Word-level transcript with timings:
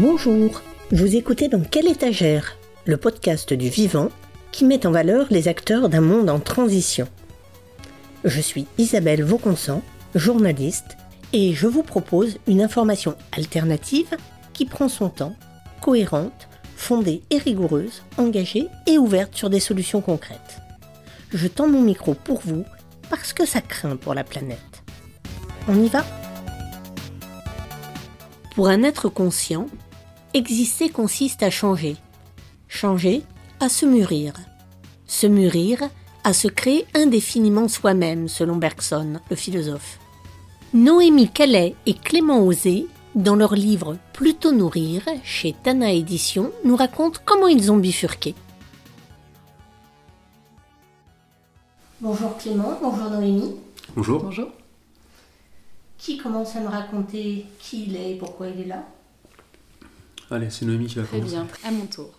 Bonjour, 0.00 0.62
vous 0.92 1.16
écoutez 1.16 1.48
dans 1.48 1.60
Quelle 1.60 1.88
étagère? 1.88 2.56
Le 2.84 2.96
podcast 2.96 3.52
du 3.52 3.68
vivant 3.68 4.10
qui 4.52 4.64
met 4.64 4.86
en 4.86 4.92
valeur 4.92 5.26
les 5.28 5.48
acteurs 5.48 5.88
d'un 5.88 6.00
monde 6.00 6.30
en 6.30 6.38
transition. 6.38 7.08
Je 8.22 8.40
suis 8.40 8.68
Isabelle 8.78 9.24
Vauconsant, 9.24 9.82
journaliste, 10.14 10.96
et 11.32 11.52
je 11.52 11.66
vous 11.66 11.82
propose 11.82 12.38
une 12.46 12.62
information 12.62 13.16
alternative 13.32 14.14
qui 14.52 14.66
prend 14.66 14.88
son 14.88 15.08
temps, 15.08 15.34
cohérente, 15.80 16.46
fondée 16.76 17.22
et 17.30 17.38
rigoureuse, 17.38 18.04
engagée 18.18 18.68
et 18.86 18.98
ouverte 18.98 19.34
sur 19.34 19.50
des 19.50 19.58
solutions 19.58 20.00
concrètes. 20.00 20.60
Je 21.32 21.48
tends 21.48 21.66
mon 21.66 21.82
micro 21.82 22.14
pour 22.14 22.40
vous 22.44 22.64
parce 23.10 23.32
que 23.32 23.44
ça 23.44 23.60
craint 23.60 23.96
pour 23.96 24.14
la 24.14 24.22
planète. 24.22 24.84
On 25.66 25.74
y 25.82 25.88
va? 25.88 26.04
Pour 28.54 28.68
un 28.68 28.84
être 28.84 29.08
conscient, 29.08 29.66
exister 30.38 30.88
consiste 30.88 31.42
à 31.42 31.50
changer. 31.50 31.96
Changer, 32.68 33.22
à 33.60 33.68
se 33.68 33.84
mûrir. 33.84 34.34
Se 35.06 35.26
mûrir, 35.26 35.82
à 36.24 36.32
se 36.32 36.48
créer 36.48 36.86
indéfiniment 36.94 37.68
soi-même, 37.68 38.28
selon 38.28 38.56
Bergson, 38.56 39.20
le 39.30 39.36
philosophe. 39.36 39.98
Noémie 40.72 41.30
Calais 41.30 41.74
et 41.86 41.94
Clément 41.94 42.40
Osé, 42.46 42.86
dans 43.14 43.34
leur 43.34 43.54
livre 43.54 43.96
Plutôt 44.12 44.52
nourrir, 44.52 45.02
chez 45.24 45.54
Tana 45.62 45.92
Édition, 45.92 46.52
nous 46.64 46.76
racontent 46.76 47.20
comment 47.24 47.48
ils 47.48 47.72
ont 47.72 47.76
bifurqué. 47.76 48.34
Bonjour 52.00 52.36
Clément, 52.36 52.78
bonjour 52.80 53.10
Noémie. 53.10 53.56
Bonjour. 53.96 54.22
Bonjour. 54.22 54.48
Qui 55.96 56.16
commence 56.18 56.54
à 56.54 56.60
me 56.60 56.68
raconter 56.68 57.46
qui 57.58 57.86
il 57.86 57.96
est 57.96 58.12
et 58.12 58.18
pourquoi 58.18 58.48
il 58.48 58.60
est 58.60 58.66
là? 58.66 58.84
Allez, 60.30 60.50
c'est 60.50 60.66
Noémie 60.66 60.86
qui 60.86 60.96
va 60.96 61.04
Très 61.04 61.18
commencer. 61.18 61.36
bien, 61.36 61.46
à 61.64 61.70
mon 61.70 61.86
tour. 61.86 62.10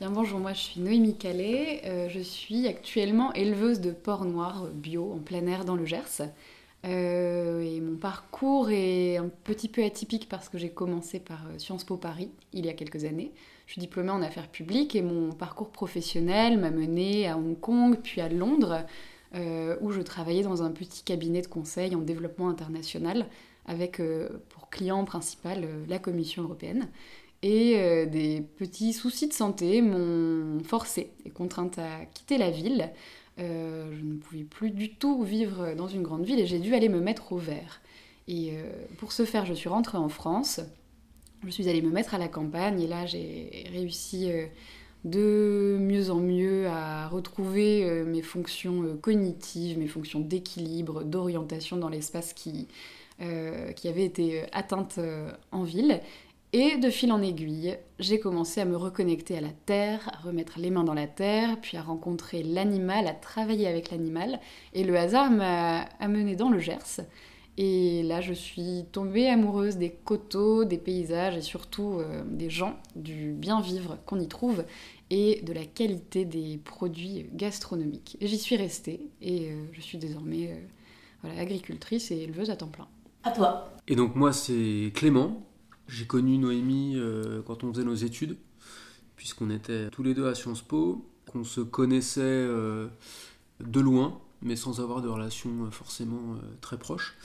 Bien, 0.00 0.10
bonjour, 0.10 0.40
moi 0.40 0.52
je 0.52 0.60
suis 0.60 0.80
Noémie 0.80 1.16
Calais. 1.16 1.80
Euh, 1.84 2.08
je 2.10 2.20
suis 2.20 2.66
actuellement 2.66 3.32
éleveuse 3.32 3.80
de 3.80 3.92
porc 3.92 4.24
noir 4.24 4.66
bio 4.74 5.12
en 5.14 5.18
plein 5.18 5.46
air 5.46 5.64
dans 5.64 5.76
le 5.76 5.86
Gers. 5.86 6.22
Euh, 6.84 7.62
et 7.62 7.80
mon 7.80 7.96
parcours 7.96 8.70
est 8.70 9.16
un 9.16 9.30
petit 9.44 9.68
peu 9.68 9.82
atypique 9.82 10.28
parce 10.28 10.50
que 10.50 10.58
j'ai 10.58 10.68
commencé 10.68 11.18
par 11.18 11.46
euh, 11.46 11.58
Sciences 11.58 11.84
Po 11.84 11.96
Paris 11.96 12.30
il 12.52 12.66
y 12.66 12.68
a 12.68 12.74
quelques 12.74 13.04
années. 13.04 13.32
Je 13.66 13.72
suis 13.72 13.80
diplômée 13.80 14.10
en 14.10 14.20
affaires 14.20 14.48
publiques 14.48 14.94
et 14.94 15.00
mon 15.00 15.32
parcours 15.32 15.70
professionnel 15.70 16.58
m'a 16.58 16.70
menée 16.70 17.26
à 17.26 17.38
Hong 17.38 17.58
Kong 17.58 17.96
puis 18.02 18.20
à 18.20 18.28
Londres 18.28 18.84
euh, 19.34 19.76
où 19.80 19.92
je 19.92 20.02
travaillais 20.02 20.42
dans 20.42 20.62
un 20.62 20.70
petit 20.72 21.02
cabinet 21.02 21.40
de 21.40 21.46
conseil 21.46 21.94
en 21.94 22.00
développement 22.00 22.50
international 22.50 23.26
avec 23.66 24.02
pour 24.50 24.63
client 24.74 25.04
principal 25.04 25.64
euh, 25.64 25.84
la 25.88 25.98
Commission 25.98 26.42
européenne. 26.42 26.88
Et 27.42 27.74
euh, 27.76 28.06
des 28.06 28.40
petits 28.40 28.92
soucis 28.92 29.28
de 29.28 29.32
santé 29.32 29.82
m'ont 29.82 30.62
forcée 30.64 31.10
et 31.24 31.30
contrainte 31.30 31.78
à 31.78 32.04
quitter 32.06 32.38
la 32.38 32.50
ville. 32.50 32.90
Euh, 33.38 33.92
je 33.92 34.02
ne 34.02 34.16
pouvais 34.16 34.44
plus 34.44 34.70
du 34.70 34.94
tout 34.94 35.22
vivre 35.22 35.74
dans 35.74 35.88
une 35.88 36.02
grande 36.02 36.24
ville 36.24 36.40
et 36.40 36.46
j'ai 36.46 36.58
dû 36.58 36.74
aller 36.74 36.88
me 36.88 37.00
mettre 37.00 37.32
au 37.32 37.38
vert. 37.38 37.80
Et 38.26 38.54
pour 38.96 39.12
ce 39.12 39.26
faire, 39.26 39.44
je 39.44 39.52
suis 39.52 39.68
rentrée 39.68 39.98
en 39.98 40.08
France. 40.08 40.60
Je 41.44 41.50
suis 41.50 41.68
allée 41.68 41.82
me 41.82 41.90
mettre 41.90 42.14
à 42.14 42.18
la 42.18 42.28
campagne 42.28 42.80
et 42.80 42.86
là 42.86 43.04
j'ai 43.04 43.66
réussi 43.70 44.30
de 45.04 45.76
mieux 45.78 46.10
en 46.10 46.20
mieux 46.20 46.66
à 46.68 47.06
retrouver 47.08 48.02
mes 48.06 48.22
fonctions 48.22 48.96
cognitives, 49.02 49.78
mes 49.78 49.88
fonctions 49.88 50.20
d'équilibre, 50.20 51.04
d'orientation 51.04 51.76
dans 51.76 51.90
l'espace 51.90 52.32
qui, 52.32 52.66
euh, 53.20 53.70
qui 53.70 53.86
avaient 53.86 54.04
été 54.04 54.40
euh, 54.40 54.46
atteintes 54.50 54.96
euh, 54.98 55.30
en 55.52 55.62
ville. 55.62 56.00
Et 56.52 56.78
de 56.78 56.90
fil 56.90 57.12
en 57.12 57.22
aiguille, 57.22 57.76
j'ai 58.00 58.18
commencé 58.18 58.60
à 58.60 58.64
me 58.64 58.76
reconnecter 58.76 59.38
à 59.38 59.40
la 59.40 59.52
terre, 59.66 60.10
à 60.12 60.26
remettre 60.26 60.58
les 60.58 60.70
mains 60.70 60.82
dans 60.82 60.94
la 60.94 61.06
terre, 61.06 61.60
puis 61.60 61.76
à 61.76 61.82
rencontrer 61.82 62.42
l'animal, 62.42 63.06
à 63.06 63.12
travailler 63.12 63.68
avec 63.68 63.92
l'animal. 63.92 64.40
Et 64.72 64.82
le 64.82 64.96
hasard 64.96 65.30
m'a 65.30 65.82
amené 66.00 66.34
dans 66.34 66.50
le 66.50 66.58
Gers. 66.58 67.02
Et 67.56 68.02
là, 68.02 68.20
je 68.20 68.32
suis 68.32 68.84
tombée 68.90 69.28
amoureuse 69.28 69.76
des 69.76 69.90
coteaux, 69.90 70.64
des 70.64 70.78
paysages 70.78 71.36
et 71.36 71.40
surtout 71.40 72.00
des 72.26 72.50
gens, 72.50 72.74
du 72.96 73.32
bien 73.32 73.60
vivre 73.60 73.98
qu'on 74.06 74.18
y 74.18 74.26
trouve 74.26 74.64
et 75.10 75.40
de 75.42 75.52
la 75.52 75.64
qualité 75.64 76.24
des 76.24 76.58
produits 76.58 77.26
gastronomiques. 77.32 78.16
J'y 78.20 78.38
suis 78.38 78.56
restée 78.56 79.08
et 79.22 79.52
je 79.72 79.80
suis 79.80 79.98
désormais 79.98 80.66
voilà, 81.22 81.40
agricultrice 81.40 82.10
et 82.10 82.16
éleveuse 82.16 82.50
à 82.50 82.56
temps 82.56 82.66
plein. 82.66 82.88
Toi. 83.32 83.70
Et 83.88 83.96
donc 83.96 84.14
moi 84.14 84.32
c'est 84.32 84.92
Clément. 84.94 85.46
J'ai 85.88 86.06
connu 86.06 86.38
Noémie 86.38 86.94
euh, 86.96 87.42
quand 87.46 87.64
on 87.64 87.72
faisait 87.72 87.84
nos 87.84 87.94
études, 87.94 88.36
puisqu'on 89.16 89.50
était 89.50 89.90
tous 89.90 90.02
les 90.02 90.14
deux 90.14 90.26
à 90.26 90.34
Sciences 90.34 90.62
Po, 90.62 91.04
qu'on 91.30 91.44
se 91.44 91.60
connaissait 91.60 92.22
euh, 92.22 92.88
de 93.60 93.80
loin, 93.80 94.18
mais 94.40 94.56
sans 94.56 94.80
avoir 94.80 95.02
de 95.02 95.08
relation 95.08 95.50
euh, 95.64 95.70
forcément 95.70 96.36
très 96.62 96.78
proche. 96.78 97.16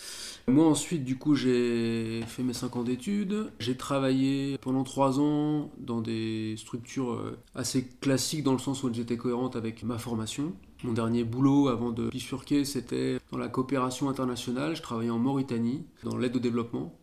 Moi 0.48 0.68
ensuite 0.68 1.04
du 1.04 1.18
coup 1.18 1.36
j'ai 1.36 2.22
fait 2.28 2.44
mes 2.44 2.54
5 2.54 2.76
ans 2.78 2.84
d'études, 2.84 3.52
j'ai 3.60 3.78
travaillé 3.78 4.58
pendant 4.58 4.84
3 4.84 5.20
ans 5.20 5.72
dans 5.78 6.02
des 6.02 6.56
structures 6.58 7.22
assez 7.56 7.88
classiques 8.02 8.44
dans 8.44 8.54
le 8.54 8.60
sens 8.60 8.84
où 8.84 8.94
j'étais 8.94 9.18
cohérente 9.18 9.56
avec 9.56 9.84
ma 9.84 9.98
formation. 9.98 10.54
Mon 10.84 10.94
dernier 10.94 11.26
boulot 11.26 11.68
avant 11.68 11.92
de 11.92 12.10
bifurquer, 12.10 12.64
c'était 12.64 13.18
dans 13.32 13.38
la 13.38 13.50
coopération 13.50 14.10
internationale. 14.10 14.78
Je 14.78 14.82
travaillais 14.82 15.10
en 15.10 15.20
Mauritanie, 15.20 15.84
dans 16.04 16.18
l'aide 16.18 16.38
au 16.38 16.40
développement. 16.40 16.96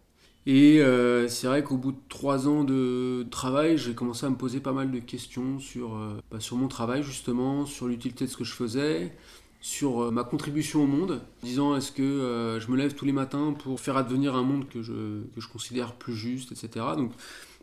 Et 0.47 0.81
euh, 0.81 1.29
c'est 1.29 1.49
vrai 1.49 1.63
qu'au 1.63 1.77
bout 1.77 1.93
de 1.93 1.99
trois 2.09 2.49
ans 2.49 2.65
de 2.65 3.27
travail, 3.31 3.77
j'ai 3.77 3.95
commencé 3.95 4.25
à 4.25 4.31
me 4.31 4.37
poser 4.37 4.61
pas 4.61 4.73
mal 4.73 4.93
de 4.93 5.01
questions 5.01 5.59
sur, 5.59 5.97
euh, 5.97 6.21
bah, 6.31 6.41
sur 6.41 6.57
mon 6.57 6.69
travail, 6.69 7.03
justement, 7.03 7.67
sur 7.67 7.89
l'utilité 7.89 8.25
de 8.27 8.31
ce 8.31 8.37
que 8.37 8.45
je 8.45 8.53
faisais, 8.53 9.13
sur 9.61 10.05
euh, 10.05 10.11
ma 10.13 10.23
contribution 10.23 10.85
au 10.85 10.87
monde, 10.87 11.21
disant 11.43 11.77
est-ce 11.77 11.91
que 11.91 12.59
je 12.61 12.71
me 12.71 12.77
lève 12.77 12.95
tous 12.95 13.05
les 13.05 13.13
matins 13.13 13.55
pour 13.59 13.81
faire 13.81 13.97
advenir 13.97 14.37
un 14.37 14.43
monde 14.45 14.69
que 14.69 14.83
je, 14.83 15.25
que 15.35 15.41
je 15.41 15.49
considère 15.49 15.95
plus 15.95 16.15
juste, 16.15 16.53
etc. 16.53 16.87
Donc 16.97 17.11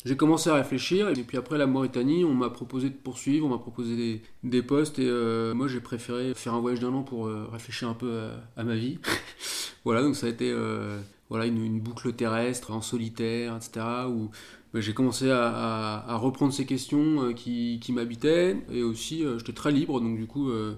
j'ai 0.05 0.17
commencé 0.17 0.49
à 0.49 0.55
réfléchir, 0.55 1.09
et 1.09 1.13
puis 1.13 1.37
après 1.37 1.57
la 1.57 1.67
Mauritanie, 1.67 2.25
on 2.25 2.33
m'a 2.33 2.49
proposé 2.49 2.89
de 2.89 2.95
poursuivre, 2.95 3.45
on 3.45 3.49
m'a 3.49 3.57
proposé 3.57 3.95
des, 3.95 4.21
des 4.43 4.61
postes, 4.61 4.99
et 4.99 5.07
euh, 5.07 5.53
moi 5.53 5.67
j'ai 5.67 5.79
préféré 5.79 6.33
faire 6.33 6.53
un 6.53 6.59
voyage 6.59 6.79
d'un 6.79 6.93
an 6.93 7.03
pour 7.03 7.27
euh, 7.27 7.47
réfléchir 7.51 7.89
un 7.89 7.93
peu 7.93 8.19
à, 8.19 8.61
à 8.61 8.63
ma 8.63 8.75
vie. 8.75 8.99
voilà, 9.85 10.01
donc 10.01 10.15
ça 10.15 10.27
a 10.27 10.29
été 10.29 10.51
euh, 10.51 10.99
voilà, 11.29 11.45
une, 11.45 11.79
boucle 11.79 12.13
terrestre, 12.13 12.71
en 12.71 12.81
solitaire, 12.81 13.55
etc., 13.55 13.85
où 14.07 14.29
bah, 14.73 14.81
j'ai 14.81 14.93
commencé 14.93 15.31
à, 15.31 16.15
reprendre 16.17 16.53
ces 16.53 16.65
questions 16.65 17.23
euh, 17.23 17.33
qui, 17.33 17.79
qui 17.81 17.91
m'habitaient, 17.91 18.57
et 18.71 18.83
aussi 18.83 19.23
euh, 19.23 19.39
j'étais 19.39 19.53
très 19.53 19.71
libre, 19.71 19.99
donc 19.99 20.17
du 20.17 20.27
coup 20.27 20.49
euh, 20.49 20.75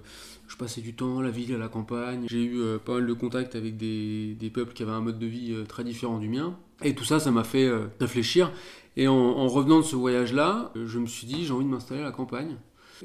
je 0.48 0.56
passais 0.58 0.82
du 0.82 0.94
temps 0.94 1.20
à 1.20 1.24
la 1.24 1.30
ville, 1.32 1.54
à 1.54 1.58
la 1.58 1.68
campagne, 1.68 2.26
j'ai 2.30 2.44
eu 2.44 2.60
euh, 2.60 2.78
pas 2.78 2.94
mal 2.94 3.08
de 3.08 3.14
contacts 3.14 3.56
avec 3.56 3.78
des, 3.78 4.36
des 4.36 4.50
peuples 4.50 4.74
qui 4.74 4.84
avaient 4.84 4.92
un 4.92 5.02
mode 5.02 5.20
de 5.20 5.26
vie 5.26 5.52
euh, 5.52 5.66
très 5.66 5.84
différent 5.84 6.20
du 6.20 6.30
mien, 6.30 6.58
et 6.84 6.94
tout 6.94 7.06
ça, 7.06 7.20
ça 7.20 7.32
m'a 7.32 7.44
fait 7.44 7.66
euh, 7.66 7.88
réfléchir. 8.00 8.52
Et 8.98 9.08
en, 9.08 9.16
en 9.16 9.48
revenant 9.48 9.80
de 9.80 9.86
ce 9.86 9.96
voyage-là, 9.96 10.72
euh, 10.76 10.88
je 10.88 11.00
me 11.00 11.06
suis 11.06 11.28
dit, 11.28 11.46
j'ai 11.46 11.52
envie 11.52 11.66
de 11.66 11.70
m'installer 11.70 12.02
à 12.02 12.06
la 12.06 12.12
campagne. 12.12 12.56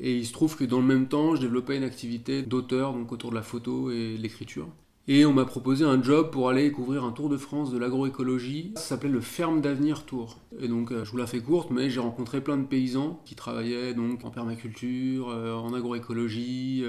Et 0.00 0.16
il 0.16 0.26
se 0.26 0.32
trouve 0.32 0.56
que 0.56 0.64
dans 0.64 0.80
le 0.80 0.86
même 0.86 1.08
temps, 1.08 1.34
je 1.34 1.40
développais 1.40 1.76
une 1.76 1.84
activité 1.84 2.42
d'auteur, 2.42 2.92
donc 2.92 3.10
autour 3.10 3.30
de 3.30 3.34
la 3.34 3.42
photo 3.42 3.90
et 3.90 4.16
de 4.16 4.22
l'écriture. 4.22 4.68
Et 5.08 5.26
on 5.26 5.32
m'a 5.32 5.44
proposé 5.44 5.84
un 5.84 6.00
job 6.00 6.30
pour 6.30 6.48
aller 6.50 6.70
couvrir 6.70 7.02
un 7.02 7.10
tour 7.10 7.28
de 7.28 7.36
France 7.36 7.72
de 7.72 7.78
l'agroécologie. 7.78 8.72
Ça 8.76 8.82
s'appelait 8.82 9.10
le 9.10 9.20
Ferme 9.20 9.60
d'Avenir 9.60 10.04
Tour. 10.04 10.38
Et 10.60 10.68
donc, 10.68 10.92
euh, 10.92 11.04
je 11.04 11.10
vous 11.10 11.16
la 11.16 11.26
fais 11.26 11.40
courte, 11.40 11.72
mais 11.72 11.90
j'ai 11.90 11.98
rencontré 11.98 12.40
plein 12.40 12.56
de 12.56 12.64
paysans 12.64 13.20
qui 13.24 13.34
travaillaient 13.34 13.92
donc 13.92 14.24
en 14.24 14.30
permaculture, 14.30 15.30
euh, 15.30 15.54
en 15.54 15.74
agroécologie, 15.74 16.84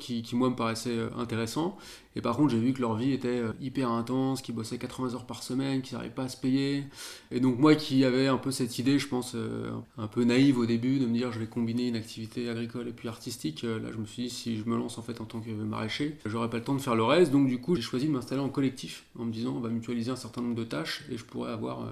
qui, 0.00 0.24
moi 0.32 0.50
me 0.50 0.56
paraissaient 0.56 0.90
euh, 0.90 1.10
intéressants. 1.16 1.78
Et 2.16 2.20
par 2.20 2.36
contre, 2.36 2.50
j'ai 2.50 2.58
vu 2.58 2.72
que 2.72 2.80
leur 2.80 2.96
vie 2.96 3.12
était 3.12 3.28
euh, 3.28 3.52
hyper 3.60 3.90
intense, 3.90 4.42
qu'ils 4.42 4.54
bossaient 4.54 4.78
80 4.78 5.14
heures 5.14 5.26
par 5.26 5.44
semaine, 5.44 5.82
qu'ils 5.82 5.94
n'arrivaient 5.96 6.14
pas 6.14 6.24
à 6.24 6.28
se 6.28 6.36
payer. 6.36 6.84
Et 7.30 7.38
donc 7.38 7.58
moi 7.58 7.76
qui 7.76 8.04
avais 8.04 8.26
un 8.26 8.38
peu 8.38 8.50
cette 8.50 8.78
idée, 8.78 8.98
je 8.98 9.06
pense, 9.06 9.34
euh, 9.36 9.70
un 9.96 10.08
peu 10.08 10.24
naïve 10.24 10.58
au 10.58 10.66
début, 10.66 10.98
de 10.98 11.06
me 11.06 11.14
dire 11.14 11.30
je 11.30 11.38
vais 11.38 11.46
combiner 11.46 11.86
une 11.86 11.96
activité 11.96 12.48
agricole 12.48 12.88
et 12.88 12.92
puis 12.92 13.06
artistique, 13.06 13.62
là 13.62 13.92
je 13.92 13.98
me 13.98 14.06
suis 14.06 14.24
dit 14.24 14.30
si 14.30 14.56
je 14.56 14.64
me 14.64 14.76
lance 14.76 14.98
en 14.98 15.02
fait 15.02 15.20
en 15.20 15.24
tant 15.24 15.40
que 15.40 15.50
maraîcher, 15.50 16.16
j'aurais 16.26 16.50
pas 16.50 16.56
le 16.56 16.64
temps 16.64 16.74
de 16.74 16.80
faire 16.80 16.96
le 16.96 17.04
reste. 17.04 17.30
Donc 17.30 17.46
du 17.46 17.60
coup 17.60 17.76
j'ai 17.76 17.82
choisi 17.82 18.06
de 18.06 18.12
m'installer 18.12 18.40
en 18.40 18.48
collectif, 18.48 19.04
en 19.18 19.24
me 19.24 19.32
disant 19.32 19.54
on 19.56 19.60
va 19.60 19.68
mutualiser 19.68 20.10
un 20.10 20.16
certain 20.16 20.40
nombre 20.40 20.56
de 20.56 20.64
tâches 20.64 21.04
et 21.12 21.16
je 21.16 21.24
pourrais 21.24 21.52
avoir... 21.52 21.86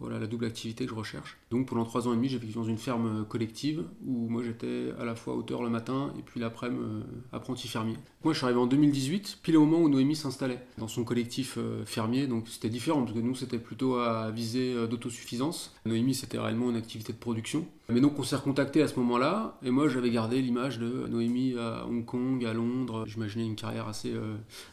voilà 0.00 0.18
la 0.18 0.26
double 0.26 0.44
activité 0.44 0.84
que 0.84 0.90
je 0.90 0.96
recherche. 0.96 1.38
Donc 1.52 1.66
pendant 1.66 1.84
trois 1.84 2.08
ans 2.08 2.14
et 2.14 2.16
demi, 2.16 2.30
j'ai 2.30 2.38
vécu 2.38 2.54
dans 2.54 2.64
une 2.64 2.78
ferme 2.78 3.26
collective 3.28 3.84
où 4.06 4.30
moi 4.30 4.42
j'étais 4.42 4.88
à 4.98 5.04
la 5.04 5.14
fois 5.14 5.34
auteur 5.34 5.62
le 5.62 5.68
matin 5.68 6.10
et 6.18 6.22
puis 6.22 6.40
l'après-midi 6.40 6.80
euh, 6.82 7.02
apprenti 7.30 7.68
fermier. 7.68 7.94
Moi 8.24 8.32
je 8.32 8.38
suis 8.38 8.46
arrivé 8.46 8.58
en 8.58 8.66
2018, 8.66 9.40
pile 9.42 9.58
au 9.58 9.66
moment 9.66 9.84
où 9.84 9.90
Noémie 9.90 10.16
s'installait 10.16 10.64
dans 10.78 10.88
son 10.88 11.04
collectif 11.04 11.58
euh, 11.58 11.84
fermier, 11.84 12.26
donc 12.26 12.48
c'était 12.48 12.70
différent 12.70 13.02
parce 13.02 13.12
que 13.12 13.18
nous 13.18 13.34
c'était 13.34 13.58
plutôt 13.58 13.96
à 13.96 14.30
viser 14.30 14.72
euh, 14.72 14.86
d'autosuffisance. 14.86 15.74
Noémie 15.84 16.14
c'était 16.14 16.38
réellement 16.38 16.70
une 16.70 16.76
activité 16.76 17.12
de 17.12 17.18
production. 17.18 17.66
Mais 17.90 18.00
donc 18.00 18.18
on 18.18 18.22
s'est 18.22 18.36
recontacté 18.36 18.80
à 18.80 18.88
ce 18.88 18.98
moment-là 19.00 19.58
et 19.62 19.70
moi 19.70 19.88
j'avais 19.88 20.08
gardé 20.08 20.40
l'image 20.40 20.78
de 20.78 21.06
Noémie 21.08 21.54
à 21.58 21.84
Hong 21.86 22.06
Kong, 22.06 22.42
à 22.46 22.54
Londres. 22.54 23.04
J'imaginais 23.06 23.44
une 23.44 23.56
carrière 23.56 23.88
assez 23.88 24.14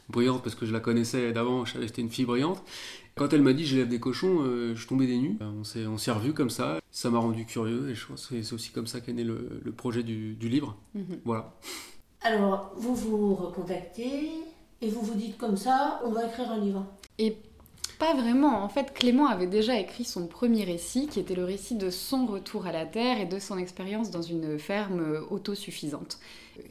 brillante 0.07 0.41
parce 0.43 0.55
que 0.55 0.65
je 0.65 0.71
la 0.71 0.79
connaissais 0.79 1.33
d'avant, 1.33 1.65
je 1.65 1.77
une 1.97 2.09
fille 2.09 2.23
brillante. 2.23 2.63
Quand 3.19 3.33
elle 3.33 3.41
m'a 3.41 3.51
dit 3.51 3.65
j'élève 3.65 3.89
des 3.89 3.99
cochons, 3.99 4.43
euh, 4.43 4.73
je 4.75 4.87
tombais 4.87 5.05
des 5.05 5.17
nues. 5.17 5.37
On 5.41 5.97
s'est 5.97 6.11
revus 6.11 6.33
comme 6.33 6.49
ça. 6.49 6.68
Ça 6.91 7.09
m'a 7.09 7.19
rendu 7.19 7.45
curieux 7.45 7.89
et 7.89 7.95
je 7.95 8.07
pense 8.07 8.27
que 8.27 8.41
c'est 8.41 8.53
aussi 8.53 8.71
comme 8.71 8.87
ça 8.87 8.99
qu'est 8.99 9.13
né 9.13 9.23
le, 9.23 9.71
projet 9.75 10.03
du, 10.03 10.35
livre. 10.41 10.75
Mhm. 10.95 11.19
Voilà. 11.25 11.53
Alors, 12.21 12.71
vous 12.75 12.95
vous 12.95 13.35
recontactez 13.35 14.31
et 14.81 14.89
vous 14.89 15.01
vous 15.01 15.15
dites 15.15 15.37
comme 15.37 15.57
ça, 15.57 16.01
on 16.03 16.11
va 16.11 16.25
écrire 16.25 16.51
un 16.51 16.59
livre. 16.59 16.85
Et 17.17 17.37
pas 17.99 18.13
vraiment. 18.13 18.63
En 18.63 18.69
fait, 18.69 18.93
Clément 18.93 19.27
avait 19.27 19.47
déjà 19.47 19.77
écrit 19.77 20.05
son 20.05 20.27
premier 20.27 20.63
récit, 20.63 21.07
qui 21.07 21.19
était 21.19 21.35
le 21.35 21.43
récit 21.43 21.75
de 21.75 21.89
son 21.89 22.25
retour 22.25 22.65
à 22.65 22.71
la 22.71 22.85
Terre 22.85 23.19
et 23.19 23.25
de 23.25 23.39
son 23.39 23.57
expérience 23.57 24.09
dans 24.09 24.21
une 24.21 24.57
ferme 24.57 25.25
autosuffisante. 25.29 26.17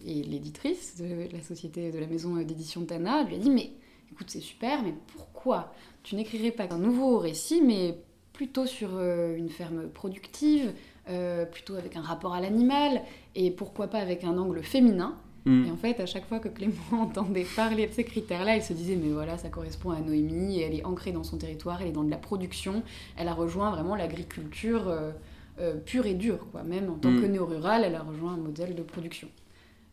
Et 0.06 0.23
l'éditrice 0.23 0.97
de 0.97 1.29
la 1.31 1.43
société 1.43 1.93
de 1.93 1.99
la 1.99 2.06
maison 2.06 2.37
d'édition 2.37 2.85
Tana 2.85 3.25
lui 3.25 3.37
a 3.37 3.39
dit 3.39 3.51
Mais 3.51 3.73
écoute, 4.11 4.31
c'est 4.31 4.41
super, 4.41 4.83
mais 4.83 4.94
pourquoi? 5.15 5.73
Tu 6.03 6.17
n'écrirais 6.17 6.51
pas 6.51 6.67
un 6.71 6.79
nouveau 6.79 7.19
récit, 7.19 7.61
mais 7.61 7.99
plutôt 8.38 8.67
sur 8.67 8.90
euh, 8.93 9.37
une 9.37 9.49
ferme 9.49 9.88
productive, 9.88 10.73
euh, 11.11 11.44
plutôt 11.44 11.75
avec 11.75 11.96
un 11.96 12.02
rapport 12.02 12.35
à 12.35 12.40
l'animal, 12.40 13.02
et 13.35 13.50
pourquoi 13.50 13.88
pas 13.88 13.99
avec 13.99 14.23
un 14.23 14.38
angle 14.38 14.62
féminin 14.62 15.17
hmm. 15.44 15.64
Et 15.67 15.70
en 15.73 15.76
fait, 15.76 15.99
à 15.99 16.06
chaque 16.06 16.25
fois 16.25 16.38
que 16.38 16.46
Clément 16.46 16.75
entendait 16.93 17.44
parler 17.56 17.88
de 17.88 17.93
ces 17.93 18.05
critères-là, 18.05 18.55
il 18.55 18.62
se 18.62 18.73
disait 18.73 18.94
mais 18.94 19.08
voilà, 19.08 19.38
ça 19.38 19.49
correspond 19.49 19.90
à 19.90 19.99
Noémie, 19.99 20.61
et 20.61 20.62
elle 20.62 20.76
est 20.76 20.85
ancrée 20.85 21.11
dans 21.11 21.25
son 21.25 21.37
territoire, 21.37 21.82
elle 21.82 21.88
est 21.88 21.93
dans 21.93 22.05
de 22.05 22.11
la 22.12 22.17
production, 22.17 22.85
elle 23.17 23.26
a 23.26 23.35
rejoint 23.35 23.73
vraiment 23.73 23.96
l'agriculture 23.96 24.84
euh, 24.87 25.75
pure 25.84 26.06
et 26.06 26.14
dure, 26.14 26.46
quoi. 26.52 26.62
Même 26.62 26.88
en 26.91 26.94
tant 26.94 27.11
hmm. 27.11 27.20
que 27.20 27.26
néo-rural, 27.26 27.82
elle 27.84 27.96
a 27.96 28.02
rejoint 28.02 28.34
un 28.34 28.37
modèle 28.37 28.76
de 28.76 28.82
production. 28.82 29.26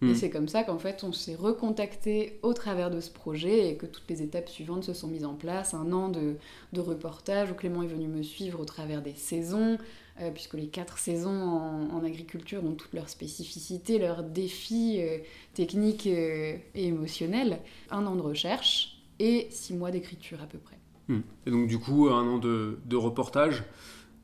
Et 0.02 0.08
hmm. 0.08 0.16
c'est 0.16 0.30
comme 0.30 0.50
ça 0.50 0.64
qu'en 0.64 0.78
fait 0.78 1.04
on 1.04 1.14
s'est 1.14 1.36
recontacté 1.36 2.40
au 2.44 2.54
travers 2.54 2.92
de 2.92 3.00
ce 3.00 3.10
projet 3.10 3.70
et 3.70 3.78
que 3.78 3.86
toutes 3.86 4.10
les 4.10 4.22
étapes 4.22 4.50
suivantes 4.50 4.84
se 4.84 4.94
sont 4.94 5.08
mises 5.08 5.26
en 5.26 5.36
place. 5.36 5.74
Un 5.74 5.92
an 5.94 6.10
de, 6.10 6.36
de 6.74 6.82
reportage 6.82 7.52
où 7.52 7.54
Clément 7.54 7.82
est 7.82 7.88
venu 7.88 8.08
me 8.08 8.22
suivre 8.22 8.60
au 8.60 8.66
travers 8.66 9.02
des 9.02 9.14
saisons, 9.14 9.78
euh, 10.22 10.32
puisque 10.32 10.56
les 10.56 10.68
quatre 10.68 10.98
saisons 10.98 11.30
en, 11.30 12.04
agriculture 12.04 12.64
ont 12.66 12.74
toutes 12.74 12.94
leurs 12.94 13.10
spécificités, 13.10 13.98
leurs 13.98 14.24
défis 14.24 14.98
euh, 15.00 15.20
techniques 15.54 16.08
euh, 16.08 16.58
et 16.74 16.88
émotionnels. 16.88 17.60
Un 17.90 18.06
an 18.06 18.16
de 18.16 18.22
recherche 18.22 19.02
et 19.20 19.48
six 19.50 19.74
mois 19.74 19.92
d'écriture 19.92 20.42
à 20.42 20.46
peu 20.46 20.58
près. 20.58 20.78
Hmm. 21.08 21.22
Et 21.46 21.52
donc 21.52 21.68
du 21.68 21.80
coup 21.80 22.10
un 22.10 22.28
an 22.28 22.38
de, 22.38 22.80
de 22.86 22.96
reportage 22.98 23.64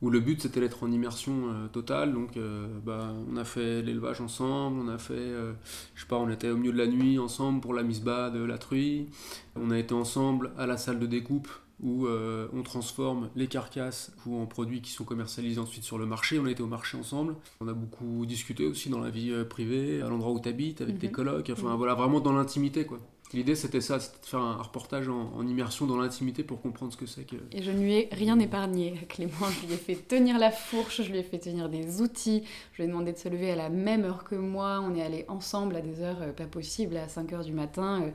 où 0.01 0.09
le 0.09 0.19
but 0.19 0.41
c'était 0.41 0.59
d'être 0.59 0.83
en 0.83 0.91
immersion 0.91 1.49
euh, 1.49 1.67
totale. 1.67 2.13
Donc, 2.13 2.37
euh, 2.37 2.67
bah, 2.83 3.13
on 3.31 3.37
a 3.37 3.43
fait 3.43 3.81
l'élevage 3.81 4.21
ensemble, 4.21 4.79
on 4.79 4.87
a 4.87 4.97
fait, 4.97 5.13
euh, 5.13 5.53
je 5.95 6.01
sais 6.01 6.07
pas, 6.07 6.17
on 6.17 6.29
était 6.29 6.49
au 6.49 6.57
milieu 6.57 6.73
de 6.73 6.77
la 6.77 6.87
nuit 6.87 7.19
ensemble 7.19 7.61
pour 7.61 7.73
la 7.73 7.83
mise 7.83 8.01
bas 8.01 8.29
de 8.29 8.43
la 8.43 8.57
truie. 8.57 9.07
On 9.55 9.71
a 9.71 9.77
été 9.77 9.93
ensemble 9.93 10.51
à 10.57 10.65
la 10.65 10.77
salle 10.77 10.99
de 10.99 11.05
découpe 11.05 11.49
où 11.83 12.05
on 12.07 12.61
transforme 12.61 13.31
les 13.35 13.47
carcasses 13.47 14.11
en 14.29 14.45
produits 14.45 14.83
qui 14.83 14.91
sont 14.91 15.03
commercialisés 15.03 15.59
ensuite 15.59 15.83
sur 15.83 15.97
le 15.97 16.05
marché. 16.05 16.37
On 16.37 16.45
a 16.45 16.51
été 16.51 16.61
au 16.61 16.67
marché 16.67 16.95
ensemble. 16.95 17.35
On 17.59 17.67
a 17.67 17.73
beaucoup 17.73 18.23
discuté 18.27 18.67
aussi 18.67 18.91
dans 18.91 18.99
la 18.99 19.09
vie 19.09 19.33
privée, 19.49 19.99
à 20.03 20.07
l'endroit 20.07 20.31
où 20.31 20.39
tu 20.39 20.47
habites, 20.47 20.81
avec 20.81 20.99
tes 20.99 21.07
mhm. 21.07 21.13
colocs. 21.13 21.49
Enfin, 21.51 21.75
voilà, 21.75 21.95
vraiment 21.95 22.19
dans 22.19 22.33
l'intimité, 22.33 22.85
quoi. 22.85 22.99
L'idée, 23.33 23.55
c'était 23.55 23.79
ça, 23.79 23.99
c'était 23.99 24.19
de 24.21 24.25
faire 24.25 24.41
un 24.41 24.61
reportage 24.61 25.07
en, 25.07 25.47
immersion 25.47 25.85
dans 25.85 25.97
l'intimité 25.97 26.43
pour 26.43 26.61
comprendre 26.61 26.91
ce 26.91 26.97
que 26.97 27.05
c'est 27.05 27.23
que... 27.23 27.37
Et 27.53 27.63
je 27.63 27.71
ne 27.71 27.79
lui 27.79 27.93
ai 27.93 28.09
rien 28.11 28.37
épargné, 28.39 28.93
Clément. 29.09 29.31
Je 29.61 29.67
lui 29.67 29.73
ai 29.73 29.77
fait 29.77 29.95
tenir 29.95 30.37
la 30.37 30.51
fourche, 30.51 31.01
je 31.01 31.11
lui 31.11 31.19
ai 31.19 31.23
fait 31.23 31.39
tenir 31.39 31.69
des 31.69 32.01
outils, 32.01 32.43
je 32.73 32.77
lui 32.77 32.83
ai 32.85 32.87
demandé 32.87 33.13
de 33.13 33.17
se 33.17 33.29
lever 33.29 33.51
à 33.51 33.55
la 33.55 33.69
même 33.69 34.03
heure 34.03 34.25
que 34.25 34.35
moi. 34.35 34.81
On 34.83 34.95
est 34.95 35.01
allé 35.01 35.25
ensemble 35.29 35.77
à 35.77 35.81
des 35.81 36.01
heures 36.01 36.21
euh, 36.21 36.33
pas 36.33 36.45
possibles, 36.45 36.97
à 36.97 37.07
5 37.07 37.31
heures 37.33 37.45
du 37.45 37.53
matin, 37.53 38.01
euh, 38.01 38.11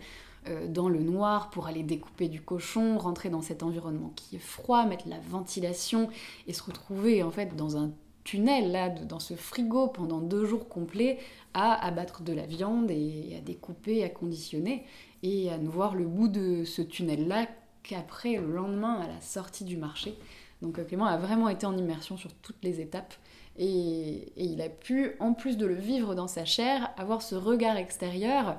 euh, 0.49 0.69
dans 0.69 0.89
le 0.89 1.01
noir, 1.01 1.49
pour 1.51 1.67
aller 1.67 1.83
découper 1.83 2.29
du 2.29 2.43
cochon, 2.43 2.99
rentrer 2.99 3.31
dans 3.31 3.43
cet 3.43 3.63
environnement 3.63 4.13
qui 4.15 4.37
est 4.37 4.41
froid, 4.41 4.85
mettre 4.85 5.09
la 5.09 5.19
ventilation 5.19 6.11
et 6.47 6.53
se 6.53 6.63
retrouver 6.63 7.23
en 7.23 7.31
fait 7.31 7.57
dans 7.57 7.77
un 7.77 7.91
tunnel, 8.27 8.73
là, 8.73 8.91
dans 8.91 9.21
ce 9.21 9.35
frigo 9.35 9.87
pendant 9.87 10.21
deux 10.21 10.45
jours 10.45 10.69
complets, 10.69 11.19
à 11.55 11.87
abattre 11.87 12.23
de 12.23 12.33
la 12.33 12.45
viande 12.45 12.91
et 12.91 13.35
à 13.39 13.41
découper, 13.41 14.05
à 14.05 14.09
conditionner 14.09 14.85
et 15.27 15.51
à 15.51 15.59
ne 15.59 15.69
voir 15.69 15.95
le 15.95 16.07
bout 16.07 16.29
de 16.29 16.65
ce 16.65 16.83
tunnel-là 16.83 17.47
qu'après, 17.83 18.37
le 18.37 18.53
lendemain, 18.53 19.01
à 19.01 19.09
la 19.09 19.21
sortie 19.21 19.65
du 19.65 19.77
marché. 19.77 20.17
Donc 20.63 20.79
euh, 20.79 20.85
Clément 20.85 21.07
a 21.07 21.17
vraiment 21.17 21.49
été 21.49 21.67
en 21.67 21.77
immersion 21.77 22.17
sur 22.17 22.33
toutes 22.35 22.63
les 22.63 22.81
étapes 22.81 23.15
et, 23.59 24.33
il 24.37 24.61
a 24.61 24.69
pu, 24.69 25.13
en 25.19 25.33
plus 25.33 25.57
de 25.57 25.67
le 25.67 25.75
vivre 25.75 26.15
dans 26.15 26.29
sa 26.29 26.45
chair, 26.45 26.91
avoir 26.97 27.23
ce 27.23 27.35
regard 27.35 27.77
extérieur, 27.77 28.59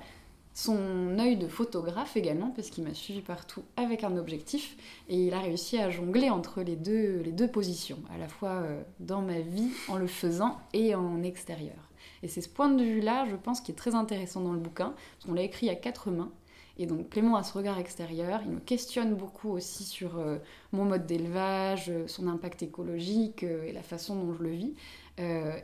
son 0.53 1.19
œil 1.19 1.37
de 1.37 1.47
photographe 1.47 2.17
également, 2.17 2.49
parce 2.49 2.71
qu'il 2.71 2.83
m'a 2.83 2.95
suivi 2.95 3.21
partout 3.21 3.61
avec 3.75 4.03
un 4.03 4.17
objectif, 4.17 4.75
et 5.07 5.27
il 5.27 5.33
a 5.35 5.39
réussi 5.39 5.77
à 5.77 5.91
jongler 5.91 6.31
entre 6.31 6.63
les 6.63 6.75
deux, 6.75 7.21
les 7.23 7.31
deux 7.31 7.47
positions, 7.47 7.99
à 8.13 8.17
la 8.17 8.27
fois 8.27 8.49
euh, 8.63 8.81
dans 8.99 9.21
ma 9.21 9.39
vie 9.39 9.69
en 9.87 9.97
le 9.97 10.07
faisant 10.07 10.57
et 10.73 10.95
en 10.95 11.21
extérieur. 11.21 11.91
Et 12.23 12.27
c'est 12.27 12.41
ce 12.41 12.49
point 12.49 12.69
de 12.69 12.83
vue-là, 12.83 13.25
je 13.29 13.35
pense, 13.35 13.61
qui 13.61 13.71
est 13.71 13.75
très 13.75 13.93
intéressant 13.93 14.41
dans 14.41 14.53
le 14.53 14.59
bouquin, 14.59 14.95
parce 15.13 15.25
qu'on 15.25 15.35
l'a 15.35 15.43
écrit 15.43 15.69
à 15.69 15.75
quatre 15.75 16.09
mains, 16.09 16.31
et 16.79 16.85
donc 16.85 17.09
Clément 17.09 17.35
a 17.38 17.44
ce 17.44 17.53
regard 17.53 17.79
extérieur, 17.79 18.41
il 18.45 18.51
me 18.51 18.59
questionne 18.59 19.15
beaucoup 19.15 19.50
aussi 19.50 19.83
sur 19.83 20.19
euh, 20.19 20.38
mon 20.71 20.85
mode 20.85 21.07
d'élevage, 21.07 21.89
euh, 21.89 22.07
son 22.07 22.27
impact 22.27 22.62
écologique 22.62 23.44
euh, 23.44 23.65
et 23.65 23.71
la 23.71 23.81
façon 23.81 24.15
dont 24.15 24.33
je 24.33 24.44
le 24.44 24.51
vis. 24.51 24.75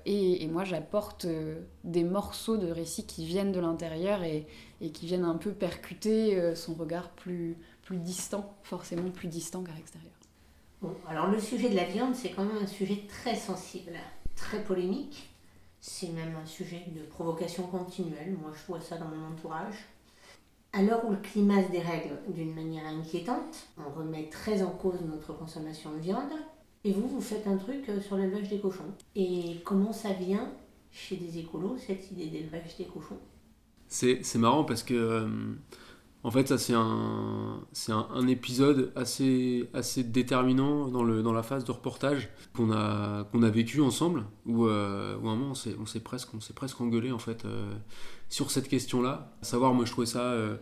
Et, 0.05 0.47
moi 0.47 0.63
j'apporte 0.63 1.27
des 1.83 2.03
morceaux 2.03 2.57
de 2.57 2.71
récits 2.71 3.05
qui 3.05 3.23
viennent 3.23 3.51
de 3.51 3.59
l'intérieur 3.59 4.23
et, 4.23 4.47
qui 4.93 5.05
viennent 5.05 5.25
un 5.25 5.37
peu 5.37 5.51
percuter 5.51 6.55
son 6.55 6.73
regard 6.73 7.11
plus, 7.11 7.55
plus 7.83 7.99
distant, 7.99 8.55
forcément 8.63 9.11
plus 9.11 9.27
distant 9.27 9.61
qu'à 9.61 9.73
l'extérieur. 9.73 10.13
Bon, 10.81 10.95
alors 11.07 11.27
le 11.27 11.39
sujet 11.39 11.69
de 11.69 11.75
la 11.75 11.83
viande, 11.83 12.15
c'est 12.15 12.31
quand 12.31 12.45
même 12.45 12.63
un 12.63 12.67
sujet 12.67 13.03
très 13.07 13.35
sensible, 13.35 13.91
très 14.35 14.63
polémique. 14.63 15.29
C'est 15.79 16.09
même 16.09 16.35
un 16.35 16.47
sujet 16.47 16.85
de 16.87 17.03
provocation 17.03 17.67
continuelle. 17.67 18.35
Moi, 18.41 18.51
je 18.55 18.65
vois 18.65 18.81
ça 18.81 18.97
dans 18.97 19.07
mon 19.07 19.27
entourage. 19.27 19.75
À 20.75 20.81
l'heure 20.81 21.05
où 21.05 21.11
le 21.11 21.17
climat 21.17 21.63
se 21.63 21.71
dérègle 21.71 22.17
d'une 22.29 22.55
manière 22.55 22.87
inquiétante, 22.87 23.67
on 23.77 23.95
remet 23.95 24.27
très 24.29 24.63
en 24.63 24.71
cause 24.71 25.01
notre 25.07 25.31
consommation 25.37 25.91
de 25.91 25.99
viande. 25.99 26.31
Et 26.83 26.91
vous, 26.91 27.07
vous 27.07 27.21
faites 27.21 27.45
un 27.45 27.57
truc 27.57 27.87
euh, 27.89 28.01
sur 28.01 28.17
l'élevage 28.17 28.49
des 28.49 28.59
cochons. 28.59 28.91
Et 29.15 29.57
comment 29.63 29.93
ça 29.93 30.13
vient 30.13 30.51
chez 30.91 31.15
des 31.15 31.37
écolos, 31.37 31.77
cette 31.77 32.09
idée 32.11 32.25
d'élevage 32.25 32.75
des 32.77 32.85
cochons? 32.85 33.19
C'est 33.87 34.35
marrant 34.35 34.63
parce 34.63 34.81
que, 34.81 34.95
euh, 34.95 35.27
en 36.23 36.31
fait, 36.31 36.47
ça 36.47 36.57
c'est 36.57 36.73
un, 36.73 38.27
épisode 38.27 38.91
assez, 38.95 39.69
déterminant 40.05 40.87
dans, 40.87 41.33
la 41.33 41.43
phase 41.43 41.65
de 41.65 41.71
reportage 41.71 42.29
qu'on 42.55 42.71
a, 42.71 43.25
vécu 43.33 43.81
ensemble, 43.81 44.25
où, 44.45 44.67
euh, 44.67 45.17
un 45.17 45.19
moment 45.19 45.53
on 45.79 45.85
s'est 45.85 45.99
presque, 45.99 46.29
presque 46.55 46.79
engueulé 46.81 47.11
en 47.11 47.19
fait 47.19 47.45
sur 48.33 48.49
cette 48.49 48.67
question-là. 48.67 49.31
À 49.41 49.45
savoir, 49.45 49.73
moi 49.75 49.85
je 49.85 49.91
trouvais 49.91 50.07
ça 50.07 50.21
euh, 50.21 50.57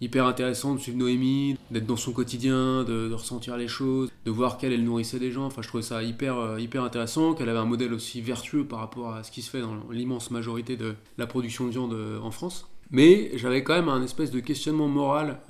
hyper 0.00 0.26
intéressant 0.26 0.74
de 0.74 0.80
suivre 0.80 0.98
Noémie, 0.98 1.56
d'être 1.70 1.86
dans 1.86 1.96
son 1.96 2.12
quotidien, 2.12 2.82
de, 2.82 3.12
ressentir 3.12 3.56
les 3.56 3.68
choses, 3.68 4.10
de 4.24 4.30
voir 4.32 4.58
qu'elle, 4.58 4.72
elle 4.72 4.82
nourrissait 4.82 5.20
des 5.20 5.30
gens. 5.30 5.46
Enfin, 5.46 5.62
je 5.62 5.68
trouvais 5.68 5.84
ça 5.84 6.02
hyper, 6.02 6.36
euh, 6.36 6.58
hyper 6.58 6.82
intéressant, 6.82 7.34
qu'elle 7.34 7.48
avait 7.48 7.60
un 7.60 7.64
modèle 7.64 7.94
aussi 7.94 8.20
vertueux 8.20 8.64
par 8.64 8.80
rapport 8.80 9.14
à 9.14 9.22
ce 9.22 9.30
qui 9.30 9.40
se 9.40 9.50
fait 9.50 9.60
dans 9.60 9.76
l'immense 9.90 10.32
majorité 10.32 10.76
de 10.76 10.96
la 11.16 11.28
production 11.28 11.66
de 11.66 11.70
viande 11.70 11.92
euh, 11.92 12.18
en 12.18 12.32
France. 12.32 12.68
Mais 12.92 13.30
j'avais 13.34 13.64
quand 13.64 13.74
même 13.74 13.88
un 13.88 14.02
espèce 14.02 14.30
de 14.30 14.40
questionnement 14.40 14.88
moral 14.88 15.40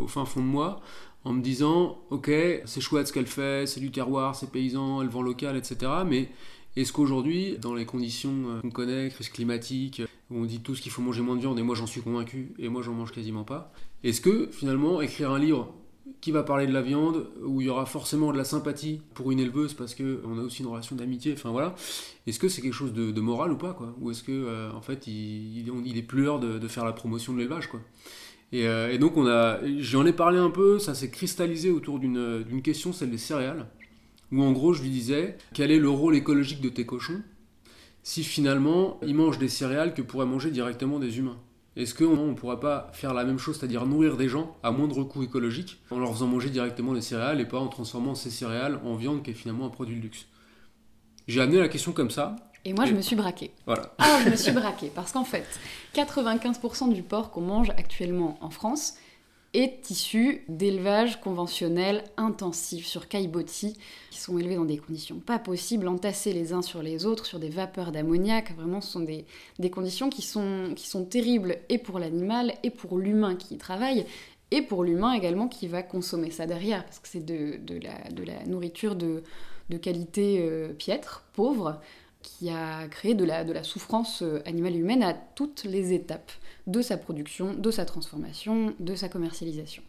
au 0.00 0.06
fin 0.06 0.24
fond 0.24 0.40
de 0.40 0.46
moi 0.46 0.80
en 1.24 1.32
me 1.32 1.42
disant, 1.42 1.98
ok, 2.10 2.30
c'est 2.64 2.80
chouette 2.80 3.08
ce 3.08 3.12
qu'elle 3.12 3.26
fait, 3.26 3.66
c'est 3.66 3.80
du 3.80 3.90
terroir, 3.90 4.36
c'est 4.36 4.50
paysan, 4.50 5.02
elle 5.02 5.08
vend 5.08 5.22
local, 5.22 5.56
etc. 5.56 5.90
Mais 6.06 6.28
est-ce 6.76 6.92
qu'aujourd'hui, 6.92 7.58
dans 7.58 7.74
les 7.74 7.86
conditions 7.86 8.60
qu'on 8.62 8.70
connaît, 8.70 9.08
crise 9.08 9.28
climatique, 9.28 10.02
où 10.30 10.38
on 10.38 10.44
dit 10.44 10.60
tous 10.60 10.80
qu'il 10.80 10.92
faut 10.92 11.02
manger 11.02 11.22
moins 11.22 11.36
de 11.36 11.40
viande, 11.40 11.58
et 11.58 11.62
moi 11.62 11.74
j'en 11.74 11.86
suis 11.86 12.00
convaincu, 12.00 12.54
et 12.58 12.68
moi 12.68 12.82
j'en 12.82 12.92
mange 12.92 13.12
quasiment 13.12 13.44
pas. 13.44 13.72
Est-ce 14.02 14.20
que 14.20 14.48
finalement 14.52 15.00
écrire 15.00 15.30
un 15.30 15.38
livre 15.38 15.74
qui 16.20 16.30
va 16.30 16.42
parler 16.42 16.66
de 16.66 16.72
la 16.72 16.82
viande, 16.82 17.26
où 17.42 17.60
il 17.60 17.66
y 17.66 17.70
aura 17.70 17.86
forcément 17.86 18.32
de 18.32 18.38
la 18.38 18.44
sympathie 18.44 19.00
pour 19.14 19.30
une 19.30 19.40
éleveuse 19.40 19.74
parce 19.74 19.94
qu'on 19.94 20.38
a 20.38 20.42
aussi 20.42 20.62
une 20.62 20.68
relation 20.68 20.96
d'amitié, 20.96 21.32
enfin 21.32 21.50
voilà, 21.50 21.74
est-ce 22.26 22.38
que 22.38 22.48
c'est 22.48 22.60
quelque 22.60 22.74
chose 22.74 22.92
de, 22.92 23.20
moral 23.20 23.52
ou 23.52 23.56
pas 23.56 23.72
quoi? 23.72 23.94
Ou 24.00 24.10
est-ce 24.10 24.22
que 24.22 24.32
euh, 24.32 24.70
en 24.72 24.82
fait 24.82 25.06
il, 25.06 25.96
est 25.96 26.02
plus 26.02 26.22
l'heure 26.22 26.40
de, 26.40 26.68
faire 26.68 26.84
la 26.84 26.92
promotion 26.92 27.32
de 27.32 27.38
l'élevage 27.38 27.68
quoi? 27.68 27.80
Et, 28.52 28.68
euh, 28.68 28.96
donc 28.98 29.14
j'en 29.78 30.04
ai 30.04 30.12
parlé 30.12 30.38
un 30.38 30.50
peu, 30.50 30.78
ça 30.78 30.94
s'est 30.94 31.10
cristallisé 31.10 31.70
autour 31.70 31.98
d'une 31.98 32.62
question, 32.62 32.92
celle 32.92 33.10
des 33.10 33.18
céréales. 33.18 33.66
où 34.30 34.42
en 34.42 34.52
gros 34.52 34.74
je 34.74 34.82
lui 34.82 34.90
disais 34.90 35.38
quel 35.54 35.70
est 35.70 35.78
le 35.78 35.90
rôle 35.90 36.16
écologique 36.16 36.60
de 36.60 36.68
tes 36.68 36.84
cochons 36.84 37.22
si 38.02 38.22
finalement 38.22 39.00
ils 39.02 39.14
mangent 39.14 39.38
des 39.38 39.48
céréales 39.48 39.94
que 39.94 40.02
pourraient 40.02 40.26
manger 40.26 40.50
directement 40.50 40.98
des 40.98 41.18
humains? 41.18 41.38
Est-ce 41.76 41.94
qu'on 41.94 42.26
ne 42.28 42.34
pourrait 42.34 42.60
pas 42.60 42.88
faire 42.92 43.14
la 43.14 43.24
même 43.24 43.38
chose, 43.38 43.58
c'est-à-dire 43.58 43.84
nourrir 43.84 44.16
des 44.16 44.28
gens 44.28 44.56
à 44.62 44.70
moindre 44.70 45.02
coût 45.02 45.24
écologique, 45.24 45.82
en 45.90 45.98
leur 45.98 46.12
faisant 46.12 46.28
manger 46.28 46.50
directement 46.50 46.92
des 46.92 47.00
céréales 47.00 47.40
et 47.40 47.46
pas 47.46 47.58
en 47.58 47.66
transformant 47.66 48.14
ces 48.14 48.30
céréales 48.30 48.80
en 48.84 48.94
viande 48.94 49.22
qui 49.22 49.30
est 49.30 49.34
finalement 49.34 49.66
un 49.66 49.70
produit 49.70 49.96
de 49.96 50.02
luxe? 50.02 50.26
J'ai 51.26 51.40
amené 51.40 51.58
la 51.58 51.68
question 51.68 51.92
comme 51.92 52.10
ça. 52.10 52.36
Et 52.64 52.72
moi, 52.72 52.86
je 52.86 52.94
me 52.94 53.00
suis 53.00 53.16
braqué. 53.16 53.50
Voilà. 53.66 53.94
Ah, 53.98 54.20
je 54.24 54.30
me 54.30 54.36
suis 54.36 54.52
braqué 54.52 54.90
parce 54.94 55.12
qu'en 55.12 55.24
fait, 55.24 55.46
95% 55.94 56.92
du 56.92 57.02
porc 57.02 57.30
qu'on 57.30 57.40
mange 57.40 57.70
actuellement 57.70 58.38
en 58.40 58.50
France 58.50 58.94
est 59.54 59.88
issu 59.90 60.44
d'élevage 60.48 61.20
conventionnel 61.20 62.04
intensif 62.16 62.86
sur 62.86 63.08
caillebotis 63.08 63.78
qui 64.10 64.20
sont 64.20 64.38
élevés 64.38 64.56
dans 64.56 64.64
des 64.64 64.78
conditions 64.78 65.20
pas 65.20 65.38
possibles, 65.38 65.88
entassés 65.88 66.32
les 66.32 66.52
uns 66.52 66.62
sur 66.62 66.82
les 66.82 67.06
autres, 67.06 67.24
sur 67.24 67.38
des 67.38 67.48
vapeurs 67.48 67.92
d'ammoniac. 67.92 68.54
Vraiment, 68.56 68.80
ce 68.80 68.92
sont 68.92 69.00
des, 69.00 69.24
des 69.58 69.70
conditions 69.70 70.10
qui 70.10 70.22
sont, 70.22 70.72
qui 70.74 70.88
sont 70.88 71.04
terribles 71.04 71.56
et 71.68 71.78
pour 71.78 71.98
l'animal 71.98 72.54
et 72.64 72.70
pour 72.70 72.98
l'humain 72.98 73.36
qui 73.36 73.54
y 73.54 73.58
travaille 73.58 74.04
et 74.50 74.62
pour 74.62 74.84
l'humain 74.84 75.12
également 75.12 75.48
qui 75.48 75.68
va 75.68 75.82
consommer 75.82 76.30
ça 76.30 76.46
derrière 76.46 76.84
parce 76.84 76.98
que 76.98 77.08
c'est 77.08 77.24
de, 77.24 77.58
de, 77.58 77.78
la, 77.80 78.10
de, 78.10 78.22
la, 78.24 78.44
nourriture 78.46 78.96
de, 78.96 79.22
de 79.70 79.76
qualité 79.76 80.40
euh, 80.42 80.72
piètre, 80.72 81.24
pauvre 81.32 81.80
qui 82.24 82.50
a 82.50 82.88
créé 82.88 83.14
de 83.14 83.24
la, 83.24 83.44
de 83.44 83.52
la 83.52 83.62
souffrance 83.62 84.22
euh, 84.22 84.42
animale 84.46 84.76
humaine 84.76 85.02
à 85.02 85.12
toutes 85.12 85.64
les 85.64 85.92
étapes 85.92 86.32
de 86.66 86.80
sa 86.80 86.96
production, 86.96 87.54
de 87.54 87.70
sa 87.70 87.84
transformation, 87.84 88.74
de 88.80 88.94
sa 88.94 89.08
commercialisation. 89.08 89.82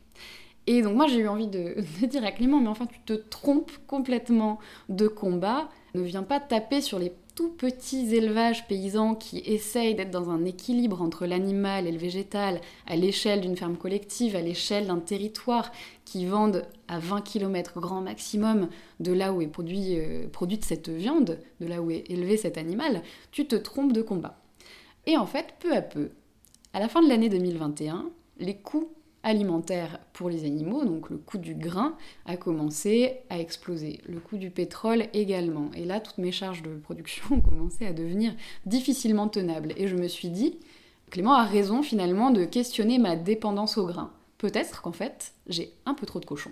Et 0.68 0.82
donc 0.82 0.96
moi 0.96 1.08
j'ai 1.08 1.20
eu 1.20 1.27
envie 1.27 1.48
de, 1.48 1.75
de, 2.01 2.06
dire 2.06 2.24
à 2.25 2.32
Clément, 2.32 2.60
mais 2.60 2.68
enfin 2.68 2.86
tu 2.86 3.00
te 3.00 3.13
trompes 3.13 3.72
complètement 3.88 4.60
de 4.89 5.08
combat, 5.08 5.70
ne 5.96 6.01
viens 6.01 6.24
pas 6.24 6.39
taper 6.39 6.82
sur 6.82 7.00
les 7.00 7.13
tout 7.36 7.50
petits 7.50 8.15
élevages 8.15 8.65
paysans 8.68 9.13
qui 9.13 9.39
essayent 9.39 9.94
d'être 9.94 10.10
dans 10.10 10.30
un 10.30 10.46
équilibre 10.46 11.01
entre 11.01 11.25
l'animal 11.25 11.86
et 11.86 11.92
le 11.92 11.98
végétal 11.98 12.62
à 12.88 12.96
l'échelle 12.96 13.42
d'une 13.42 13.58
ferme 13.58 13.75
collective, 13.75 14.36
à 14.38 14.42
l'échelle 14.42 14.88
d'un 14.88 15.00
territoire, 15.00 15.72
qui 16.06 16.25
vendent 16.25 16.65
à 16.88 16.98
20 16.98 17.22
km 17.22 17.80
grand 17.82 18.01
maximum 18.01 18.70
de 19.01 19.12
là 19.12 19.34
où 19.34 19.42
est 19.42 19.48
produit, 19.48 20.00
euh, 20.00 20.27
produite 20.30 20.63
cette 20.63 20.89
viande, 20.89 21.39
de 21.60 21.68
là 21.68 21.82
où 21.82 21.92
est 21.92 22.10
élevé 22.10 22.38
cet 22.38 22.58
animal, 22.58 23.01
tu 23.32 23.46
te 23.46 23.56
trompes 23.56 23.94
de 23.94 24.01
combat. 24.01 24.39
Et 25.06 25.18
en 25.18 25.25
fait, 25.25 25.56
peu 25.60 25.75
à 25.75 25.82
peu, 25.82 26.12
à 26.74 26.80
la 26.80 26.88
fin 26.88 27.04
de 27.04 27.10
l'année 27.10 27.30
2021, 27.30 28.10
les 28.39 28.56
coûts 28.56 28.89
alimentaire 29.25 30.00
pour 30.13 30.29
les 30.29 30.46
animaux, 30.46 30.86
donc 30.86 31.10
le 31.10 31.17
coût 31.17 31.39
du 31.39 31.55
grain 31.55 31.98
a 32.25 32.38
commencé 32.38 33.17
à 33.29 33.39
exploser, 33.39 34.00
le 34.08 34.20
coût 34.20 34.38
du 34.38 34.51
pétrole 34.51 35.08
également. 35.13 35.72
Et 35.75 35.84
là, 35.84 36.00
toutes 36.00 36.20
mes 36.20 36.32
charges 36.32 36.62
de 36.62 36.75
production 36.75 37.25
ont 37.32 37.41
commencé 37.41 37.86
à 37.86 37.91
devenir 37.91 38.34
difficilement 38.65 39.27
tenables. 39.27 39.74
Et 39.75 39.88
je 39.88 39.96
me 39.98 40.08
suis 40.08 40.29
dit, 40.29 40.60
Clément 41.10 41.34
a 41.34 41.44
raison 41.44 41.82
finalement 41.82 42.32
de 42.32 42.46
questionner 42.46 43.00
ma 43.00 43.15
dépendance 43.15 43.77
au 43.77 43.88
grain. 43.88 44.12
Peut-être 44.38 44.82
qu'en 44.82 44.91
fait, 44.91 45.34
j'ai 45.48 45.74
un 45.86 45.96
peu 45.96 46.05
trop 46.05 46.20
de 46.20 46.25
cochons. 46.25 46.51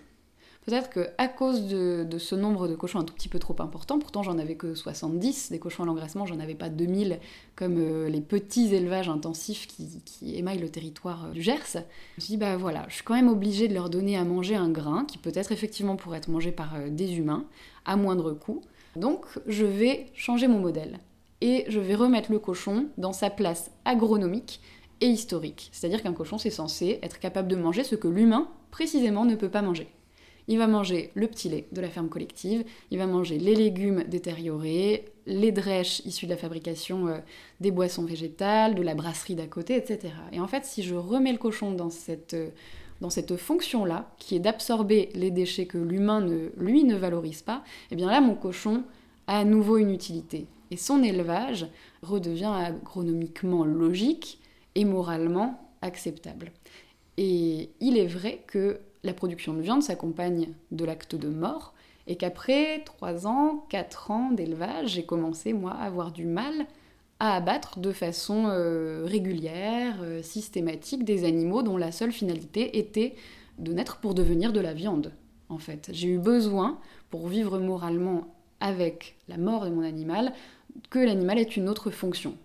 Peut-être 0.66 0.90
qu'à 0.90 1.28
cause 1.28 1.68
de, 1.68 2.18
ce 2.18 2.36
nombre 2.36 2.70
de 2.70 2.76
cochons 2.76 3.00
un 3.00 3.04
tout 3.04 3.14
petit 3.14 3.28
peu 3.28 3.40
trop 3.40 3.56
important, 3.60 4.00
pourtant 4.00 4.24
j'en 4.24 4.38
avais 4.38 4.56
que 4.56 4.76
70, 4.76 5.52
des 5.52 5.60
cochons 5.60 5.84
à 5.84 5.86
l'engraissement, 5.86 6.26
j'en 6.26 6.40
avais 6.40 6.56
pas 6.56 6.70
2000 6.70 7.20
comme 7.56 7.78
euh, 7.78 8.08
les 8.08 8.22
petits 8.22 8.74
élevages 8.74 9.10
intensifs 9.10 9.68
qui, 9.68 10.02
qui, 10.06 10.38
émaillent 10.38 10.60
le 10.60 10.70
territoire 10.70 11.26
euh, 11.26 11.32
du 11.32 11.42
Gers. 11.42 11.58
Je 11.74 11.80
me 11.80 12.22
suis 12.22 12.32
dit, 12.32 12.38
bah 12.38 12.56
voilà, 12.56 12.86
je 12.88 12.96
suis 12.96 13.04
quand 13.04 13.14
même 13.14 13.28
obligée 13.28 13.68
de 13.68 13.74
leur 13.74 13.90
donner 13.90 14.16
à 14.16 14.24
manger 14.24 14.56
un 14.56 14.70
grain 14.70 15.04
qui 15.04 15.18
peut-être 15.18 15.52
effectivement 15.52 15.98
pourrait 15.98 16.20
être 16.20 16.30
mangé 16.30 16.54
par 16.54 16.76
euh, 16.76 16.90
des 16.90 17.18
humains 17.18 17.46
à 17.84 17.98
moindre 17.98 18.32
coût. 18.32 18.62
Donc 18.96 19.26
je 19.48 19.66
vais 19.66 20.08
changer 20.14 20.48
mon 20.48 20.60
modèle 20.60 21.00
et 21.42 21.66
je 21.68 21.82
vais 21.82 21.96
remettre 21.96 22.32
le 22.32 22.40
cochon 22.40 22.88
dans 22.98 23.12
sa 23.12 23.30
place 23.30 23.70
agronomique 23.84 24.62
et 25.02 25.08
historique. 25.08 25.70
C'est-à-dire 25.74 26.02
qu'un 26.02 26.14
cochon, 26.14 26.38
c'est 26.38 26.50
censé 26.50 27.00
être 27.04 27.20
capable 27.20 27.50
de 27.50 27.58
manger 27.58 27.84
ce 27.84 27.96
que 27.96 28.08
l'humain, 28.08 28.48
précisément, 28.72 29.26
ne 29.26 29.36
peut 29.36 29.50
pas 29.50 29.62
manger. 29.62 29.90
Il 30.48 30.58
va 30.58 30.68
manger 30.68 31.12
le 31.14 31.28
petit 31.28 31.50
lait 31.50 31.68
de 31.72 31.82
la 31.82 31.90
ferme 31.90 32.10
collective, 32.10 32.64
il 32.92 32.98
va 32.98 33.08
manger 33.08 33.38
les 33.38 33.56
légumes 33.56 34.04
détériorés, 34.04 35.06
les 35.26 35.52
drèches 35.52 36.02
issues 36.06 36.26
de 36.26 36.32
la 36.32 36.38
fabrication 36.38 37.08
euh, 37.08 37.20
des 37.62 37.72
boissons 37.72 38.04
végétales, 38.04 38.76
de 38.76 38.82
la 38.82 38.96
brasserie 38.96 39.36
d'à 39.36 39.48
côté, 39.48 39.76
etc. 39.76 40.14
Et 40.32 40.40
en 40.40 40.48
fait, 40.48 40.66
si 40.66 40.84
je 40.84 40.96
remets 40.96 41.32
le 41.32 41.38
cochon 41.38 41.72
dans 41.72 41.90
cette, 41.90 42.34
euh, 42.34 42.50
dans 43.00 43.10
cette 43.10 43.38
fonction-là, 43.38 44.14
qui 44.18 44.36
est 44.36 44.40
d'absorber 44.40 45.10
les 45.16 45.32
déchets 45.32 45.66
que 45.66 45.78
l'humain, 45.78 46.20
ne, 46.20 46.50
lui, 46.58 46.84
ne 46.84 46.96
valorise 46.96 47.42
pas, 47.42 47.64
eh 47.92 47.96
bien 47.96 48.08
là, 48.08 48.20
mon 48.20 48.36
cochon 48.36 48.84
a 49.28 49.40
à 49.40 49.46
nouveau 49.46 49.78
une 49.78 49.92
utilité. 49.92 50.48
Et 50.72 50.78
son 50.78 51.04
élevage 51.04 51.68
redevient 52.02 52.52
agronomiquement 52.54 53.64
logique 53.64 54.40
et 54.76 54.86
moralement 54.86 55.70
acceptable. 55.82 56.52
Et 57.18 57.70
il 57.80 57.98
est 57.98 58.08
vrai 58.08 58.44
que 58.48 58.80
la 59.04 59.14
production 59.14 59.54
de 59.54 59.62
viande 59.62 59.84
s'accompagne 59.84 60.50
de 60.72 60.86
l'acte 60.86 61.16
de 61.16 61.30
mort, 61.30 61.74
et 62.08 62.16
qu'après 62.16 62.84
3 62.84 63.28
ans, 63.28 63.66
4 63.70 64.12
ans 64.12 64.32
d'élevage, 64.32 64.92
j'ai 64.92 65.04
commencé, 65.04 65.54
moi, 65.54 65.72
à 65.72 65.86
avoir 65.86 66.12
du 66.12 66.26
mal 66.26 66.66
à 67.20 67.36
abattre 67.36 67.80
de 67.80 67.92
façon 67.92 68.48
euh, 68.48 69.04
régulière, 69.06 70.00
euh, 70.02 70.22
systématique, 70.22 71.06
des 71.06 71.24
animaux 71.24 71.64
dont 71.64 71.78
la 71.78 71.92
seule 71.92 72.12
finalité 72.12 72.78
était 72.80 73.16
de 73.60 73.72
naître 73.72 73.98
pour 73.98 74.14
devenir 74.14 74.52
de 74.52 74.60
la 74.60 74.74
viande, 74.74 75.14
en 75.48 75.58
fait. 75.58 75.90
J'ai 75.94 76.10
eu 76.10 76.18
besoin, 76.18 76.80
pour 77.10 77.28
vivre 77.28 77.60
moralement 77.60 78.28
avec 78.60 79.16
la 79.30 79.38
mort 79.38 79.66
de 79.66 79.70
mon 79.70 79.84
animal, 79.84 80.34
que 80.90 81.00
l'animal 81.00 81.40
ait 81.40 81.44
une 81.44 81.70
autre 81.70 81.92
fonction. 81.92 82.36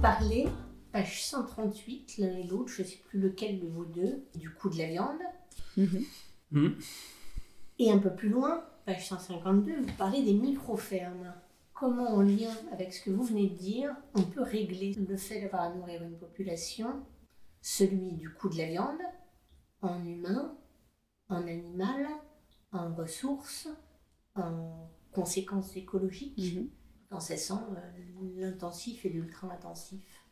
Parler, 0.00 0.46
page 0.92 1.24
138, 1.24 2.18
l'un 2.18 2.36
et 2.38 2.44
l'autre, 2.44 2.70
je 2.70 2.82
ne 2.82 2.86
sais 2.86 2.98
plus 3.08 3.18
lequel 3.18 3.58
de 3.58 3.66
vos 3.66 3.84
deux, 3.84 4.24
du 4.36 4.50
coût 4.50 4.70
de 4.70 4.78
la 4.78 4.86
viande. 4.86 5.18
Mmh. 5.76 5.86
Mmh. 6.52 6.68
Et 7.80 7.90
un 7.90 7.98
peu 7.98 8.14
plus 8.14 8.28
loin, 8.28 8.64
page 8.86 9.08
152, 9.08 9.80
vous 9.80 9.96
parlez 9.96 10.22
des 10.22 10.34
micro-fermes. 10.34 11.34
Comment, 11.74 12.14
en 12.14 12.22
lien 12.22 12.54
avec 12.72 12.92
ce 12.92 13.04
que 13.04 13.10
vous 13.10 13.24
venez 13.24 13.48
de 13.48 13.56
dire, 13.56 13.94
on 14.14 14.22
peut 14.22 14.42
régler 14.42 14.94
le 14.94 15.16
fait 15.16 15.40
d'avoir 15.40 15.62
à 15.62 15.74
nourrir 15.74 16.02
une 16.02 16.16
population, 16.16 17.02
celui 17.60 18.12
du 18.12 18.30
coût 18.30 18.48
de 18.48 18.58
la 18.58 18.66
viande, 18.66 19.00
en 19.82 20.04
humain, 20.04 20.56
en 21.28 21.46
animal, 21.46 22.06
en 22.72 22.94
ressources, 22.94 23.68
en 24.36 24.88
conséquences 25.12 25.76
écologiques? 25.76 26.54
Mmh 26.54 26.77
en 27.10 27.20
cessant 27.20 27.66
euh, 27.72 28.40
l'intensif 28.40 29.04
et 29.04 29.08
l'ultra-intensif 29.08 30.22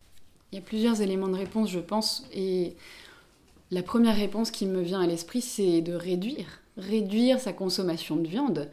Il 0.53 0.57
y 0.57 0.59
a 0.59 0.65
plusieurs 0.65 1.01
éléments 1.01 1.29
de 1.29 1.37
réponse, 1.37 1.71
je 1.71 1.81
pense, 1.81 2.27
et 2.33 2.77
la 3.71 3.83
première 3.83 4.17
réponse 4.17 4.51
qui 4.51 4.67
me 4.67 4.81
vient 4.81 5.01
à 5.01 5.07
l'esprit, 5.07 5.41
c'est 5.41 5.81
de 5.81 5.95
réduire. 5.95 6.61
Réduire 6.77 7.41
sa 7.41 7.53
consommation 7.53 8.17
de 8.17 8.29
viande. 8.29 8.71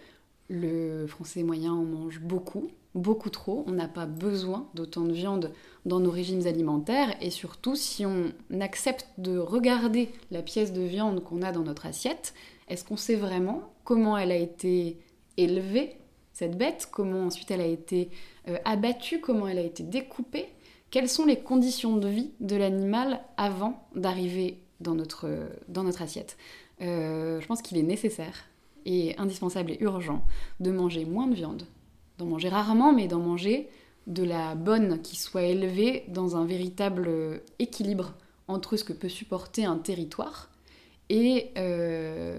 Le 0.50 1.08
français 1.08 1.42
moyen 1.42 1.74
en 1.74 1.84
mange 1.84 2.20
beaucoup, 2.20 2.70
beaucoup 2.94 3.32
trop. 3.32 3.64
On 3.66 3.72
n'a 3.72 3.88
pas 3.88 4.06
besoin 4.06 4.68
d'autant 4.76 5.02
de 5.02 5.14
viande 5.14 5.52
dans 5.86 6.00
nos 6.00 6.12
régimes 6.12 6.46
alimentaires. 6.46 7.16
Et 7.22 7.32
surtout, 7.32 7.76
si 7.76 8.06
on 8.06 8.32
accepte 8.60 9.08
de 9.18 9.38
regarder 9.40 10.10
la 10.30 10.44
pièce 10.44 10.74
de 10.74 10.82
viande 10.82 11.24
qu'on 11.24 11.42
a 11.42 11.52
dans 11.52 11.64
notre 11.64 11.88
assiette, 11.88 12.36
est-ce 12.68 12.86
qu'on 12.86 12.98
sait 12.98 13.16
vraiment 13.16 13.74
comment 13.84 14.16
elle 14.16 14.32
a 14.32 14.38
été 14.38 15.00
élevée 15.38 15.98
cette 16.34 16.58
bête, 16.58 16.90
comment 16.92 17.28
ensuite 17.28 17.52
elle 17.52 17.62
a 17.62 17.66
été 17.66 18.10
euh, 18.50 18.58
abattue, 18.66 19.20
comment 19.20 19.48
elle 19.48 19.60
a 19.60 19.64
été 19.64 19.84
découpée, 19.84 20.48
quelles 20.92 21.10
sont 21.10 21.26
les 21.26 21.40
conditions 21.40 21.98
de 21.98 22.08
vie 22.08 22.32
de 22.40 22.56
l'animal 22.56 23.22
avant 23.38 23.88
d'arriver 23.96 24.60
dans 24.80 24.96
notre, 24.96 25.30
dans 25.68 25.84
notre 25.84 26.02
assiette. 26.02 26.38
Euh, 26.82 27.40
je 27.40 27.48
pense 27.48 27.62
qu'il 27.62 27.78
est 27.78 27.84
nécessaire 27.84 28.46
et 28.86 29.16
indispensable 29.18 29.72
et 29.72 29.78
urgent 29.82 30.24
de 30.60 30.72
manger 30.72 31.06
moins 31.06 31.28
de 31.28 31.36
viande, 31.36 31.64
d'en 32.18 32.26
manger 32.26 32.50
rarement, 32.50 32.92
mais 32.92 33.08
d'en 33.08 33.20
manger 33.20 33.70
de 34.08 34.24
la 34.24 34.56
bonne 34.56 35.02
qui 35.02 35.16
soit 35.16 35.44
élevée 35.44 36.04
dans 36.10 36.36
un 36.36 36.46
véritable 36.46 37.42
équilibre 37.60 38.14
entre 38.48 38.76
ce 38.76 38.84
que 38.84 38.94
peut 38.94 39.10
supporter 39.10 39.64
un 39.64 39.78
territoire 39.78 40.50
et, 41.10 41.52
euh, 41.58 42.38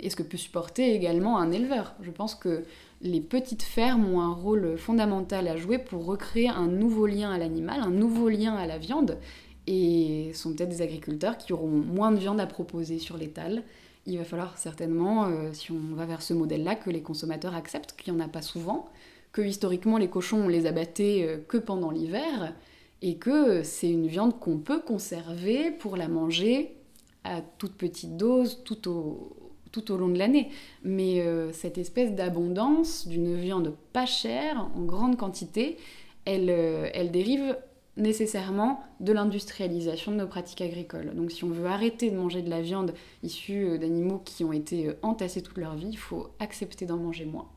et 0.00 0.10
ce 0.10 0.16
que 0.16 0.22
peut 0.22 0.36
supporter 0.36 0.94
également 0.94 1.38
un 1.38 1.50
éleveur. 1.50 1.94
Je 2.00 2.10
pense 2.10 2.34
que 2.34 2.64
les 3.02 3.20
petites 3.20 3.62
fermes 3.62 4.12
ont 4.12 4.20
un 4.20 4.32
rôle 4.32 4.76
fondamental 4.76 5.48
à 5.48 5.56
jouer 5.56 5.78
pour 5.78 6.04
recréer 6.04 6.48
un 6.48 6.66
nouveau 6.66 7.06
lien 7.06 7.30
à 7.30 7.38
l'animal, 7.38 7.80
un 7.80 7.90
nouveau 7.90 8.28
lien 8.28 8.54
à 8.54 8.66
la 8.66 8.78
viande. 8.78 9.18
Et 9.66 10.32
sont 10.34 10.54
peut-être 10.54 10.70
des 10.70 10.82
agriculteurs 10.82 11.38
qui 11.38 11.52
auront 11.52 11.68
moins 11.68 12.12
de 12.12 12.18
viande 12.18 12.40
à 12.40 12.46
proposer 12.46 12.98
sur 12.98 13.16
l'étal. 13.16 13.62
Il 14.06 14.18
va 14.18 14.24
falloir 14.24 14.58
certainement, 14.58 15.26
euh, 15.26 15.52
si 15.52 15.70
on 15.70 15.94
va 15.94 16.06
vers 16.06 16.22
ce 16.22 16.34
modèle-là, 16.34 16.74
que 16.74 16.90
les 16.90 17.02
consommateurs 17.02 17.54
acceptent 17.54 17.94
qu'il 17.96 18.12
n'y 18.12 18.20
en 18.20 18.24
a 18.24 18.28
pas 18.28 18.42
souvent, 18.42 18.88
que 19.32 19.42
historiquement 19.42 19.98
les 19.98 20.08
cochons 20.08 20.44
on 20.44 20.48
les 20.48 20.66
abattait 20.66 21.24
euh, 21.26 21.38
que 21.46 21.58
pendant 21.58 21.90
l'hiver 21.90 22.54
et 23.02 23.16
que 23.16 23.62
c'est 23.62 23.90
une 23.90 24.06
viande 24.06 24.38
qu'on 24.40 24.58
peut 24.58 24.80
conserver 24.80 25.70
pour 25.70 25.96
la 25.96 26.08
manger 26.08 26.76
à 27.24 27.40
toute 27.40 27.74
petite 27.74 28.16
dose 28.16 28.62
tout 28.64 28.88
au, 28.88 29.49
tout 29.72 29.92
au 29.92 29.96
long 29.96 30.08
de 30.08 30.18
l'année. 30.18 30.50
Mais 30.84 31.20
euh, 31.20 31.52
cette 31.52 31.78
espèce 31.78 32.14
d'abondance 32.14 33.06
d'une 33.06 33.34
viande 33.36 33.74
pas 33.92 34.06
chère, 34.06 34.68
en 34.74 34.82
grande 34.82 35.16
quantité, 35.16 35.76
elle, 36.24 36.50
euh, 36.50 36.88
elle 36.94 37.10
dérive 37.10 37.56
nécessairement 37.96 38.82
de 39.00 39.12
l'industrialisation 39.12 40.12
de 40.12 40.16
nos 40.16 40.26
pratiques 40.26 40.60
agricoles. 40.60 41.14
Donc 41.14 41.32
si 41.32 41.44
on 41.44 41.50
veut 41.50 41.66
arrêter 41.66 42.10
de 42.10 42.16
manger 42.16 42.40
de 42.42 42.50
la 42.50 42.62
viande 42.62 42.94
issue 43.22 43.78
d'animaux 43.78 44.22
qui 44.24 44.44
ont 44.44 44.52
été 44.52 44.92
entassés 45.02 45.42
toute 45.42 45.58
leur 45.58 45.74
vie, 45.74 45.90
il 45.90 45.98
faut 45.98 46.28
accepter 46.38 46.86
d'en 46.86 46.96
manger 46.96 47.24
moins 47.24 47.48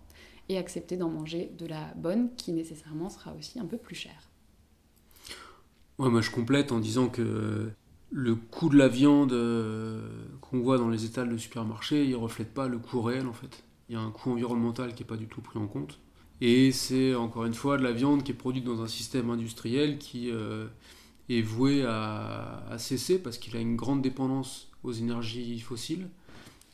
et 0.50 0.58
accepter 0.58 0.98
d'en 0.98 1.10
manger 1.10 1.52
de 1.58 1.66
la 1.66 1.94
bonne 1.96 2.30
qui 2.36 2.52
nécessairement 2.52 3.10
sera 3.10 3.34
aussi 3.38 3.60
un 3.60 3.66
peu 3.66 3.78
plus 3.78 3.96
chère. 3.96 4.30
Moi 5.98 6.22
je 6.22 6.32
complète 6.32 6.72
en 6.72 6.80
disant 6.80 7.08
que 7.08 7.72
le 8.16 8.36
coût 8.36 8.70
de 8.70 8.78
la 8.78 8.88
viande 8.88 9.34
euh, 9.34 10.00
qu'on 10.40 10.60
voit 10.60 10.78
dans 10.78 10.88
les 10.88 11.04
étals 11.04 11.30
de 11.30 11.38
supermarché, 11.38 12.06
il 12.06 12.16
reflète 12.16 12.54
pas 12.54 12.68
le 12.68 12.78
coût 12.78 13.02
réel 13.02 13.26
en 13.26 13.34
fait. 13.34 13.64
Il 13.90 13.94
y 13.94 13.96
a 13.98 14.02
un 14.02 14.12
coût 14.12 14.32
environnemental 14.32 14.94
qui 14.94 15.02
n'est 15.02 15.08
pas 15.08 15.18
du 15.18 15.26
tout 15.26 15.42
pris 15.42 15.58
en 15.58 15.66
compte. 15.66 16.00
Et 16.40 16.72
c'est 16.72 17.16
encore 17.16 17.46
une 17.46 17.56
fois 17.56 17.78
de 17.78 17.84
la 17.84 17.92
viande 17.92 18.24
qui 18.24 18.32
est 18.32 18.36
produite 18.36 18.66
dans 18.66 18.84
un 18.84 18.88
système 18.88 19.32
industriel 19.32 19.98
qui 19.98 20.30
euh, 20.30 20.68
est 21.28 21.42
voué 21.42 21.84
à, 21.86 22.76
cesser 22.78 23.18
parce 23.18 23.40
qu'il 23.40 23.58
a 23.58 23.60
une 23.60 23.76
grande 23.76 24.04
dépendance 24.04 24.70
aux 24.84 24.92
énergies 24.92 25.60
fossiles 25.60 26.08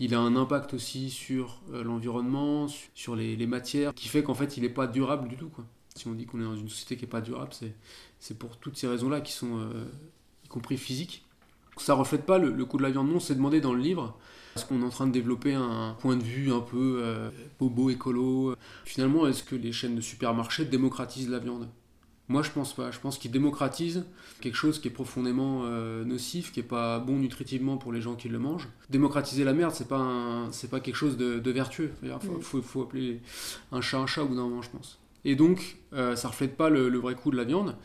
il 0.01 0.15
a 0.15 0.19
un 0.19 0.37
impact 0.37 0.73
aussi 0.73 1.09
sur 1.09 1.61
euh, 1.73 1.83
l'environnement, 1.83 2.67
sur 2.95 3.17
les, 3.17 3.47
matières, 3.47 3.93
qui 3.93 4.07
fait 4.07 4.23
qu'en 4.23 4.33
fait 4.33 4.55
il 4.55 4.63
n'est 4.63 4.69
pas 4.69 4.87
durable 4.87 5.27
du 5.27 5.35
tout. 5.35 5.51
Si 5.93 6.07
on 6.07 6.13
dit 6.13 6.25
qu'on 6.25 6.39
est 6.39 6.45
dans 6.45 6.55
une 6.55 6.69
société 6.69 6.95
qui 6.95 7.03
n'est 7.03 7.09
pas 7.09 7.19
durable, 7.19 7.51
c'est 8.19 8.39
pour 8.39 8.57
toutes 8.57 8.77
ces 8.77 8.87
raisons-là 8.87 9.19
qui 9.19 9.33
sont, 9.33 9.69
y 10.45 10.47
compris 10.47 10.77
physiques. 10.77 11.25
Ça 11.79 11.93
reflète 11.93 12.25
pas 12.25 12.37
le, 12.37 12.65
coût 12.65 12.77
de 12.77 12.83
la 12.83 12.91
viande, 12.91 13.09
non, 13.09 13.19
c'est 13.19 13.35
demandé 13.35 13.61
dans 13.61 13.73
le 13.73 13.81
livre. 13.81 14.17
Est-ce 14.55 14.65
qu'on 14.65 14.81
est 14.81 14.85
en 14.85 14.89
train 14.89 15.07
de 15.07 15.11
développer 15.11 15.53
un 15.53 15.95
point 15.99 16.17
de 16.17 16.23
vue 16.23 16.51
un 16.51 16.59
peu 16.59 17.01
euh, 17.03 17.29
bobo, 17.59 17.89
écolo 17.89 18.55
Finalement, 18.83 19.27
est-ce 19.27 19.43
que 19.43 19.55
les 19.55 19.71
chaînes 19.71 19.95
de 19.95 20.01
supermarchés 20.01 20.65
démocratisent 20.65 21.29
la 21.29 21.39
viande? 21.39 21.69
Moi, 22.29 22.43
je 22.43 22.51
pense 22.51 22.73
pas. 22.73 22.91
Je 22.91 22.99
pense 22.99 23.17
qu'il 23.17 23.31
démocratise 23.31 24.05
quelque 24.39 24.55
chose 24.55 24.79
qui 24.79 24.87
est 24.87 24.91
profondément 24.91 25.63
euh, 25.65 26.05
nocif, 26.05 26.51
qui 26.51 26.59
est 26.59 26.63
pas 26.63 26.99
bon 26.99 27.17
nutritivement 27.17 27.77
pour 27.77 27.91
les 27.91 28.01
gens 28.01 28.13
qui 28.15 28.29
le 28.29 28.37
mangent. 28.37 28.69
Démocratiser 28.91 29.43
la 29.43 29.53
merde, 29.53 29.73
c'est 29.73 29.87
pas 29.87 30.47
c'est 30.51 30.69
pas 30.69 30.79
quelque 30.79 30.95
chose 30.95 31.17
de, 31.17 31.49
vertueux. 31.49 31.91
Il 32.03 32.09
mm. 32.09 32.41
faut, 32.41 32.83
appeler 32.83 33.21
un 33.71 33.81
chat 33.81 33.97
un 33.97 34.05
chat 34.05 34.23
au 34.23 34.27
bout 34.27 34.35
d'un 34.35 34.43
moment, 34.43 34.61
je 34.61 34.69
pense. 34.69 34.99
Et 35.25 35.35
donc, 35.35 35.77
euh, 35.93 36.15
ça 36.15 36.27
reflète 36.27 36.55
pas 36.55 36.69
le, 36.69 36.95
vrai 36.97 37.15
coût 37.15 37.31
de 37.31 37.37
la 37.37 37.43
viande. 37.45 37.75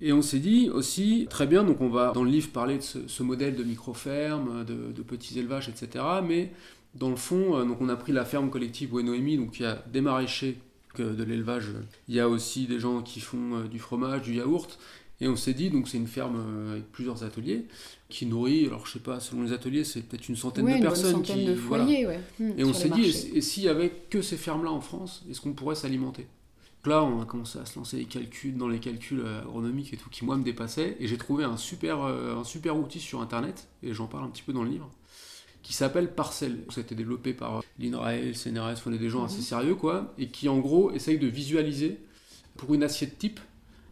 Et 0.00 0.12
on 0.12 0.22
s'est 0.22 0.38
dit 0.38 0.70
aussi, 0.70 1.26
très 1.28 1.46
bien, 1.46 1.64
donc 1.64 1.80
on 1.80 1.88
va 1.88 2.12
dans 2.12 2.22
le 2.22 2.30
livre 2.30 2.50
parler 2.50 2.76
de 2.76 2.82
ce, 2.82 3.22
modèle 3.22 3.56
de 3.56 3.64
micro-ferme, 3.64 4.64
de, 4.64 5.02
petits 5.02 5.38
élevages, 5.38 5.68
etc. 5.68 6.04
Mais 6.26 6.52
dans 6.94 7.10
le 7.10 7.16
fond, 7.16 7.56
euh, 7.56 7.64
donc 7.64 7.80
on 7.80 7.88
a 7.88 7.96
pris 7.96 8.12
la 8.12 8.24
ferme 8.24 8.50
collective 8.50 8.94
Noémie, 8.94 9.36
donc 9.36 9.52
qui 9.52 9.64
a 9.64 9.82
des 9.92 10.00
maraîchers 10.00 10.58
de 10.96 11.22
l'élevage. 11.22 11.66
Il 12.08 12.14
y 12.14 12.20
a 12.20 12.28
aussi 12.28 12.66
des 12.66 12.80
gens 12.80 13.02
qui 13.02 13.20
font 13.20 13.54
euh, 13.54 13.68
du 13.68 13.78
fromage, 13.78 14.22
du 14.22 14.34
yaourt. 14.34 14.78
Et 15.20 15.26
on 15.26 15.34
s'est 15.34 15.54
dit, 15.54 15.70
donc 15.70 15.88
c'est 15.88 15.96
une 15.96 16.06
ferme 16.06 16.36
euh, 16.38 16.72
avec 16.72 16.92
plusieurs 16.92 17.24
ateliers 17.24 17.66
qui 18.08 18.24
nourrit, 18.26 18.66
alors 18.66 18.86
je 18.86 18.92
sais 18.92 18.98
pas, 19.00 19.18
selon 19.18 19.42
les 19.42 19.52
ateliers, 19.52 19.82
c'est 19.82 20.02
peut-être 20.02 20.28
une 20.28 20.36
centaine 20.36 20.64
de 20.64 20.80
personnes. 20.80 21.12
Centaine 21.12 21.44
de 21.44 21.54
foyers, 21.56 22.06
mmh, 22.38 22.50
et 22.56 22.64
on 22.64 22.72
s'est 22.72 22.88
dit, 22.88 23.06
et, 23.34 23.40
s'il 23.40 23.64
y 23.64 23.68
avait 23.68 23.92
que 24.10 24.22
ces 24.22 24.36
fermes-là 24.36 24.70
en 24.70 24.80
France, 24.80 25.24
est-ce 25.28 25.40
qu'on 25.40 25.54
pourrait 25.54 25.74
s'alimenter? 25.74 26.26
Là, 26.84 27.02
on 27.02 27.20
a 27.20 27.26
commencé 27.26 27.58
à 27.58 27.66
se 27.66 27.78
lancer 27.78 27.98
les 27.98 28.04
calculs, 28.06 28.56
dans 28.56 28.68
les 28.68 28.78
calculs 28.78 29.20
euh, 29.20 29.42
agronomiques 29.42 29.92
et 29.92 29.96
tout, 29.96 30.08
qui 30.08 30.24
moi 30.24 30.36
me 30.36 30.42
dépassaient. 30.42 30.96
Et 31.00 31.06
j'ai 31.06 31.18
trouvé 31.18 31.44
un 31.44 31.56
super, 31.56 32.00
un 32.00 32.44
super 32.44 32.78
outil 32.78 33.00
sur 33.00 33.20
Internet, 33.20 33.68
et 33.82 33.92
j'en 33.92 34.06
parle 34.06 34.24
un 34.24 34.28
petit 34.28 34.42
peu 34.42 34.52
dans 34.52 34.62
le 34.62 34.70
livre, 34.70 34.90
qui 35.62 35.74
s'appelle 35.74 36.14
Parcel. 36.14 36.64
Ça 36.70 36.80
a 36.80 36.84
été 36.84 36.94
développé 36.94 37.34
par 37.34 37.62
l'INRAE, 37.78 38.18
le 38.18 38.32
CNRS, 38.32 38.86
on 38.86 38.92
est 38.92 38.98
des 38.98 39.10
gens 39.10 39.24
assez 39.24 39.38
mhm. 39.38 39.42
sérieux, 39.42 39.74
quoi, 39.74 40.14
et 40.16 40.28
qui 40.28 40.48
en 40.48 40.58
gros 40.58 40.90
essaye 40.92 41.18
de 41.18 41.26
visualiser 41.26 42.00
pour 42.56 42.72
une 42.72 42.82
assiette 42.82 43.18
type 43.18 43.40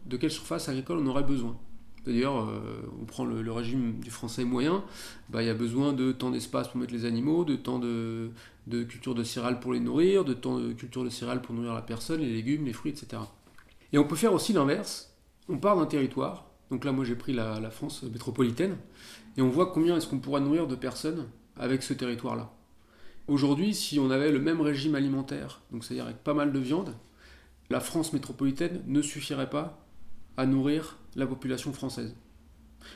de 0.07 0.17
quelle 0.17 0.31
surface 0.31 0.69
agricole 0.69 0.99
on 0.99 1.07
aurait 1.07 1.23
besoin. 1.23 1.57
D'ailleurs, 2.07 2.37
euh, 2.37 2.89
on 3.01 3.03
prend 3.03 3.25
le, 3.25 3.51
régime 3.51 3.99
du 3.99 4.09
français 4.09 4.45
moyen, 4.45 4.81
bah, 5.27 5.43
il 5.43 5.45
y 5.45 5.49
a 5.49 5.53
besoin 5.53 5.91
de 5.91 6.13
temps 6.13 6.31
d'espace 6.31 6.69
pour 6.69 6.77
mettre 6.77 6.93
les 6.93 7.03
animaux, 7.03 7.43
de 7.43 7.57
temps 7.57 7.79
de, 7.79 8.31
culture 8.69 9.13
de 9.13 9.25
céréales 9.25 9.59
pour 9.59 9.73
les 9.73 9.81
nourrir, 9.81 10.23
de 10.23 10.33
temps 10.33 10.57
de 10.57 10.71
culture 10.71 11.03
de 11.03 11.09
céréales 11.09 11.41
pour 11.41 11.53
nourrir 11.53 11.73
la 11.73 11.81
personne, 11.81 12.21
les 12.21 12.31
légumes, 12.31 12.65
les 12.65 12.71
fruits, 12.71 12.91
etc. 12.91 13.21
Et 13.91 13.97
on 13.97 14.05
peut 14.05 14.15
faire 14.15 14.31
aussi 14.31 14.53
l'inverse. 14.53 15.13
On 15.49 15.57
part 15.57 15.75
d'un 15.75 15.85
territoire, 15.85 16.45
donc 16.71 16.85
là 16.85 16.93
moi 16.93 17.03
j'ai 17.03 17.15
pris 17.15 17.33
la, 17.33 17.59
la, 17.59 17.71
France 17.71 18.03
métropolitaine, 18.03 18.77
et 19.35 19.41
on 19.41 19.49
voit 19.49 19.67
combien 19.73 19.97
est-ce 19.97 20.07
qu'on 20.07 20.19
pourra 20.19 20.39
nourrir 20.39 20.65
de 20.65 20.75
personnes 20.75 21.27
avec 21.57 21.83
ce 21.83 21.93
territoire-là. 21.93 22.53
Aujourd'hui, 23.27 23.73
si 23.73 23.99
on 23.99 24.11
avait 24.11 24.31
le 24.31 24.39
même 24.39 24.61
régime 24.61 24.95
alimentaire, 24.95 25.59
donc 25.73 25.83
c'est-à-dire 25.83 26.05
avec 26.05 26.23
pas 26.23 26.33
mal 26.33 26.53
de 26.53 26.59
viande, 26.59 26.95
la 27.69 27.81
France 27.81 28.13
métropolitaine 28.13 28.81
ne 28.87 29.01
suffirait 29.01 29.49
pas 29.49 29.86
à 30.37 30.45
nourrir 30.45 30.97
la 31.15 31.27
population 31.27 31.73
française. 31.73 32.15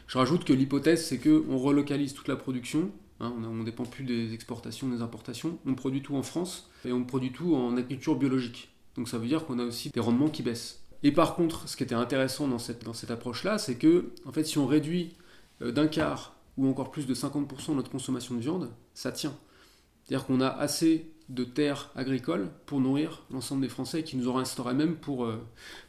Je 0.08 0.18
rajoute 0.18 0.46
que 0.46 0.54
l'hypothèse, 0.54 1.06
c'est 1.06 1.18
qu'on 1.18 1.58
relocalise 1.58 2.14
toute 2.14 2.28
la 2.28 2.36
production, 2.36 2.92
hein, 3.20 3.34
on 3.38 3.56
ne 3.56 3.66
dépend 3.66 3.86
plus 3.86 4.04
des 4.04 4.34
exportations, 4.34 4.88
des 4.88 5.02
importations, 5.02 5.60
on 5.66 5.74
produit 5.74 6.02
tout 6.02 6.16
en 6.16 6.24
France 6.24 6.70
et 6.86 6.92
on 6.92 7.04
produit 7.04 7.32
tout 7.32 7.56
en 7.56 7.76
agriculture 7.76 8.16
biologique. 8.16 8.70
Donc 8.96 9.10
ça 9.10 9.18
veut 9.18 9.28
dire 9.28 9.46
qu'on 9.46 9.60
a 9.60 9.64
aussi 9.64 9.90
des 9.90 10.00
rendements 10.00 10.30
qui 10.30 10.44
baissent. 10.44 10.84
Et 11.04 11.12
par 11.12 11.36
contre, 11.36 11.68
ce 11.68 11.76
qui 11.76 11.84
était 11.84 11.96
intéressant 11.96 12.48
dans 12.48 12.60
cette, 12.60 12.84
dans 12.84 12.94
cette 12.94 13.12
approche-là, 13.12 13.58
c'est 13.58 13.76
que, 13.76 14.12
en 14.26 14.32
fait, 14.32 14.44
si 14.44 14.60
on 14.60 14.68
réduit 14.68 15.16
euh, 15.62 15.72
d'un 15.72 15.88
quart 15.88 16.36
ou 16.58 16.68
encore 16.68 16.92
plus 16.92 17.08
de 17.08 17.16
50% 17.16 17.70
de 17.70 17.76
notre 17.76 17.90
consommation 17.90 18.36
de 18.36 18.40
viande, 18.40 18.70
ça 18.94 19.12
tient. 19.12 19.34
C'est-à-dire 20.04 20.28
qu'on 20.28 20.42
a 20.42 20.48
assez 20.48 21.12
de 21.32 21.46
terres 21.46 21.90
agricoles 21.96 22.50
pour 22.66 22.82
nourrir 22.82 23.24
l'ensemble 23.32 23.62
des 23.62 23.70
Français 23.70 24.04
qui 24.04 24.18
nous 24.18 24.28
en 24.28 24.34
resterait 24.34 24.74
même 24.74 24.96
pour, 24.96 25.26
euh, 25.26 25.42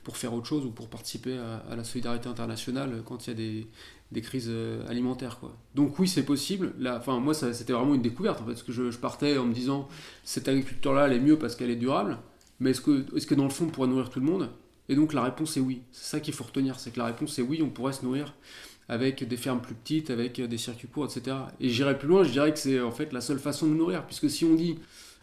pour 0.04 0.16
faire 0.16 0.32
autre 0.32 0.46
chose 0.46 0.64
ou 0.64 0.70
pour 0.70 0.88
participer 0.88 1.36
à, 1.36 1.74
la 1.74 1.82
solidarité 1.82 2.28
internationale 2.28 3.02
quand 3.04 3.26
il 3.26 3.30
y 3.30 3.32
a 3.32 3.36
des, 3.36 3.66
des 4.12 4.20
crises 4.20 4.48
euh, 4.48 4.86
alimentaires. 4.88 5.38
Quoi. 5.40 5.56
Donc 5.74 5.98
oui, 5.98 6.06
c'est 6.06 6.24
possible. 6.24 6.72
Là, 6.78 6.96
enfin, 6.98 7.18
moi, 7.18 7.34
c'était 7.34 7.72
vraiment 7.72 7.94
une 7.94 8.02
découverte, 8.02 8.40
en 8.40 8.44
fait, 8.44 8.52
parce 8.52 8.62
que 8.62 8.72
je, 8.72 8.96
partais 8.96 9.36
en 9.36 9.44
me 9.44 9.52
disant, 9.52 9.88
cette 10.22 10.46
agriculture-là, 10.46 11.06
elle 11.06 11.14
est 11.14 11.20
mieux 11.20 11.38
parce 11.38 11.56
qu'elle 11.56 11.70
est 11.70 11.76
durable, 11.76 12.18
mais 12.60 12.70
est-ce 12.70 12.80
que, 12.80 13.04
est 13.16 13.18
-ce 13.18 13.26
que 13.26 13.34
dans 13.34 13.44
le 13.44 13.50
fond, 13.50 13.64
on 13.64 13.70
pourrait 13.70 13.88
nourrir 13.88 14.10
tout 14.10 14.20
le 14.20 14.26
monde? 14.26 14.48
Et 14.88 14.94
donc 14.94 15.12
la 15.12 15.22
réponse 15.22 15.56
est 15.56 15.60
oui. 15.60 15.82
C'est 15.90 16.04
ça 16.04 16.20
qu'il 16.20 16.34
faut 16.34 16.44
retenir, 16.44 16.78
c'est 16.78 16.92
que 16.92 16.98
la 16.98 17.06
réponse 17.06 17.38
est 17.38 17.42
oui, 17.42 17.62
on 17.62 17.70
pourrait 17.70 17.92
se 17.92 18.04
nourrir 18.04 18.34
avec 18.88 19.26
des 19.26 19.36
fermes 19.36 19.60
plus 19.60 19.74
petites, 19.74 20.10
avec 20.10 20.40
des 20.40 20.58
circuits 20.58 20.88
courts, 20.88 21.06
etc. 21.06 21.36
Et 21.60 21.68
j'irai 21.68 21.98
plus 21.98 22.08
loin, 22.08 22.24
je 22.24 22.30
dirais 22.30 22.52
que 22.52 22.58
c'est 22.58 22.80
en 22.80 22.90
fait 22.90 23.12
la 23.12 23.20
seule 23.20 23.38
façon 23.38 23.66
de 23.66 23.74
nourrir, 23.74 24.04
puisque 24.06 24.28
si 24.28 24.44
on 24.44 24.54
dit 24.54 24.78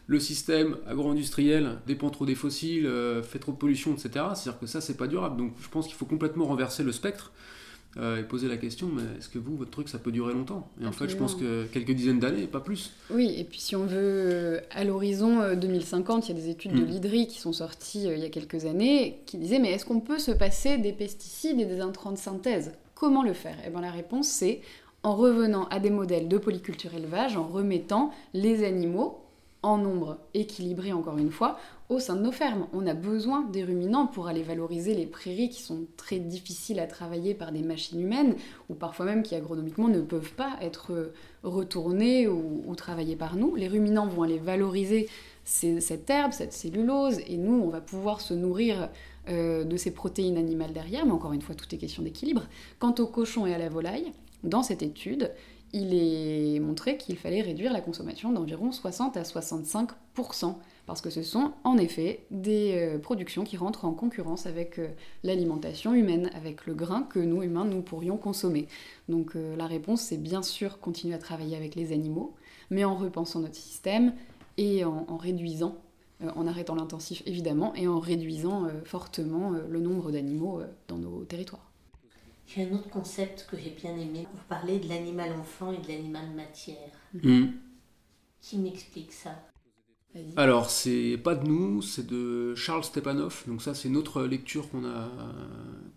le 0.10 0.20
système 0.20 0.78
agro-industriel 0.88 1.78
dépend 1.86 2.10
trop 2.10 2.26
des 2.26 2.34
fossiles, 2.34 2.88
euh, 2.88 3.22
fait 3.22 3.38
trop 3.38 3.52
de 3.52 3.58
pollution, 3.58 3.94
etc., 3.94 4.10
c'est-à-dire 4.34 4.60
que 4.60 4.66
ça, 4.66 4.82
c'est 4.82 4.98
pas 4.98 5.06
durable. 5.06 5.38
Donc 5.38 5.54
je 5.62 5.70
pense 5.70 5.86
qu'il 5.86 5.96
faut 5.96 6.08
complètement 6.08 6.46
renverser 6.46 6.82
le 6.82 6.92
spectre 6.92 7.32
euh, 7.98 8.18
et 8.18 8.24
poser 8.24 8.48
la 8.48 8.58
question, 8.58 8.90
mais 8.92 9.04
est-ce 9.20 9.30
que 9.30 9.38
vous, 9.38 9.56
votre 9.56 9.70
truc, 9.70 9.88
ça 9.88 10.00
peut 10.00 10.12
durer 10.12 10.34
longtemps? 10.34 10.68
Et 10.82 10.88
en 10.88 10.92
fait, 10.92 11.10
je 11.10 11.16
pense 11.16 11.36
que 11.36 11.66
quelques 11.66 11.92
dizaines 11.92 12.20
d'années, 12.20 12.48
pas 12.48 12.60
plus. 12.60 12.92
Oui, 13.12 13.36
et 13.38 13.44
puis 13.44 13.60
si 13.60 13.76
on 13.76 13.86
veut, 13.86 14.62
à 14.72 14.84
l'horizon 14.84 15.54
2050, 15.56 16.28
il 16.28 16.36
y 16.36 16.40
a 16.40 16.42
des 16.42 16.50
études 16.50 16.74
de 16.74 16.82
mm. 16.82 16.88
l'IDRI 16.88 17.28
qui 17.28 17.40
sont 17.40 17.54
sorties 17.54 18.08
euh, 18.08 18.16
il 18.16 18.24
y 18.24 18.26
a 18.26 18.30
quelques 18.30 18.66
années, 18.66 19.20
qui 19.28 19.38
disaient, 19.38 19.60
mais 19.60 19.74
est-ce 19.74 19.86
qu'on 19.86 20.00
peut 20.00 20.20
se 20.20 20.32
passer 20.32 20.80
des 20.80 20.92
pesticides 20.92 21.60
et 21.60 21.66
des 21.66 21.82
intrants 21.82 22.12
de 22.12 22.18
synthèse? 22.18 22.72
Comment 22.96 23.22
le 23.22 23.34
faire? 23.34 23.58
Eh 23.64 23.70
bien 23.70 23.82
la 23.82 23.92
réponse 23.92 24.28
c'est 24.28 24.62
en 25.04 25.16
revenant 25.16 25.68
à 25.68 25.80
des 25.80 25.92
modèles 25.92 26.28
de 26.28 26.38
polyculture 26.40 26.96
élevage, 26.96 27.38
en 27.38 27.48
remettant 27.48 28.12
les 28.34 28.66
animaux 28.66 29.24
en 29.62 29.78
nombre 29.78 30.18
équilibré 30.34 30.94
encore 30.94 31.18
une 31.18 31.32
fois 31.32 31.60
au 31.90 32.00
sein 32.00 32.16
de 32.16 32.22
nos 32.22 32.32
fermes. 32.32 32.68
On 32.72 32.88
a 32.88 32.94
besoin 32.94 33.44
des 33.44 33.64
ruminants 33.64 34.08
pour 34.08 34.28
aller 34.28 34.44
valoriser 34.44 34.94
les 34.94 35.06
prairies 35.06 35.50
qui 35.50 35.62
sont 35.62 35.86
très 35.98 36.20
difficiles 36.20 36.80
à 36.80 36.88
travailler 36.88 37.34
par 37.34 37.52
des 37.52 37.64
machines 37.64 38.00
humaines 38.00 38.36
ou 38.70 38.76
parfois 38.76 39.06
même 39.06 39.24
qui 39.24 39.36
agronomiquement 39.36 39.88
ne 39.88 40.02
peuvent 40.02 40.34
pas 40.34 40.56
être 40.62 41.12
retournées 41.44 42.28
ou, 42.28 42.74
travaillées 42.76 43.16
par 43.16 43.36
nous. 43.36 43.56
Les 43.56 43.68
ruminants 43.68 44.08
vont 44.08 44.24
aller 44.24 44.38
valoriser 44.38 45.10
cette 45.44 46.10
herbe, 46.10 46.32
cette 46.32 46.54
cellulose 46.54 47.20
et 47.28 47.38
nous 47.38 47.60
on 47.62 47.70
va 47.70 47.82
pouvoir 47.82 48.22
se 48.22 48.34
nourrir 48.34 48.90
euh, 49.28 49.64
de 49.64 49.78
ces 49.78 49.92
protéines 49.92 50.38
animales 50.38 50.74
derrière, 50.74 51.06
mais 51.06 51.12
encore 51.12 51.34
une 51.34 51.42
fois, 51.42 51.54
tout 51.54 51.66
est 51.74 51.78
question 51.78 52.02
d'équilibre. 52.02 52.48
Quant 52.80 52.96
au 53.00 53.06
cochon 53.08 53.46
et 53.46 53.54
à 53.54 53.58
la 53.58 53.70
volaille, 53.70 54.12
dans 54.44 54.64
cette 54.64 54.82
étude, 54.82 55.32
il 55.74 55.94
est 55.94 56.60
montré 56.60 56.98
qu'il 56.98 57.18
fallait 57.18 57.42
réduire 57.42 57.72
la 57.72 57.82
consommation 57.82 58.32
d'environ 58.32 58.72
60 58.72 59.18
à 59.18 59.24
65% 59.24 60.56
parce 60.86 61.02
que 61.02 61.10
ce 61.10 61.22
sont 61.22 61.52
en 61.64 61.78
effet 61.78 62.26
des 62.32 62.74
euh, 62.76 63.00
productions 63.00 63.44
qui 63.44 63.58
rentrent 63.58 63.86
en 63.86 63.94
concurrence 63.94 64.46
avec 64.46 64.80
euh, 64.80 64.88
l'alimentation 65.24 65.94
humaine, 65.94 66.32
avec 66.34 66.66
le 66.66 66.74
grain 66.74 67.04
que 67.04 67.20
nous 67.20 67.44
humains 67.44 67.66
nous 67.66 67.82
pourrions 67.82 68.18
consommer. 68.18 68.68
Donc 69.08 69.34
la 69.36 69.68
réponse 69.68 70.02
c'est 70.02 70.18
bien 70.18 70.42
sûr 70.42 70.80
continuer 70.80 71.14
à 71.14 71.20
travailler 71.20 71.56
avec 71.56 71.76
les 71.76 71.94
animaux, 71.94 72.36
mais 72.70 72.84
en 72.84 72.96
repensant 72.96 73.40
notre 73.40 73.56
système 73.56 74.14
et 74.58 74.84
en 74.84 75.18
réduisant 75.18 75.76
en 76.36 76.48
arrêtant 76.48 76.76
l'intensif 76.76 77.24
évidemment 77.26 77.74
et 77.76 77.88
en 77.88 78.00
réduisant 78.00 78.68
fortement 78.84 79.52
le 79.52 79.80
nombre 79.80 80.12
d'animaux 80.12 80.62
dans 80.88 80.98
nos 80.98 81.24
territoires. 81.24 81.69
J'ai 82.50 82.64
un 82.64 82.74
autre 82.74 82.90
concept 82.90 83.48
que 83.50 83.58
j'ai 83.58 83.70
bien 83.70 83.96
aimé. 83.96 84.26
Vous 84.34 84.40
parlez 84.48 84.80
de 84.80 84.90
l'animal 84.90 85.34
enfant 85.34 85.72
et 85.72 85.78
de 85.78 85.88
l'animal 85.88 86.32
matière. 86.32 86.90
Hmm. 87.14 87.48
Qui 88.42 88.58
m'explique 88.58 89.14
ça? 89.14 89.36
Alors, 90.36 90.72
c'est 90.72 91.20
pas 91.24 91.36
de 91.36 91.48
nous, 91.48 91.84
c'est 91.84 92.08
de 92.08 92.56
Charles 92.56 92.84
Stepanov. 92.84 93.44
Donc 93.46 93.62
ça, 93.62 93.76
c'est 93.76 93.88
une 93.88 93.98
autre 93.98 94.24
lecture 94.24 94.68
qu'on 94.72 94.84
a, 94.84 95.12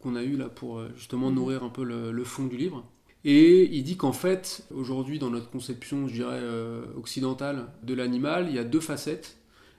qu'on 0.00 0.14
a 0.14 0.22
eue 0.22 0.36
là 0.36 0.50
pour 0.50 0.78
euh, 0.78 0.90
justement 0.94 1.30
mhm. 1.30 1.36
nourrir 1.36 1.64
un 1.64 1.70
peu 1.70 1.84
le, 1.84 2.24
fond 2.24 2.44
du 2.44 2.58
livre. 2.58 2.84
Et 3.24 3.74
il 3.74 3.82
dit 3.84 3.96
qu'en 3.96 4.12
fait, 4.12 4.66
aujourd'hui, 4.74 5.18
dans 5.18 5.30
notre 5.30 5.48
conception, 5.48 6.06
je 6.08 6.14
dirais, 6.14 6.40
euh, 6.42 6.84
occidentale 6.98 7.68
de 7.82 7.94
l'animal, 7.94 8.48
il 8.50 8.56
y 8.56 8.58
a 8.58 8.64
deux 8.64 8.80
facettes. 8.80 9.38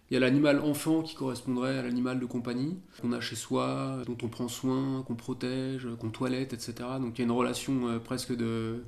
Il 0.10 0.14
y 0.14 0.18
a 0.18 0.20
l'animal 0.20 0.60
enfant 0.60 1.02
qui 1.02 1.16
correspondrait 1.16 1.78
à 1.78 1.82
l'animal 1.82 2.20
de 2.20 2.26
compagnie, 2.26 2.78
qu'on 3.02 3.14
a 3.14 3.22
chez 3.22 3.36
soi, 3.36 4.02
dont 4.06 4.18
on 4.22 4.28
prend 4.28 4.48
soin, 4.48 5.04
qu'on 5.08 5.16
protège, 5.16 5.88
qu'on 6.00 6.10
toilette, 6.10 6.54
etc. 6.54 6.74
Donc 7.00 7.18
il 7.18 7.20
y 7.20 7.22
a 7.22 7.26
une 7.26 7.32
relation 7.32 7.88
euh, 7.88 8.00
presque 8.00 8.36
de, 8.36 8.84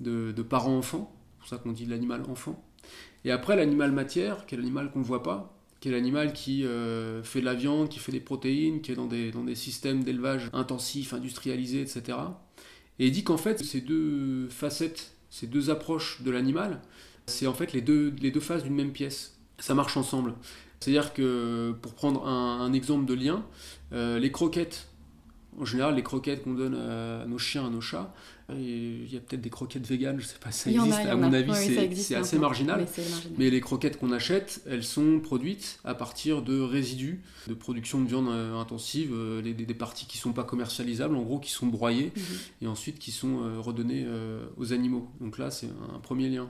de, 0.00 0.32
de 0.32 0.42
parent-enfant. 0.42 1.14
C'est 1.14 1.38
pour 1.40 1.48
ça 1.48 1.58
qu'on 1.58 1.72
dit 1.72 1.86
l'animal 1.86 2.22
enfant. 2.30 2.64
Et 3.24 3.30
après, 3.30 3.56
l'animal 3.56 3.92
matière, 3.92 4.46
qui 4.46 4.54
est 4.54 4.58
l'animal 4.58 4.90
qu'on 4.90 5.00
ne 5.00 5.04
voit 5.04 5.22
pas, 5.22 5.54
qui 5.80 5.88
est 5.88 5.92
l'animal 5.92 6.32
qui 6.32 6.64
euh, 6.64 7.22
fait 7.22 7.40
de 7.40 7.44
la 7.44 7.54
viande, 7.54 7.90
qui 7.90 7.98
fait 7.98 8.12
des 8.12 8.20
protéines, 8.20 8.80
qui 8.80 8.92
est 8.92 8.94
dans 8.94 9.06
des, 9.06 9.30
dans 9.30 9.44
des 9.44 9.54
systèmes 9.54 10.02
d'élevage 10.02 10.48
intensifs, 10.52 11.12
industrialisés, 11.12 11.82
etc. 11.82 12.16
Et 12.98 13.08
il 13.08 13.12
dit 13.12 13.24
qu'en 13.24 13.36
fait, 13.36 13.62
ces 13.62 13.80
deux 13.80 14.48
facettes, 14.48 15.12
ces 15.28 15.46
deux 15.46 15.68
approches 15.68 16.22
de 16.22 16.30
l'animal, 16.30 16.80
c'est 17.26 17.46
en 17.46 17.54
fait 17.54 17.72
les 17.72 17.80
deux, 17.80 18.14
les 18.20 18.30
deux 18.30 18.40
faces 18.40 18.62
d'une 18.62 18.74
même 18.74 18.92
pièce. 18.92 19.33
Ça 19.58 19.74
marche 19.74 19.96
ensemble. 19.96 20.34
C'est-à-dire 20.80 21.14
que, 21.14 21.74
pour 21.80 21.94
prendre 21.94 22.26
un, 22.26 22.72
exemple 22.72 23.06
de 23.06 23.14
lien, 23.14 23.44
euh, 23.92 24.18
les 24.18 24.30
croquettes, 24.30 24.88
en 25.58 25.64
général, 25.64 25.94
les 25.94 26.02
croquettes 26.02 26.44
qu'on 26.44 26.54
donne 26.54 26.74
à 26.74 27.24
nos 27.26 27.38
chiens, 27.38 27.66
à 27.66 27.70
nos 27.70 27.80
chats, 27.80 28.12
il 28.50 29.12
y 29.12 29.16
a 29.16 29.20
peut-être 29.20 29.40
des 29.40 29.50
croquettes 29.50 29.86
véganes, 29.86 30.20
je 30.20 30.26
sais 30.26 30.38
pas 30.38 30.52
si 30.52 30.64
ça 30.64 30.70
existe. 30.70 30.98
à 30.98 31.16
mon 31.16 31.32
avis, 31.32 31.54
c'est 31.94 32.14
assez 32.14 32.38
marginal. 32.38 32.86
Mais, 33.38 33.50
les 33.50 33.60
croquettes 33.60 33.98
qu'on 33.98 34.12
achète, 34.12 34.62
elles 34.68 34.84
sont 34.84 35.20
produites 35.20 35.78
à 35.84 35.94
partir 35.94 36.42
de 36.42 36.60
résidus 36.60 37.22
de 37.48 37.54
production 37.54 38.00
de 38.00 38.08
viande 38.08 38.28
euh, 38.28 38.58
intensive, 38.58 39.10
euh, 39.12 39.42
des, 39.42 39.52
des, 39.52 39.74
parties 39.74 40.06
qui 40.06 40.18
sont 40.18 40.32
pas 40.32 40.44
commercialisables, 40.44 41.14
en 41.14 41.22
gros, 41.22 41.38
qui 41.38 41.50
sont 41.50 41.66
broyées 41.66 42.12
mhm. 42.16 42.22
et 42.62 42.66
ensuite 42.66 42.98
qui 42.98 43.10
sont 43.10 43.42
euh, 43.42 43.60
redonnées 43.60 44.06
aux 44.56 44.72
animaux. 44.72 45.08
Donc 45.20 45.38
là, 45.38 45.50
c'est 45.50 45.68
un, 45.94 45.98
premier 45.98 46.28
lien. 46.28 46.48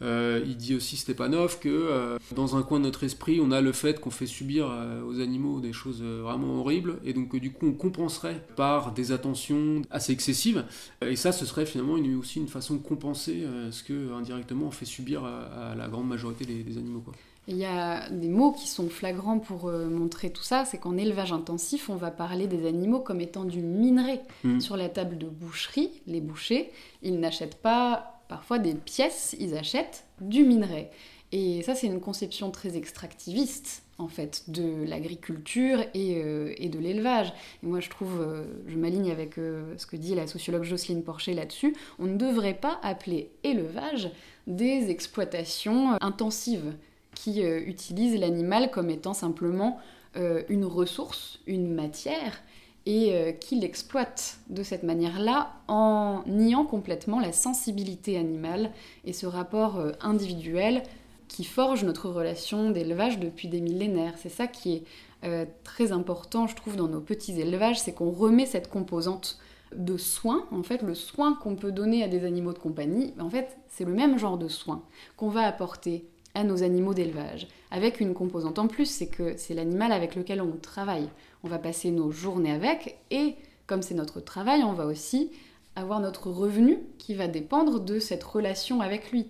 il 0.00 0.56
dit 0.56 0.74
aussi 0.74 0.96
Stepanov 0.96 1.58
que 1.58 2.16
dans 2.34 2.56
un 2.56 2.62
coin 2.62 2.78
de 2.78 2.84
notre 2.84 3.04
esprit, 3.04 3.40
on 3.40 3.50
a 3.50 3.60
le 3.60 3.72
fait 3.72 4.00
qu'on 4.00 4.10
fait 4.10 4.26
subir 4.26 4.66
aux 5.06 5.20
animaux 5.20 5.60
des 5.60 5.72
choses 5.72 6.02
vraiment 6.02 6.60
horribles 6.60 6.98
et 7.04 7.12
donc 7.12 7.30
que 7.30 7.36
du 7.36 7.52
coup, 7.52 7.66
on 7.66 7.72
compenserait 7.72 8.44
par 8.56 8.92
des 8.92 9.12
attentions 9.12 9.82
assez 9.90 10.12
excessives. 10.12 10.64
Et 11.02 11.16
ça, 11.16 11.32
ce 11.36 11.46
serait 11.46 11.66
finalement 11.66 11.94
aussi 12.18 12.40
une 12.40 12.48
façon 12.48 12.74
de 12.74 12.80
compenser 12.80 13.42
euh, 13.44 13.70
ce 13.70 13.82
que 13.82 14.12
indirectement 14.12 14.66
on 14.66 14.70
fait 14.70 14.84
subir 14.84 15.24
à, 15.24 15.74
la 15.76 15.88
grande 15.88 16.08
majorité 16.08 16.44
des, 16.44 16.78
animaux. 16.78 17.04
Il 17.48 17.56
y 17.56 17.64
a 17.64 18.08
des 18.10 18.28
mots 18.28 18.52
qui 18.52 18.66
sont 18.66 18.88
flagrants 18.88 19.38
pour 19.38 19.68
euh, 19.68 19.88
montrer 19.88 20.30
tout 20.30 20.42
ça, 20.42 20.64
c'est 20.64 20.78
qu'en 20.78 20.96
élevage 20.96 21.32
intensif, 21.32 21.88
on 21.88 21.94
va 21.94 22.10
parler 22.10 22.48
des 22.48 22.66
animaux 22.66 22.98
comme 22.98 23.20
étant 23.20 23.44
du 23.44 23.60
minerai. 23.60 24.20
Mmh. 24.42 24.60
Sur 24.60 24.76
la 24.76 24.88
table 24.88 25.16
de 25.16 25.26
boucherie, 25.26 25.90
les 26.08 26.20
bouchers, 26.20 26.72
ils 27.02 27.20
n'achètent 27.20 27.62
pas 27.62 28.20
parfois 28.28 28.58
des 28.58 28.74
pièces, 28.74 29.36
ils 29.38 29.56
achètent 29.56 30.04
du 30.20 30.42
minerai. 30.42 30.90
Et 31.30 31.62
ça, 31.62 31.74
c'est 31.74 31.86
une 31.86 32.00
conception 32.00 32.50
très 32.50 32.76
extractiviste 32.76 33.82
en 33.98 34.08
fait 34.08 34.50
de 34.50 34.84
l'agriculture 34.84 35.80
et, 35.94 36.22
euh, 36.22 36.54
de 36.58 36.78
l'élevage. 36.78 37.32
Et 37.62 37.66
moi 37.66 37.80
je 37.80 37.88
trouve, 37.88 38.20
euh, 38.20 38.44
je 38.66 38.76
m'aligne 38.76 39.10
avec 39.10 39.38
euh, 39.38 39.74
ce 39.78 39.86
que 39.86 39.96
dit 39.96 40.14
la 40.14 40.26
sociologue 40.26 40.64
Jocelyne 40.64 41.02
Porcher 41.02 41.34
là-dessus, 41.34 41.74
on 41.98 42.04
ne 42.04 42.16
devrait 42.16 42.54
pas 42.54 42.78
appeler 42.82 43.30
élevage 43.42 44.10
des 44.46 44.90
exploitations 44.90 45.96
intensives 46.00 46.74
qui 47.14 47.40
utilisent 47.40 48.20
l'animal 48.20 48.70
comme 48.70 48.90
étant 48.90 49.14
simplement 49.14 49.80
une 50.14 50.66
ressource, 50.66 51.40
une 51.46 51.74
matière, 51.74 52.42
et 52.84 53.34
qui 53.40 53.56
l'exploitent 53.58 54.38
de 54.50 54.62
cette 54.62 54.82
manière-là 54.82 55.54
en 55.66 56.22
niant 56.26 56.66
complètement 56.66 57.18
la 57.18 57.32
sensibilité 57.32 58.18
animale 58.18 58.70
et 59.06 59.14
ce 59.14 59.26
rapport 59.26 59.82
individuel 60.02 60.82
qui 61.28 61.44
forge 61.44 61.84
notre 61.84 62.08
relation 62.08 62.70
d'élevage 62.70 63.18
depuis 63.18 63.48
des 63.48 63.60
millénaires. 63.60 64.14
C'est 64.16 64.28
ça 64.28 64.46
qui 64.46 64.74
est 64.74 64.82
euh, 65.24 65.44
très 65.64 65.92
important, 65.92 66.46
je 66.46 66.56
trouve, 66.56 66.76
dans 66.76 66.88
nos 66.88 67.00
petits 67.00 67.40
élevages, 67.40 67.80
c'est 67.80 67.92
qu'on 67.92 68.10
remet 68.10 68.46
cette 68.46 68.68
composante 68.68 69.38
de 69.74 69.96
soin, 69.96 70.46
en 70.52 70.62
fait, 70.62 70.82
le 70.82 70.94
soin 70.94 71.34
qu'on 71.34 71.56
peut 71.56 71.72
donner 71.72 72.04
à 72.04 72.08
des 72.08 72.24
animaux 72.24 72.52
de 72.52 72.58
compagnie, 72.58 73.12
en 73.18 73.28
fait, 73.28 73.56
c'est 73.68 73.84
le 73.84 73.92
même 73.92 74.18
genre 74.18 74.38
de 74.38 74.48
soin 74.48 74.82
qu'on 75.16 75.28
va 75.28 75.42
apporter 75.42 76.06
à 76.34 76.44
nos 76.44 76.62
animaux 76.62 76.94
d'élevage, 76.94 77.48
avec 77.70 77.98
une 78.00 78.14
composante 78.14 78.58
en 78.58 78.68
plus, 78.68 78.84
c'est 78.84 79.08
que 79.08 79.36
c'est 79.38 79.54
l'animal 79.54 79.90
avec 79.90 80.14
lequel 80.14 80.42
on 80.42 80.52
travaille. 80.52 81.08
On 81.42 81.48
va 81.48 81.58
passer 81.58 81.90
nos 81.90 82.10
journées 82.10 82.52
avec, 82.52 82.98
et 83.10 83.36
comme 83.66 83.82
c'est 83.82 83.94
notre 83.94 84.20
travail, 84.20 84.62
on 84.62 84.72
va 84.72 84.86
aussi 84.86 85.30
avoir 85.76 86.00
notre 86.00 86.30
revenu 86.30 86.78
qui 86.98 87.14
va 87.14 87.26
dépendre 87.26 87.80
de 87.80 87.98
cette 87.98 88.22
relation 88.22 88.80
avec 88.80 89.10
lui. 89.10 89.28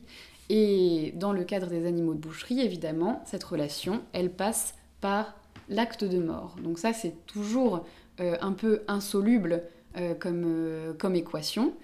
Et 0.48 1.12
dans 1.16 1.32
le 1.32 1.44
cadre 1.44 1.66
des 1.66 1.86
animaux 1.86 2.14
de 2.14 2.20
boucherie, 2.20 2.60
évidemment, 2.60 3.22
cette 3.26 3.44
relation, 3.44 4.02
elle 4.12 4.30
passe 4.30 4.74
par 5.00 5.34
l'acte 5.68 6.04
de 6.04 6.18
mort. 6.18 6.56
Donc 6.62 6.78
ça, 6.78 6.92
c'est 6.92 7.26
toujours 7.26 7.84
euh, 8.20 8.36
un 8.40 8.52
peu 8.52 8.82
insoluble 8.86 9.62
euh, 9.96 10.14
comme, 10.14 10.44
euh, 10.46 10.92
comme, 10.94 11.14
équation, 11.14 11.74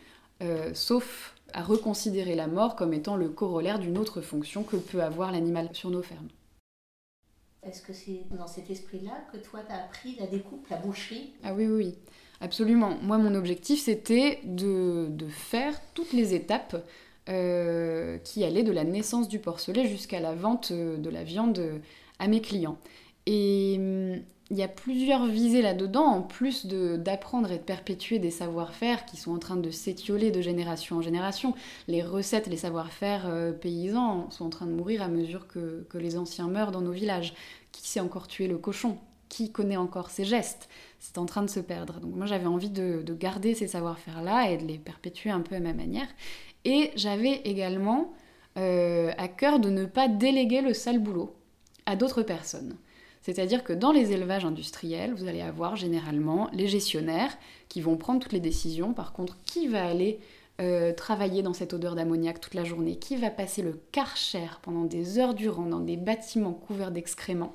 sauf 0.74 1.36
à 1.52 1.62
reconsidérer 1.62 2.34
la 2.34 2.48
mort 2.48 2.74
comme 2.74 2.92
étant 2.92 3.14
le 3.14 3.28
corollaire 3.28 3.78
d'une 3.78 3.96
autre 3.96 4.20
fonction 4.20 4.64
que 4.64 4.74
peut 4.74 5.00
avoir 5.00 5.30
l'animal 5.30 5.68
sur 5.72 5.90
nos 5.90 6.02
fermes. 6.02 6.26
Est-ce 7.62 7.80
que 7.80 7.92
c'est 7.92 8.22
dans 8.32 8.48
cet 8.48 8.68
esprit-là 8.68 9.12
que 9.32 9.36
toi, 9.36 9.60
tu 9.64 9.72
as 9.72 9.84
appris 9.84 10.16
la 10.18 10.26
découpe, 10.26 10.66
la 10.68 10.78
boucherie? 10.78 11.32
Ah 11.44 11.54
oui, 11.54 11.68
oui, 11.68 11.94
absolument. 12.40 12.98
Moi, 13.02 13.18
mon 13.18 13.36
objectif, 13.36 13.84
c'était 13.84 14.40
de, 14.42 15.06
de 15.10 15.28
faire 15.28 15.80
toutes 15.94 16.12
les 16.12 16.34
étapes 16.34 16.74
euh, 17.28 18.18
qui 18.18 18.42
allait 18.42 18.64
de 18.64 18.72
la 18.72 18.82
naissance 18.82 19.28
du 19.28 19.38
porcelet 19.38 19.86
jusqu'à 19.86 20.18
la 20.18 20.34
vente 20.34 20.72
euh, 20.72 20.96
de 20.96 21.08
la 21.08 21.22
viande 21.22 21.60
euh, 21.60 21.78
à 22.18 22.26
mes 22.26 22.40
clients. 22.40 22.78
Et 23.26 23.76
hum, 23.78 24.20
il 24.50 24.56
y 24.56 24.62
a 24.64 24.68
plusieurs 24.68 25.26
visées 25.26 25.62
là-dedans, 25.62 26.04
en 26.04 26.22
plus 26.22 26.66
d'apprendre 26.66 27.52
et 27.52 27.58
de 27.58 27.62
perpétuer 27.62 28.18
des 28.18 28.32
savoir-faire 28.32 29.06
qui 29.06 29.16
sont 29.16 29.32
en 29.32 29.38
train 29.38 29.54
de 29.54 29.70
s'étioler 29.70 30.32
de 30.32 30.40
génération 30.40 30.96
en 30.96 31.00
génération. 31.00 31.54
Les 31.86 32.02
recettes, 32.02 32.48
les 32.48 32.56
savoir-faire 32.56 33.32
paysans 33.62 34.30
sont 34.30 34.44
en 34.44 34.50
train 34.50 34.66
de 34.66 34.72
mourir 34.72 35.00
à 35.00 35.08
mesure 35.08 35.46
que, 35.46 35.86
les 35.94 36.18
anciens 36.18 36.48
meurent 36.48 36.72
dans 36.72 36.82
nos 36.82 36.92
villages. 36.92 37.32
Qui 37.70 37.88
sait 37.88 38.00
encore 38.00 38.28
tuer 38.28 38.46
le 38.46 38.58
cochon? 38.58 38.98
Qui 39.30 39.50
connaît 39.52 39.78
encore 39.78 40.10
ses 40.10 40.26
gestes? 40.26 40.68
C'est 40.98 41.16
en 41.16 41.24
train 41.24 41.42
de 41.42 41.48
se 41.48 41.60
perdre. 41.60 42.00
Donc 42.00 42.14
moi 42.14 42.26
j'avais 42.26 42.44
envie 42.44 42.68
de, 42.68 43.00
de 43.00 43.14
garder 43.14 43.54
ces 43.54 43.68
savoir-faire-là 43.68 44.50
et 44.50 44.58
de 44.58 44.66
les 44.66 44.76
perpétuer 44.76 45.30
un 45.30 45.40
peu 45.40 45.54
à 45.54 45.60
ma 45.60 45.72
manière. 45.72 46.08
Et 46.64 46.90
j'avais 46.96 47.40
également 47.44 48.12
euh, 48.58 49.12
à 49.18 49.28
cœur 49.28 49.58
de 49.58 49.70
ne 49.70 49.84
pas 49.86 50.08
déléguer 50.08 50.60
le 50.60 50.74
sale 50.74 50.98
boulot 50.98 51.34
à 51.86 51.96
d'autres 51.96 52.22
personnes. 52.22 52.76
C'est-à-dire 53.22 53.62
que 53.62 53.72
dans 53.72 53.92
les 53.92 54.12
élevages 54.12 54.44
industriels, 54.44 55.14
vous 55.14 55.28
allez 55.28 55.40
avoir 55.40 55.76
généralement 55.76 56.50
les 56.52 56.66
gestionnaires 56.66 57.36
qui 57.68 57.80
vont 57.80 57.96
prendre 57.96 58.20
toutes 58.20 58.32
les 58.32 58.40
décisions. 58.40 58.94
Par 58.94 59.12
contre, 59.12 59.36
qui 59.44 59.68
va 59.68 59.86
aller 59.86 60.18
euh, 60.60 60.92
travailler 60.92 61.42
dans 61.42 61.54
cette 61.54 61.72
odeur 61.72 61.94
d'ammoniac 61.94 62.40
toute 62.40 62.54
la 62.54 62.64
journée? 62.64 62.96
Qui 62.96 63.16
va 63.16 63.30
passer 63.30 63.62
le 63.62 63.80
karcher 63.92 64.48
pendant 64.62 64.84
des 64.84 65.18
heures 65.18 65.34
durant 65.34 65.66
dans 65.66 65.80
des 65.80 65.96
bâtiments 65.96 66.52
couverts 66.52 66.90
d'excréments? 66.90 67.54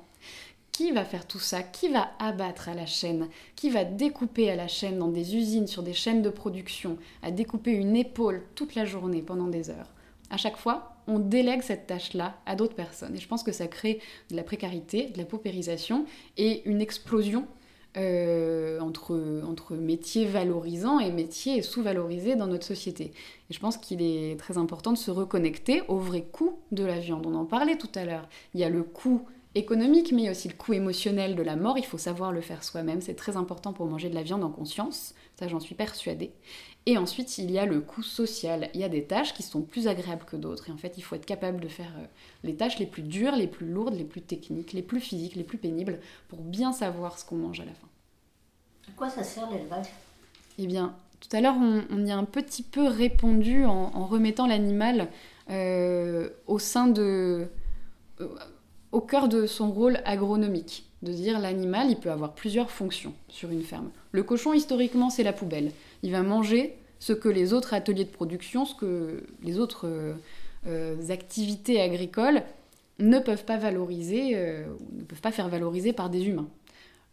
Qui 0.78 0.92
va 0.92 1.04
faire 1.04 1.26
tout 1.26 1.40
ça? 1.40 1.64
Qui 1.64 1.88
va 1.88 2.12
abattre 2.20 2.68
à 2.68 2.74
la 2.74 2.86
chaîne? 2.86 3.26
Qui 3.56 3.68
va 3.68 3.82
découper 3.82 4.48
à 4.48 4.54
la 4.54 4.68
chaîne 4.68 4.96
dans 4.96 5.08
des 5.08 5.34
usines, 5.34 5.66
sur 5.66 5.82
des 5.82 5.92
chaînes 5.92 6.22
de 6.22 6.30
production, 6.30 6.98
à 7.20 7.32
découper 7.32 7.72
une 7.72 7.96
épaule 7.96 8.44
toute 8.54 8.76
la 8.76 8.84
journée 8.84 9.20
pendant 9.20 9.48
des 9.48 9.70
heures? 9.70 9.92
À 10.30 10.36
chaque 10.36 10.56
fois, 10.56 10.92
on 11.08 11.18
délègue 11.18 11.62
cette 11.62 11.88
tâche-là 11.88 12.36
à 12.46 12.54
d'autres 12.54 12.76
personnes. 12.76 13.16
Et 13.16 13.18
je 13.18 13.26
pense 13.26 13.42
que 13.42 13.50
ça 13.50 13.66
crée 13.66 13.98
de 14.30 14.36
la 14.36 14.44
précarité, 14.44 15.06
de 15.06 15.18
la 15.18 15.24
paupérisation 15.24 16.06
et 16.36 16.62
une 16.64 16.80
explosion 16.80 17.48
euh, 17.96 18.78
entre, 18.78 19.42
entre 19.44 19.74
métiers 19.74 20.26
valorisants 20.26 21.00
et 21.00 21.10
métiers 21.10 21.60
sous-valorisés 21.62 22.36
dans 22.36 22.46
notre 22.46 22.66
société. 22.66 23.06
Et 23.50 23.52
je 23.52 23.58
pense 23.58 23.78
qu'il 23.78 24.00
est 24.00 24.38
très 24.38 24.58
important 24.58 24.92
de 24.92 24.98
se 24.98 25.10
reconnecter 25.10 25.82
au 25.88 25.96
vrai 25.96 26.22
coût 26.22 26.60
de 26.70 26.84
la 26.84 27.00
viande. 27.00 27.26
On 27.26 27.34
en 27.34 27.46
parlait 27.46 27.76
tout 27.76 27.90
à 27.96 28.04
l'heure. 28.04 28.28
Il 28.54 28.60
y 28.60 28.64
a 28.64 28.70
le 28.70 28.84
coût 28.84 29.26
économique, 29.54 30.12
mais 30.12 30.30
aussi 30.30 30.48
le 30.48 30.54
coût 30.54 30.72
émotionnel 30.72 31.34
de 31.34 31.42
la 31.42 31.56
mort. 31.56 31.78
Il 31.78 31.84
faut 31.84 31.98
savoir 31.98 32.32
le 32.32 32.40
faire 32.40 32.62
soi-même. 32.62 33.00
C'est 33.00 33.14
très 33.14 33.36
important 33.36 33.72
pour 33.72 33.86
manger 33.86 34.08
de 34.08 34.14
la 34.14 34.22
viande 34.22 34.44
en 34.44 34.50
conscience. 34.50 35.14
Ça, 35.38 35.48
j'en 35.48 35.60
suis 35.60 35.74
persuadée. 35.74 36.32
Et 36.86 36.96
ensuite, 36.96 37.38
il 37.38 37.50
y 37.50 37.58
a 37.58 37.66
le 37.66 37.80
coût 37.80 38.02
social. 38.02 38.70
Il 38.74 38.80
y 38.80 38.84
a 38.84 38.88
des 38.88 39.04
tâches 39.04 39.34
qui 39.34 39.42
sont 39.42 39.62
plus 39.62 39.88
agréables 39.88 40.24
que 40.24 40.36
d'autres. 40.36 40.68
Et 40.68 40.72
en 40.72 40.76
fait, 40.76 40.94
il 40.96 41.02
faut 41.02 41.16
être 41.16 41.26
capable 41.26 41.60
de 41.60 41.68
faire 41.68 41.92
euh, 41.98 42.06
les 42.44 42.54
tâches 42.54 42.78
les 42.78 42.86
plus 42.86 43.02
dures, 43.02 43.36
les 43.36 43.46
plus 43.46 43.66
lourdes, 43.66 43.94
les 43.94 44.04
plus 44.04 44.22
techniques, 44.22 44.72
les 44.72 44.82
plus 44.82 45.00
physiques, 45.00 45.34
les 45.34 45.44
plus 45.44 45.58
pénibles, 45.58 46.00
pour 46.28 46.40
bien 46.40 46.72
savoir 46.72 47.18
ce 47.18 47.24
qu'on 47.24 47.36
mange 47.36 47.60
à 47.60 47.64
la 47.64 47.74
fin. 47.74 47.88
À 48.88 48.92
quoi 48.92 49.10
ça 49.10 49.22
sert 49.22 49.50
l'élevage? 49.50 49.88
Eh 50.58 50.66
bien, 50.66 50.94
tout 51.20 51.36
à 51.36 51.40
l'heure, 51.40 51.56
on, 51.56 52.06
y 52.06 52.10
a 52.10 52.16
un 52.16 52.24
petit 52.24 52.62
peu 52.62 52.86
répondu 52.86 53.64
en, 53.64 54.06
remettant 54.06 54.46
l'animal 54.46 55.08
euh, 55.50 56.30
au 56.46 56.58
sein 56.58 56.86
de... 56.86 57.48
Euh, 58.20 58.28
au 58.92 59.00
cœur 59.00 59.28
de 59.28 59.46
son 59.46 59.70
rôle 59.70 59.98
agronomique. 60.04 60.84
De 61.02 61.12
dire 61.12 61.38
l'animal, 61.38 61.90
il 61.90 61.96
peut 61.96 62.10
avoir 62.10 62.34
plusieurs 62.34 62.70
fonctions 62.70 63.14
sur 63.28 63.50
une 63.50 63.62
ferme. 63.62 63.90
Le 64.10 64.24
cochon, 64.24 64.52
historiquement, 64.52 65.10
c'est 65.10 65.22
la 65.22 65.32
poubelle. 65.32 65.70
Il 66.02 66.10
va 66.10 66.22
manger 66.22 66.76
ce 66.98 67.12
que 67.12 67.28
les 67.28 67.52
autres 67.52 67.74
ateliers 67.74 68.04
de 68.04 68.10
production, 68.10 68.64
ce 68.64 68.74
que 68.74 69.22
les 69.42 69.58
autres 69.58 69.86
euh, 69.86 70.14
euh, 70.66 71.10
activités 71.10 71.80
agricoles 71.80 72.42
ne 72.98 73.20
peuvent 73.20 73.44
pas 73.44 73.56
valoriser, 73.56 74.32
euh, 74.34 74.66
ne 74.92 75.04
peuvent 75.04 75.20
pas 75.20 75.30
faire 75.30 75.48
valoriser 75.48 75.92
par 75.92 76.10
des 76.10 76.26
humains. 76.26 76.48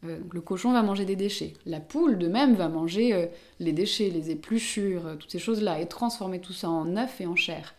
le 0.04 0.42
cochon 0.42 0.72
va 0.72 0.82
manger 0.82 1.06
des 1.06 1.16
déchets. 1.16 1.54
La 1.68 1.80
poule, 1.80 2.18
de 2.18 2.28
même, 2.28 2.56
va 2.56 2.70
manger 2.70 3.30
les 3.60 3.72
déchets, 3.72 4.10
les 4.10 4.30
épluchures, 4.30 5.16
toutes 5.20 5.32
ces 5.32 5.40
choses-là, 5.40 5.80
et 5.80 5.88
transformer 5.88 6.40
tout 6.40 6.54
ça 6.54 6.70
en 6.70 6.96
œuf 6.96 7.22
et 7.22 7.26
en 7.26 7.36
chair. 7.36 7.74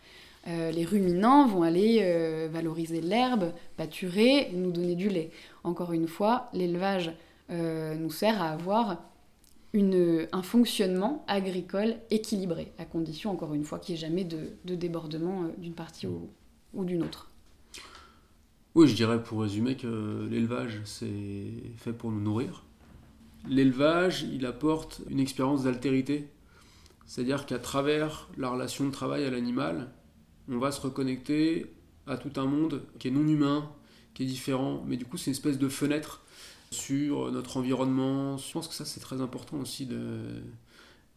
Les 0.47 0.85
ruminants 0.85 1.45
vont 1.45 1.61
aller 1.61 2.47
valoriser 2.49 3.01
l'herbe, 3.01 3.51
pâturer, 3.75 4.49
nous 4.53 4.71
donner 4.71 4.95
du 4.95 5.09
lait. 5.09 5.29
Encore 5.63 5.91
une 5.91 6.07
fois, 6.07 6.49
l'élevage 6.53 7.11
nous 7.49 8.09
sert 8.09 8.41
à 8.41 8.51
avoir 8.51 8.97
un 10.31 10.41
fonctionnement 10.41 11.23
agricole 11.27 11.95
équilibré, 12.09 12.71
à 12.77 12.85
condition, 12.85 13.31
encore 13.31 13.53
une 13.53 13.63
fois, 13.63 13.79
qu'il 13.79 13.93
n'y 13.93 13.99
ait 13.99 14.07
jamais 14.07 14.23
de, 14.23 14.75
débordement 14.75 15.43
euh, 15.43 15.47
d'une 15.57 15.73
partie 15.73 16.07
ou, 16.07 16.29
ou 16.73 16.85
d'une 16.85 17.03
autre. 17.03 17.29
Oui, 18.75 18.87
je 18.87 18.95
dirais 18.95 19.21
pour 19.21 19.41
résumer 19.41 19.75
que 19.75 20.27
l'élevage, 20.29 20.81
c'est 20.85 21.51
fait 21.77 21.93
pour 21.93 22.11
nous 22.11 22.21
nourrir. 22.21 22.63
L'élevage, 23.47 24.23
il 24.23 24.45
apporte 24.45 25.01
une 25.09 25.19
expérience 25.19 25.63
d'altérité. 25.63 26.27
C'est-à-dire 27.05 27.45
qu'à 27.45 27.59
travers 27.59 28.27
la 28.37 28.49
relation 28.49 28.85
de 28.85 28.91
travail 28.91 29.23
à 29.23 29.29
l'animal, 29.29 29.89
on 30.49 30.57
va 30.57 30.71
se 30.71 30.81
reconnecter 30.81 31.73
à 32.07 32.17
tout 32.17 32.39
un 32.39 32.45
monde 32.45 32.83
qui 32.99 33.09
est 33.09 33.11
non 33.11 33.27
humain, 33.27 33.69
qui 34.13 34.23
est 34.23 34.25
différent, 34.25 34.83
mais 34.87 34.97
du 34.97 35.05
coup 35.05 35.17
c'est 35.17 35.27
une 35.27 35.31
espèce 35.31 35.57
de 35.57 35.69
fenêtre 35.69 36.23
sur 36.71 37.31
notre 37.31 37.57
environnement. 37.57 38.37
Je 38.37 38.51
pense 38.51 38.67
que 38.67 38.73
ça 38.73 38.85
c'est 38.85 38.99
très 38.99 39.21
important 39.21 39.57
aussi 39.57 39.85
de, 39.85 40.19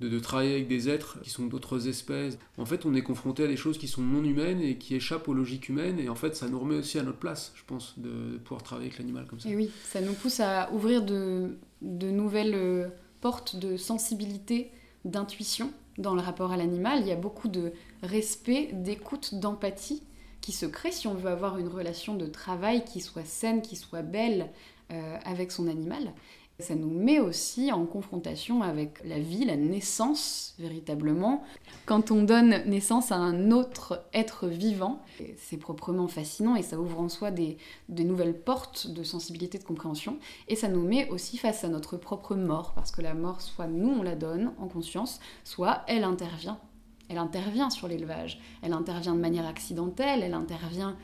de, 0.01 0.19
travailler 0.19 0.55
avec 0.55 0.69
des 0.69 0.89
êtres 0.89 1.19
qui 1.23 1.31
sont 1.31 1.47
d'autres 1.47 1.89
espèces. 1.89 2.39
En 2.57 2.65
fait, 2.65 2.87
on 2.87 2.95
est 2.95 3.03
confronté 3.03 3.45
à 3.45 3.47
des 3.47 3.57
choses 3.57 3.79
qui 3.79 3.89
sont 3.89 4.03
non 4.03 4.25
humaines 4.25 4.61
et 4.61 4.79
qui 4.79 4.95
échappent 4.95 5.29
aux 5.29 5.35
logiques 5.35 5.69
humaines, 5.69 5.99
et 5.99 6.09
en 6.09 6.15
fait, 6.15 6.35
ça 6.37 6.49
nous 6.49 6.59
remet 6.59 6.77
aussi 6.77 6.99
à 6.99 7.03
notre 7.03 7.19
place, 7.19 7.53
je 7.55 7.63
pense, 7.67 7.95
de, 7.99 8.39
pouvoir 8.39 8.63
travailler 8.63 8.89
avec 8.89 8.99
l'animal 8.99 9.27
comme 9.27 9.41
ça. 9.41 9.49
Et 9.49 9.57
oui, 9.57 9.71
ça 9.85 10.01
nous 10.01 10.15
pousse 10.15 10.41
à 10.41 10.73
ouvrir 10.73 11.03
de, 11.03 11.57
de 11.83 12.11
nouvelles 12.11 12.55
euh, 12.55 12.89
portes 13.21 13.57
de 13.57 13.77
sensibilité, 13.77 14.71
d'intuition 15.05 15.73
dans 15.99 16.15
le 16.15 16.21
rapport 16.21 16.53
à 16.53 16.57
l'animal. 16.57 17.01
Il 17.01 17.07
y 17.07 17.13
a 17.13 17.17
beaucoup 17.17 17.49
de 17.49 17.73
respect, 18.03 18.71
d'écoute, 18.73 19.35
d'empathie 19.35 20.03
qui 20.41 20.53
se 20.53 20.67
crée 20.67 20.93
si 20.93 21.07
on 21.07 21.15
veut 21.15 21.31
avoir 21.31 21.59
une 21.59 21.69
relation 21.69 22.15
de 22.15 22.27
travail 22.27 22.85
qui 22.85 23.01
soit 23.01 23.27
saine, 23.27 23.63
qui 23.63 23.77
soit 23.77 24.03
belle, 24.03 24.51
euh, 24.93 25.17
avec 25.25 25.53
son 25.53 25.69
animal. 25.69 26.13
Ça 26.61 26.75
nous 26.75 26.91
met 26.91 27.19
aussi 27.19 27.73
en 27.73 27.87
confrontation 27.87 28.63
avec 28.63 29.03
la 29.05 29.19
vie, 29.19 29.45
la 29.45 29.57
naissance 29.57 30.55
véritablement. 30.59 31.43
Quand 31.87 32.11
on 32.11 32.23
donne 32.23 32.63
naissance 32.67 33.13
à 33.13 33.17
un 33.17 33.51
autre 33.51 34.05
être 34.13 34.47
vivant, 34.47 35.03
c'est 35.37 35.57
proprement 35.57 36.09
fascinant 36.09 36.57
et 36.57 36.63
ça 36.63 36.79
ouvre 36.79 37.01
en 37.01 37.09
soi 37.09 37.31
des, 37.31 37.59
nouvelles 37.89 38.39
portes 38.39 38.89
de 38.89 39.03
sensibilité, 39.03 39.59
de 39.59 39.65
compréhension. 39.65 40.19
Et 40.49 40.57
ça 40.57 40.69
nous 40.69 40.83
met 40.83 41.09
aussi 41.11 41.39
face 41.39 41.65
à 41.65 41.69
notre 41.69 41.97
propre 41.97 42.35
mort, 42.35 42.73
parce 42.75 42.91
que 42.91 43.03
la 43.03 43.15
mort, 43.15 43.41
soit 43.41 43.67
nous 43.67 43.91
on 43.91 44.03
la 44.03 44.15
donne 44.15 44.53
en 44.59 44.69
conscience, 44.69 45.21
soit 45.45 45.83
elle 45.87 46.05
intervient. 46.05 46.59
Elle 47.09 47.19
intervient 47.19 47.71
sur 47.71 47.89
l'élevage, 47.89 48.41
elle 48.63 48.73
intervient 48.73 49.15
de 49.15 49.21
manière 49.21 49.47
accidentelle, 49.47 50.23
elle 50.23 50.35
intervient 50.35 50.97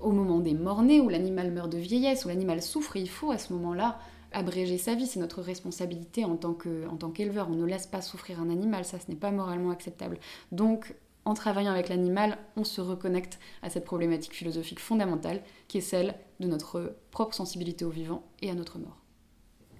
au 0.00 0.10
moment 0.10 0.40
des 0.40 0.54
morts-nés, 0.54 1.00
où 1.00 1.08
l'animal 1.08 1.50
meurt 1.52 1.70
de 1.70 1.78
vieillesse, 1.78 2.24
où 2.24 2.28
l'animal 2.28 2.62
souffre, 2.62 2.96
il 2.96 3.08
faut 3.08 3.30
à 3.30 3.38
ce 3.38 3.52
moment-là 3.52 3.98
abréger 4.32 4.78
sa 4.78 4.94
vie. 4.94 5.06
C'est 5.06 5.20
notre 5.20 5.42
responsabilité 5.42 6.24
en 6.24 6.36
tant 6.36 6.54
qu'éleveur. 6.54 7.48
On 7.50 7.54
ne 7.54 7.64
laisse 7.64 7.86
pas 7.86 8.02
souffrir 8.02 8.40
un 8.40 8.50
animal, 8.50 8.84
ça 8.84 8.98
ce 8.98 9.10
n'est 9.10 9.16
pas 9.16 9.30
moralement 9.30 9.70
acceptable. 9.70 10.18
Donc, 10.50 10.94
en 11.24 11.34
travaillant 11.34 11.70
avec 11.70 11.88
l'animal, 11.88 12.38
on 12.56 12.64
se 12.64 12.80
reconnecte 12.80 13.38
à 13.62 13.70
cette 13.70 13.84
problématique 13.84 14.34
philosophique 14.34 14.80
fondamentale 14.80 15.42
qui 15.68 15.78
est 15.78 15.82
celle 15.82 16.14
de 16.40 16.48
notre 16.48 16.96
propre 17.10 17.34
sensibilité 17.34 17.84
au 17.84 17.90
vivant 17.90 18.24
et 18.40 18.50
à 18.50 18.54
notre 18.54 18.78
mort. 18.78 18.96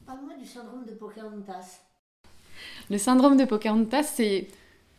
Parle-moi 0.06 0.34
du 0.38 0.46
syndrome 0.46 0.84
de 0.84 0.92
Pocahontas. 0.92 1.80
Le 2.90 2.98
syndrome 2.98 3.36
de 3.36 3.44
Pocahontas, 3.44 4.04
c'est 4.04 4.48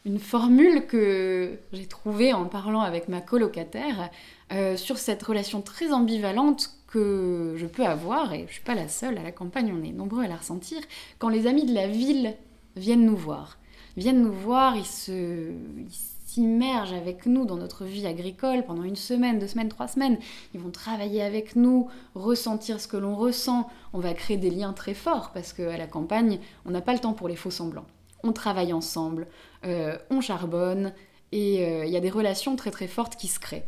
une 0.06 0.20
formule 0.20 0.86
que 0.86 1.58
j'ai 1.72 1.88
trouvée 1.88 2.34
en 2.34 2.46
parlant 2.46 2.82
avec 2.82 3.08
ma 3.08 3.22
colocataire 3.22 4.10
euh, 4.52 4.76
sur 4.76 4.98
cette 4.98 5.24
relation 5.24 5.62
très 5.62 5.94
ambivalente 5.94 6.72
que 6.94 7.56
je 7.58 7.66
peux 7.66 7.86
avoir, 7.86 8.34
et 8.34 8.46
je 8.48 8.54
suis 8.54 8.64
pas 8.64 8.76
la 8.76 8.88
seule, 8.88 9.18
à 9.18 9.24
la 9.24 9.32
campagne 9.32 9.74
on 9.74 9.84
est 9.84 9.92
nombreux 9.92 10.24
à 10.24 10.28
la 10.28 10.36
ressentir, 10.36 10.80
quand 11.18 11.30
les 11.30 11.48
amis 11.48 11.66
de 11.66 11.74
la 11.74 11.88
ville 11.88 12.36
viennent 12.76 13.06
nous 13.06 13.18
voir. 13.18 13.58
Viennent 13.98 14.22
nous 14.22 14.32
voir, 14.32 14.76
ils 14.76 14.86
se... 14.86 15.54
s'immergent 15.90 16.94
avec 16.94 17.26
nous 17.26 17.46
dans 17.46 17.58
notre 17.58 17.86
vie 17.86 18.06
agricole 18.06 18.64
pendant 18.64 18.84
une 18.84 18.96
semaine, 18.96 19.40
deux 19.40 19.48
semaines, 19.48 19.70
trois 19.70 19.88
semaines. 19.88 20.20
Ils 20.54 20.60
vont 20.60 20.70
travailler 20.70 21.24
avec 21.24 21.56
nous, 21.56 21.90
ressentir 22.14 22.80
ce 22.80 22.88
que 22.88 22.98
l'on 22.98 23.16
ressent. 23.16 23.68
On 23.94 24.00
va 24.00 24.14
créer 24.14 24.38
des 24.38 24.52
liens 24.52 24.74
très 24.74 24.94
forts 24.94 25.32
parce 25.34 25.52
qu'à 25.52 25.78
la 25.78 25.88
campagne, 25.88 26.40
on 26.66 26.72
n'a 26.72 26.82
pas 26.82 26.94
le 26.94 27.00
temps 27.00 27.14
pour 27.14 27.28
les 27.28 27.36
faux 27.36 27.52
semblants. 27.52 27.88
On 28.24 28.34
travaille 28.34 28.72
ensemble, 28.72 29.28
euh, 29.66 29.98
on 30.12 30.22
charbonne, 30.22 30.94
et 31.32 31.66
euh, 31.66 31.86
il 31.86 31.92
y 31.92 31.98
a 31.98 32.00
des 32.00 32.12
relations 32.12 32.56
très 32.56 32.72
très 32.72 32.88
fortes 32.88 33.16
qui 33.16 33.28
se 33.28 33.40
créent. 33.40 33.66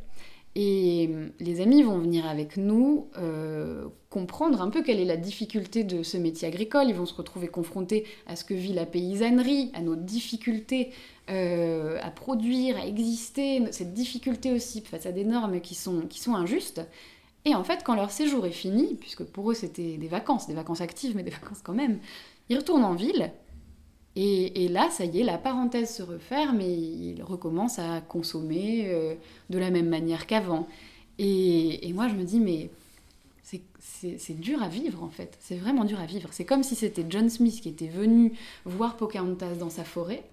Et 0.55 1.09
euh, 1.11 1.27
les 1.39 1.59
amis 1.59 1.83
vont 1.83 1.97
venir 1.97 2.25
avec 2.25 2.55
nous 2.55 3.09
euh, 3.17 3.87
comprendre 4.09 4.61
un 4.61 4.69
peu 4.69 4.83
quelle 4.83 5.01
est 5.01 5.05
la 5.05 5.17
difficulté 5.17 5.83
de 5.83 6.01
ce 6.01 6.15
métier 6.15 6.47
agricole. 6.47 6.85
Ils 6.87 6.95
vont 6.95 7.05
se 7.05 7.13
retrouver 7.13 7.49
confrontés 7.49 8.05
à 8.25 8.37
ce 8.37 8.45
que 8.45 8.53
vit 8.53 8.71
la 8.71 8.85
paysannerie, 8.85 9.69
à 9.73 9.81
nos 9.81 9.97
difficultés 9.97 10.91
euh, 11.29 11.99
à 12.01 12.09
produire, 12.09 12.77
à 12.77 12.87
exister, 12.87 13.63
cette 13.71 13.93
difficulté 13.93 14.53
aussi 14.53 14.79
face 14.81 15.05
à 15.05 15.11
des 15.11 15.25
normes 15.25 15.59
qui 15.59 15.75
sont, 15.75 16.01
qui 16.07 16.19
sont 16.19 16.35
injustes. 16.35 16.81
Et 17.43 17.53
en 17.53 17.63
fait, 17.63 17.83
quand 17.83 17.95
leur 17.95 18.11
séjour 18.11 18.45
est 18.45 18.51
fini, 18.51 18.95
puisque 18.95 19.23
pour 19.23 19.51
eux 19.51 19.53
c'était 19.53 19.97
des 19.97 20.07
vacances, 20.07 20.47
des 20.47 20.53
vacances 20.53 20.81
actives, 20.81 21.15
mais 21.15 21.23
des 21.23 21.31
vacances 21.31 21.61
quand 21.61 21.73
même, 21.73 21.99
ils 22.49 22.57
retournent 22.57 22.85
en 22.85 22.95
ville 22.95 23.31
et, 24.17 24.69
là, 24.69 24.89
ça 24.91 25.03
y 25.03 25.19
est, 25.19 25.23
la 25.23 25.37
parenthèse 25.37 25.93
se 25.93 26.01
referme 26.01 26.61
et 26.61 26.73
il 26.73 27.21
recommence 27.21 27.79
à 27.79 27.99
consommer 27.99 28.85
euh, 28.87 29.15
de 29.49 29.57
la 29.57 29.71
même 29.71 29.89
manière 29.89 30.25
qu'avant. 30.25 30.67
Et, 31.17 31.91
moi, 31.93 32.07
je 32.07 32.15
me 32.15 32.23
dis, 32.23 32.39
mais 32.39 32.69
c'est 33.81 34.39
dur 34.39 34.61
à 34.61 34.67
vivre 34.67 35.03
en 35.03 35.09
fait. 35.09 35.37
C'est 35.41 35.55
vraiment 35.55 35.83
dur 35.83 35.99
à 35.99 36.05
vivre. 36.05 36.29
C'est 36.31 36.45
comme 36.45 36.63
si 36.63 36.75
c'était 36.75 37.05
John 37.09 37.29
Smith 37.29 37.59
qui 37.61 37.69
était 37.69 37.87
venu 37.87 38.33
voir 38.65 38.97
Pocahontas 38.97 39.55
dans 39.55 39.69
sa 39.69 39.83
forêt. 39.83 40.23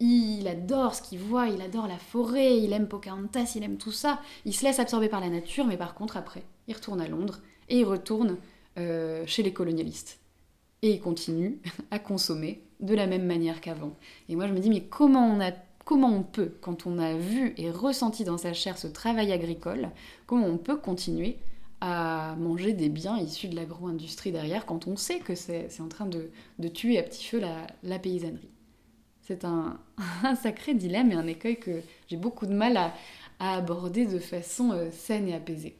Il 0.00 0.48
adore 0.48 0.94
ce 0.94 1.02
qu'il 1.02 1.20
voit, 1.20 1.48
il 1.48 1.60
adore 1.60 1.86
la 1.86 1.98
forêt, 1.98 2.58
il 2.58 2.72
aime 2.72 2.88
Pocahontas, 2.88 3.52
il 3.54 3.62
aime 3.62 3.76
tout 3.76 3.92
ça. 3.92 4.20
Il 4.44 4.54
se 4.54 4.64
laisse 4.64 4.80
absorber 4.80 5.08
par 5.08 5.20
la 5.20 5.28
nature, 5.28 5.66
mais 5.66 5.76
par 5.76 5.94
contre, 5.94 6.16
après, 6.16 6.42
il 6.66 6.74
retourne 6.74 7.00
à 7.00 7.08
Londres 7.08 7.40
et 7.68 7.78
il 7.80 7.84
retourne 7.84 8.36
euh, 8.78 9.24
chez 9.26 9.42
les 9.42 9.52
colonialistes. 9.52 10.18
Et 10.82 10.92
il 10.92 11.00
continue 11.00 11.60
à 11.90 11.98
consommer 11.98 12.62
de 12.84 12.94
la 12.94 13.06
même 13.06 13.24
manière 13.24 13.60
qu'avant. 13.60 13.92
Et 14.28 14.36
moi 14.36 14.46
je 14.46 14.52
me 14.52 14.60
dis, 14.60 14.70
mais 14.70 14.82
comment 14.82 15.26
on, 15.26 15.40
a, 15.40 15.50
comment 15.84 16.08
on 16.08 16.22
peut, 16.22 16.52
quand 16.60 16.86
on 16.86 16.98
a 16.98 17.14
vu 17.14 17.54
et 17.56 17.70
ressenti 17.70 18.24
dans 18.24 18.38
sa 18.38 18.52
chair 18.52 18.78
ce 18.78 18.86
travail 18.86 19.32
agricole, 19.32 19.90
comment 20.26 20.46
on 20.46 20.58
peut 20.58 20.76
continuer 20.76 21.38
à 21.80 22.36
manger 22.38 22.72
des 22.72 22.88
biens 22.88 23.18
issus 23.18 23.48
de 23.48 23.56
l'agro-industrie 23.56 24.32
derrière 24.32 24.64
quand 24.64 24.86
on 24.86 24.96
sait 24.96 25.18
que 25.18 25.34
c'est 25.34 25.80
en 25.80 25.88
train 25.88 26.06
de, 26.06 26.68
tuer 26.68 26.98
à 26.98 27.02
petit 27.02 27.24
feu 27.24 27.40
la, 27.82 27.98
paysannerie? 27.98 28.50
C'est 29.22 29.44
un, 29.44 29.80
sacré 30.40 30.74
dilemme 30.74 31.10
et 31.10 31.14
un 31.14 31.26
écueil 31.26 31.58
que 31.58 31.80
j'ai 32.08 32.18
beaucoup 32.18 32.46
de 32.46 32.54
mal 32.54 32.76
à, 32.76 32.92
aborder 33.40 34.06
de 34.06 34.18
façon 34.18 34.70
euh, 34.72 34.90
saine 34.90 35.28
et 35.28 35.34
apaisée. 35.34 35.76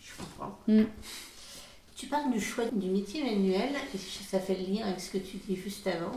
Je 0.00 0.12
comprends. 0.16 0.56
Mm. 0.68 0.84
Tu 1.96 2.06
parles 2.06 2.30
du 2.30 2.40
choix 2.40 2.66
du 2.66 2.90
métier 2.90 3.24
manuel, 3.24 3.70
et 3.92 3.98
ça 3.98 4.38
fait 4.38 4.54
le 4.54 4.72
lien 4.72 4.86
avec 4.86 5.00
ce 5.00 5.10
que 5.10 5.18
tu 5.18 5.38
dis 5.38 5.56
juste 5.56 5.86
avant 5.88 6.12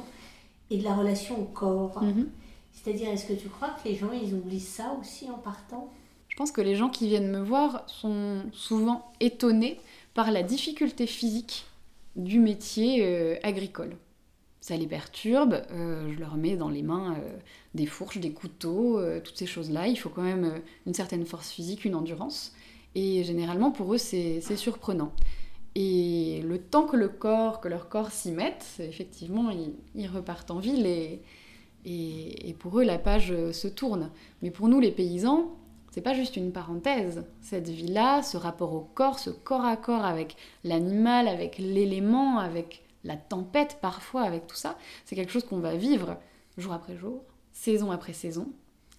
et 0.71 0.77
de 0.77 0.83
la 0.83 0.95
relation 0.95 1.39
au 1.39 1.45
corps. 1.45 2.01
Mhm. 2.01 2.29
C'est-à-dire, 2.71 3.09
est-ce 3.09 3.27
que 3.27 3.33
tu 3.33 3.49
crois 3.49 3.69
que 3.69 3.87
les 3.87 3.95
gens, 3.95 4.11
ils 4.11 4.33
oublient 4.33 4.59
ça 4.59 4.95
aussi 4.99 5.29
en 5.29 5.37
partant? 5.37 5.91
Je 6.29 6.35
pense 6.37 6.51
que 6.51 6.61
les 6.61 6.75
gens 6.75 6.89
qui 6.89 7.07
viennent 7.07 7.29
me 7.29 7.43
voir 7.43 7.83
sont 7.87 8.43
souvent 8.53 9.11
étonnés 9.19 9.79
par 10.13 10.31
la 10.31 10.41
difficulté 10.41 11.05
physique 11.05 11.65
du 12.15 12.39
métier 12.39 13.05
euh, 13.05 13.35
agricole. 13.43 13.95
ça 14.61 14.77
les 14.77 14.87
perturbe, 14.87 15.61
je 15.69 16.17
leur 16.19 16.35
mets 16.37 16.55
dans 16.55 16.69
les 16.69 16.81
mains 16.81 17.17
des 17.75 17.85
fourches, 17.85 18.19
des 18.19 18.31
couteaux, 18.31 19.01
toutes 19.21 19.37
ces 19.37 19.45
choses-là. 19.45 19.87
Il 19.87 19.97
faut 19.97 20.09
quand 20.09 20.21
même 20.21 20.61
une 20.87 20.93
certaine 20.93 21.25
force 21.25 21.51
physique, 21.51 21.83
une 21.83 21.95
endurance. 21.95 22.53
Et 22.95 23.23
généralement, 23.23 23.71
pour 23.71 23.93
eux, 23.93 23.97
c'est 23.97 24.41
surprenant. 24.55 25.11
Et 25.75 26.41
le 26.45 26.57
temps 26.57 26.85
que 26.85 26.97
le 26.97 27.07
corps, 27.07 27.61
que 27.61 27.67
leur 27.67 27.87
corps 27.87 28.11
s'y 28.11 28.31
mette, 28.31 28.65
effectivement, 28.79 29.51
ils, 29.95 30.07
repartent 30.07 30.51
en 30.51 30.59
ville 30.59 30.85
et, 30.85 31.21
et, 31.85 32.53
pour 32.59 32.79
eux, 32.79 32.83
la 32.83 32.99
page 32.99 33.33
se 33.51 33.67
tourne. 33.67 34.11
Mais 34.41 34.51
pour 34.51 34.67
nous, 34.67 34.79
les 34.79 34.91
paysans, 34.91 35.55
c'est 35.91 36.01
pas 36.01 36.13
juste 36.13 36.35
une 36.37 36.51
parenthèse. 36.51 37.25
Cette 37.41 37.69
vie-là, 37.69 38.21
ce 38.21 38.37
rapport 38.37 38.73
au 38.73 38.81
corps, 38.81 39.19
ce 39.19 39.29
corps 39.29 39.65
à 39.65 39.77
corps 39.77 40.05
avec 40.05 40.35
l'animal, 40.63 41.27
avec 41.27 41.57
l'élément, 41.57 42.39
avec 42.39 42.83
la 43.03 43.17
tempête 43.17 43.79
parfois, 43.81 44.23
avec 44.23 44.47
tout 44.47 44.55
ça, 44.55 44.77
c'est 45.05 45.15
quelque 45.15 45.31
chose 45.31 45.45
qu'on 45.45 45.59
va 45.59 45.75
vivre 45.75 46.17
jour 46.57 46.73
après 46.73 46.95
jour, 46.95 47.23
saison 47.51 47.91
après 47.91 48.13
saison, 48.13 48.51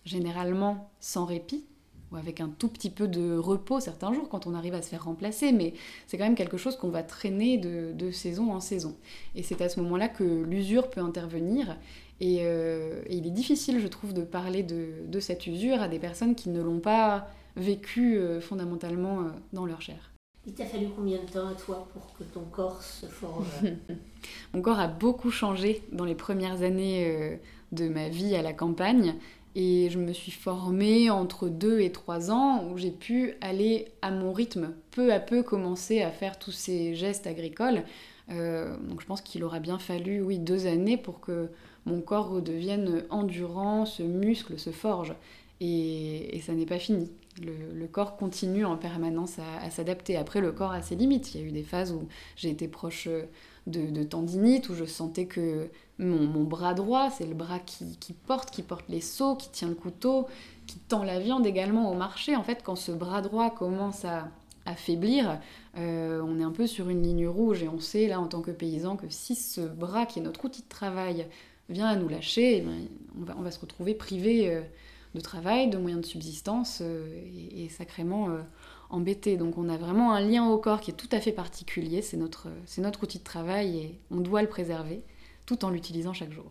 généralement 0.04 0.90
sans 1.00 1.24
répit, 1.24 1.64
ou 2.12 2.16
avec 2.16 2.40
un 2.40 2.48
tout 2.48 2.68
petit 2.68 2.90
peu 2.90 3.08
de 3.08 3.36
repos 3.36 3.80
certains 3.80 4.12
jours 4.12 4.28
quand 4.28 4.46
on 4.46 4.54
arrive 4.54 4.74
à 4.74 4.82
se 4.82 4.88
faire 4.88 5.04
remplacer, 5.04 5.52
mais 5.52 5.74
c'est 6.06 6.18
quand 6.18 6.24
même 6.24 6.34
quelque 6.34 6.56
chose 6.56 6.76
qu'on 6.76 6.90
va 6.90 7.02
traîner 7.02 7.58
de, 7.58 8.10
saison 8.10 8.52
en 8.52 8.60
saison. 8.60 8.94
Et 9.34 9.42
c'est 9.42 9.62
à 9.62 9.68
ce 9.68 9.80
moment-là 9.80 10.08
que 10.08 10.24
l'usure 10.24 10.90
peut 10.90 11.00
intervenir. 11.00 11.78
Euh, 12.20 13.02
et, 13.06 13.16
il 13.16 13.26
est 13.26 13.30
difficile, 13.30 13.80
je 13.80 13.88
trouve, 13.88 14.12
de 14.12 14.22
parler 14.22 14.62
de, 14.62 15.20
cette 15.20 15.46
usure 15.46 15.80
à 15.80 15.88
des 15.88 15.98
personnes 15.98 16.34
qui 16.34 16.50
ne 16.50 16.60
l'ont 16.60 16.80
pas 16.80 17.28
vécu 17.56 18.16
euh, 18.16 18.40
fondamentalement 18.40 19.20
euh, 19.20 19.24
dans 19.52 19.66
leur 19.66 19.80
chair. 19.80 20.12
Il 20.46 20.52
t'a 20.52 20.64
fallu 20.64 20.88
combien 20.94 21.18
de 21.18 21.30
temps 21.30 21.48
à 21.48 21.54
toi 21.54 21.88
pour 21.92 22.12
que 22.18 22.24
ton 22.24 22.44
corps 22.50 22.82
se 22.82 23.06
forme? 23.06 23.46
Mon 24.54 24.60
corps 24.60 24.80
a 24.80 24.88
beaucoup 24.88 25.30
changé 25.30 25.82
dans 25.92 26.04
les 26.04 26.16
premières 26.16 26.62
années 26.62 27.40
de 27.70 27.88
ma 27.88 28.08
vie 28.08 28.34
à 28.34 28.42
la 28.42 28.52
campagne. 28.52 29.14
Et 29.54 29.90
je 29.90 29.98
me 29.98 30.12
suis 30.12 30.32
formée 30.32 31.10
entre 31.10 31.48
2 31.48 31.80
et 31.80 31.92
3 31.92 32.30
ans 32.30 32.68
où 32.70 32.78
j'ai 32.78 32.90
pu 32.90 33.34
aller 33.42 33.88
à 34.00 34.10
mon 34.10 34.32
rythme, 34.32 34.72
peu 34.90 35.12
à 35.12 35.20
peu 35.20 35.42
commencer 35.42 36.00
à 36.00 36.10
faire 36.10 36.38
tous 36.38 36.52
ces 36.52 36.94
gestes 36.94 37.26
agricoles. 37.26 37.84
Euh, 38.30 38.76
donc 38.78 39.02
je 39.02 39.06
pense 39.06 39.20
qu'il 39.20 39.44
aura 39.44 39.60
bien 39.60 39.78
fallu, 39.78 40.22
oui, 40.22 40.38
deux 40.38 40.66
années 40.66 40.96
pour 40.96 41.20
que 41.20 41.50
mon 41.84 42.00
corps 42.00 42.30
redevienne 42.30 43.04
endurant, 43.10 43.84
se 43.84 44.02
muscle, 44.02 44.58
se 44.58 44.70
forge. 44.70 45.14
Et, 45.60 46.40
ça 46.44 46.54
n'est 46.54 46.66
pas 46.66 46.78
fini. 46.78 47.10
Le, 47.40 47.86
corps 47.86 48.16
continue 48.16 48.64
en 48.64 48.76
permanence 48.76 49.38
à, 49.38 49.70
s'adapter. 49.70 50.16
Après, 50.16 50.40
le 50.40 50.50
corps 50.50 50.72
a 50.72 50.82
ses 50.82 50.96
limites. 50.96 51.34
Il 51.34 51.40
y 51.40 51.44
a 51.44 51.46
eu 51.46 51.52
des 51.52 51.62
phases 51.62 51.92
où 51.92 52.08
j'ai 52.36 52.50
été 52.50 52.66
proche 52.66 53.08
de, 53.66 54.02
tendinite, 54.02 54.68
où 54.68 54.74
je 54.74 54.84
sentais 54.84 55.26
que 55.26 55.68
mon, 55.98 56.44
bras 56.44 56.74
droit, 56.74 57.10
c'est 57.10 57.26
le 57.26 57.34
bras 57.34 57.60
qui, 57.60 58.12
porte, 58.26 58.50
qui 58.50 58.62
porte 58.62 58.88
les 58.88 59.00
seaux, 59.00 59.36
qui 59.36 59.50
tient 59.50 59.68
le 59.68 59.74
couteau, 59.74 60.26
qui 60.66 60.78
tend 60.78 61.04
la 61.04 61.20
viande 61.20 61.46
également 61.46 61.90
au 61.90 61.94
marché. 61.94 62.34
En 62.36 62.42
fait, 62.42 62.62
quand 62.64 62.76
ce 62.76 62.92
bras 62.92 63.22
droit 63.22 63.50
commence 63.50 64.04
à 64.04 64.28
affaiblir, 64.64 65.40
euh, 65.76 66.22
on 66.24 66.38
est 66.38 66.44
un 66.44 66.50
peu 66.50 66.66
sur 66.66 66.88
une 66.88 67.02
ligne 67.02 67.26
rouge 67.26 67.62
et 67.62 67.68
on 67.68 67.80
sait 67.80 68.06
là 68.06 68.20
en 68.20 68.26
tant 68.26 68.42
que 68.42 68.50
paysan 68.50 68.96
que 68.96 69.08
si 69.08 69.34
ce 69.34 69.60
bras 69.60 70.06
qui 70.06 70.20
est 70.20 70.22
notre 70.22 70.44
outil 70.44 70.62
de 70.62 70.68
travail 70.68 71.26
vient 71.68 71.88
à 71.88 71.96
nous 71.96 72.08
lâcher, 72.08 72.58
eh 72.58 72.60
ben, 72.60 73.34
on, 73.36 73.42
va, 73.42 73.50
se 73.50 73.58
retrouver 73.58 73.94
privé 73.94 74.50
euh, 74.50 74.62
de 75.14 75.20
travail, 75.20 75.68
de 75.68 75.78
moyens 75.78 76.02
de 76.02 76.06
subsistance 76.06 76.78
euh, 76.80 77.06
et, 77.56 77.68
sacrément 77.68 78.28
embêté. 78.92 79.36
Donc 79.36 79.58
on 79.58 79.68
a 79.68 79.76
vraiment 79.76 80.12
un 80.12 80.20
lien 80.20 80.48
au 80.48 80.58
corps 80.58 80.80
qui 80.80 80.92
est 80.92 80.94
tout 80.94 81.08
à 81.10 81.20
fait 81.20 81.32
particulier, 81.32 82.02
c'est 82.02 82.16
notre, 82.16 82.48
c'est 82.66 82.82
notre 82.82 83.02
outil 83.02 83.18
de 83.18 83.24
travail 83.24 83.78
et 83.78 84.00
on 84.10 84.20
doit 84.20 84.42
le 84.42 84.48
préserver 84.48 85.02
tout 85.46 85.64
en 85.64 85.70
l'utilisant 85.70 86.12
chaque 86.12 86.32
jour. 86.32 86.50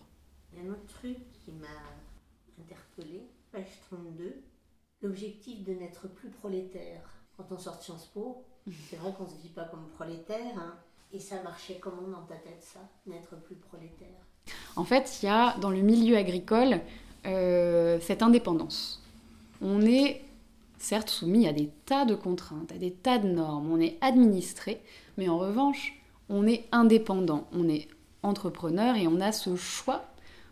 Il 0.51 0.59
y 0.59 0.61
a 0.61 0.69
un 0.69 0.73
autre 0.73 0.87
truc 0.87 1.17
qui 1.45 1.51
m'a 1.51 1.67
interpellée, 2.59 3.23
page 3.51 3.79
32, 3.89 4.35
l'objectif 5.01 5.63
de 5.63 5.73
n'être 5.73 6.07
plus 6.09 6.29
prolétaire. 6.29 7.01
Quand 7.37 7.45
on 7.51 7.57
sort 7.57 7.77
de 7.77 7.83
Sciences 7.83 8.07
Po, 8.13 8.43
c'est 8.89 8.97
vrai 8.97 9.13
qu'on 9.17 9.23
ne 9.23 9.29
se 9.29 9.41
vit 9.41 9.49
pas 9.49 9.65
comme 9.65 9.87
prolétaire, 9.95 10.57
hein. 10.57 10.75
et 11.13 11.19
ça 11.19 11.41
marchait 11.41 11.79
comment 11.79 12.07
dans 12.07 12.23
ta 12.23 12.35
tête 12.35 12.61
ça, 12.61 12.79
n'être 13.07 13.35
plus 13.41 13.55
prolétaire? 13.55 14.09
En 14.75 14.83
fait, 14.83 15.19
il 15.21 15.25
y 15.25 15.29
a 15.29 15.57
dans 15.57 15.69
le 15.69 15.81
milieu 15.81 16.17
agricole 16.17 16.81
euh, 17.25 17.99
cette 18.01 18.21
indépendance. 18.21 19.03
On 19.61 19.81
est 19.81 20.21
certes 20.81 21.09
soumis 21.09 21.47
à 21.47 21.53
des 21.53 21.69
tas 21.85 22.05
de 22.05 22.15
contraintes, 22.15 22.71
à 22.71 22.77
des 22.77 22.91
tas 22.91 23.19
de 23.19 23.27
normes, 23.27 23.71
on 23.71 23.79
est 23.79 23.97
administré, 24.01 24.81
mais 25.17 25.29
en 25.29 25.37
revanche, 25.37 25.93
on 26.29 26.47
est 26.47 26.67
indépendant, 26.71 27.47
on 27.53 27.69
est 27.69 27.87
entrepreneur 28.23 28.95
et 28.95 29.07
on 29.07 29.19
a 29.19 29.31
ce 29.31 29.55
choix 29.55 30.05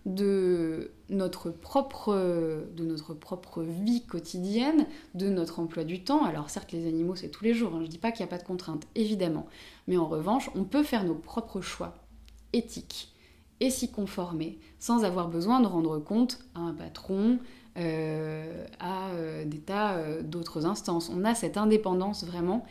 de 0.05 0.91
notre 1.09 1.49
propre, 1.49 2.13
vie 3.63 4.05
quotidienne, 4.05 4.85
de 5.13 5.29
notre 5.29 5.59
emploi 5.59 5.83
du 5.83 6.03
temps. 6.03 6.23
Alors 6.23 6.49
certes, 6.49 6.71
les 6.71 6.87
animaux, 6.87 7.15
c'est 7.15 7.29
tous 7.29 7.43
les 7.43 7.53
jours, 7.53 7.73
hein. 7.73 7.79
je 7.79 7.85
ne 7.85 7.91
dis 7.91 7.97
pas 7.97 8.11
qu'il 8.11 8.25
n'y 8.25 8.29
a 8.29 8.35
pas 8.35 8.41
de 8.41 8.47
contraintes, 8.47 8.87
évidemment. 8.95 9.47
Mais 9.87 9.97
en 9.97 10.07
revanche, 10.07 10.49
on 10.55 10.63
peut 10.63 10.83
faire 10.83 11.03
nos 11.03 11.15
propres 11.15 11.61
choix 11.61 11.95
éthiques 12.53 13.13
et 13.59 13.69
s'y 13.69 13.91
conformer 13.91 14.57
sans 14.79 15.03
avoir 15.03 15.27
besoin 15.27 15.59
de 15.59 15.67
rendre 15.67 15.99
compte 15.99 16.39
à 16.55 16.59
un 16.59 16.73
patron, 16.73 17.39
euh, 17.79 18.65
à 18.79 19.11
euh, 19.11 19.45
des 19.45 19.59
tas 19.59 19.93
euh, 19.93 20.21
d'autres 20.21 20.65
instances. 20.65 21.09
On 21.15 21.23
a 21.23 21.33
cette 21.33 21.55
indépendance 21.55 22.25
vraiment 22.25 22.65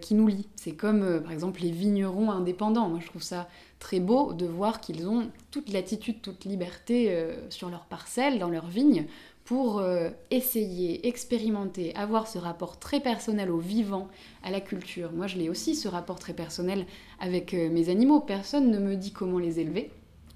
qui 0.00 0.14
nous 0.14 0.28
lie. 0.28 0.46
C'est 0.54 0.76
comme 0.76 1.20
par 1.20 1.32
exemple 1.32 1.60
les 1.60 1.72
vignerons 1.72 2.30
indépendants. 2.30 2.88
Moi 2.88 3.00
je 3.02 3.08
trouve 3.08 3.24
ça 3.24 3.48
très 3.80 3.98
beau 3.98 4.32
de 4.32 4.46
voir 4.46 4.80
qu'ils 4.80 5.08
ont 5.08 5.32
toute 5.50 5.72
latitude, 5.72 6.22
toute 6.22 6.44
liberté 6.44 7.12
sur 7.50 7.70
leur 7.70 7.86
parcelle, 7.86 8.38
dans 8.38 8.50
leur 8.50 8.68
vigne, 8.68 9.06
pour 9.44 9.82
essayer, 10.30 11.08
expérimenter, 11.08 11.92
avoir 11.96 12.28
ce 12.28 12.38
rapport 12.38 12.78
très 12.78 13.00
personnel 13.00 13.50
au 13.50 13.58
vivant, 13.58 14.06
à 14.44 14.52
la 14.52 14.60
culture. 14.60 15.10
Moi 15.10 15.26
je 15.26 15.38
l'ai 15.38 15.48
aussi 15.48 15.74
ce 15.74 15.88
rapport 15.88 16.20
très 16.20 16.34
personnel 16.34 16.86
avec 17.18 17.52
mes 17.52 17.88
animaux. 17.88 18.20
Personne 18.20 18.70
ne 18.70 18.78
me 18.78 18.94
dit 18.94 19.10
comment 19.10 19.40
les 19.40 19.58
élever. 19.58 19.90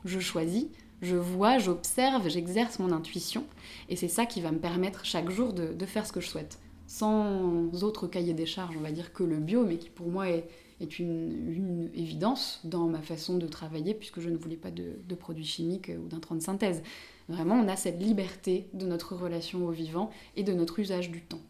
Je 0.04 0.18
choisis 0.18 0.66
je 1.02 1.16
vois, 1.16 1.58
j'observe, 1.58 2.28
j'exerce 2.28 2.78
mon 2.78 2.92
intuition, 2.92 3.44
et 3.88 3.96
c'est 3.96 4.08
ça 4.08 4.26
qui 4.26 4.40
va 4.40 4.50
me 4.50 4.58
permettre 4.58 5.04
chaque 5.04 5.30
jour 5.30 5.52
de, 5.52 5.86
faire 5.86 6.06
ce 6.06 6.12
que 6.12 6.20
je 6.20 6.28
souhaite. 6.28 6.58
Sans 6.86 7.82
autre 7.82 8.06
cahier 8.06 8.34
des 8.34 8.46
charges, 8.46 8.76
on 8.76 8.82
va 8.82 8.92
dire, 8.92 9.12
que 9.12 9.22
le 9.22 9.36
bio, 9.36 9.64
mais 9.64 9.76
qui 9.76 9.90
pour 9.90 10.08
moi 10.08 10.28
est, 10.28 10.98
une, 10.98 11.90
évidence 11.94 12.60
dans 12.64 12.86
ma 12.86 13.00
façon 13.00 13.36
de 13.36 13.46
travailler, 13.46 13.94
puisque 13.94 14.20
je 14.20 14.30
ne 14.30 14.36
voulais 14.36 14.56
pas 14.56 14.70
de, 14.70 14.98
de 15.06 15.14
produits 15.14 15.44
chimiques 15.44 15.90
ou 16.02 16.08
d'intrants 16.08 16.36
de 16.36 16.42
synthèse. 16.42 16.82
Vraiment, 17.28 17.56
on 17.56 17.68
a 17.68 17.76
cette 17.76 18.00
liberté 18.00 18.68
de 18.72 18.86
notre 18.86 19.14
relation 19.14 19.66
au 19.66 19.70
vivant 19.70 20.10
et 20.36 20.44
de 20.44 20.52
notre 20.52 20.78
usage 20.78 21.10
du 21.10 21.20
temps. 21.20 21.40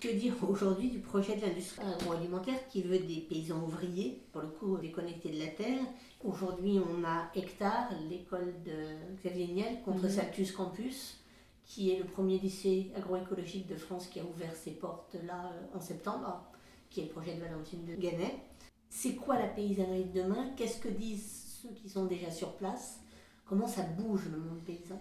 Que 0.00 0.08
dire 0.08 0.32
aujourd'hui 0.48 0.88
du 0.88 1.00
projet 1.00 1.36
de 1.36 1.42
l'industrie 1.42 1.84
agroalimentaire 1.86 2.66
qui 2.68 2.82
veut 2.82 2.98
des 2.98 3.26
paysans 3.28 3.62
ouvriers, 3.62 4.22
pour 4.32 4.40
le 4.40 4.48
coup 4.48 4.78
déconnectés 4.78 5.30
de 5.30 5.38
la 5.38 5.48
terre 5.48 5.82
Aujourd'hui, 6.24 6.78
on 6.78 7.04
a 7.04 7.30
Hectare, 7.34 7.90
l'école 8.08 8.54
de 8.64 9.16
Xavier 9.16 9.48
Niel, 9.48 9.82
contre 9.84 10.04
mhm. 10.04 10.10
Saltus 10.10 10.52
Campus, 10.52 11.18
qui 11.64 11.90
est 11.90 11.98
le 11.98 12.04
premier 12.04 12.38
lycée 12.38 12.90
agroécologique 12.96 13.66
de 13.66 13.76
France 13.76 14.06
qui 14.06 14.20
a 14.20 14.24
ouvert 14.24 14.54
ses 14.56 14.72
portes 14.72 15.16
là 15.26 15.52
euh, 15.52 15.76
en 15.76 15.80
septembre, 15.80 16.44
qui 16.88 17.00
est 17.00 17.04
le 17.04 17.10
projet 17.10 17.34
de 17.34 17.40
Valentine 17.40 17.84
de 17.84 17.94
Gannet. 17.94 18.40
C'est 18.88 19.14
quoi 19.14 19.38
la 19.38 19.48
paysannerie 19.48 20.04
de 20.04 20.22
demain? 20.22 20.50
Qu'est-ce 20.56 20.80
que 20.80 20.88
disent 20.88 21.60
ceux 21.62 21.74
qui 21.74 21.88
sont 21.88 22.06
déjà 22.06 22.30
sur 22.30 22.54
place? 22.54 23.00
Comment 23.44 23.68
ça 23.68 23.82
bouge 23.82 24.28
le 24.32 24.38
monde 24.38 24.60
paysan? 24.64 25.00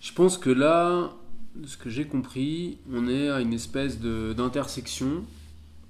Je 0.00 0.12
pense 0.12 0.38
que 0.38 0.50
là, 0.50 1.14
de 1.58 1.66
ce 1.66 1.76
que 1.76 1.90
j'ai 1.90 2.06
compris, 2.06 2.78
on 2.92 3.08
est 3.08 3.28
à 3.28 3.40
une 3.40 3.52
espèce 3.52 3.98
d'intersection 4.00 5.24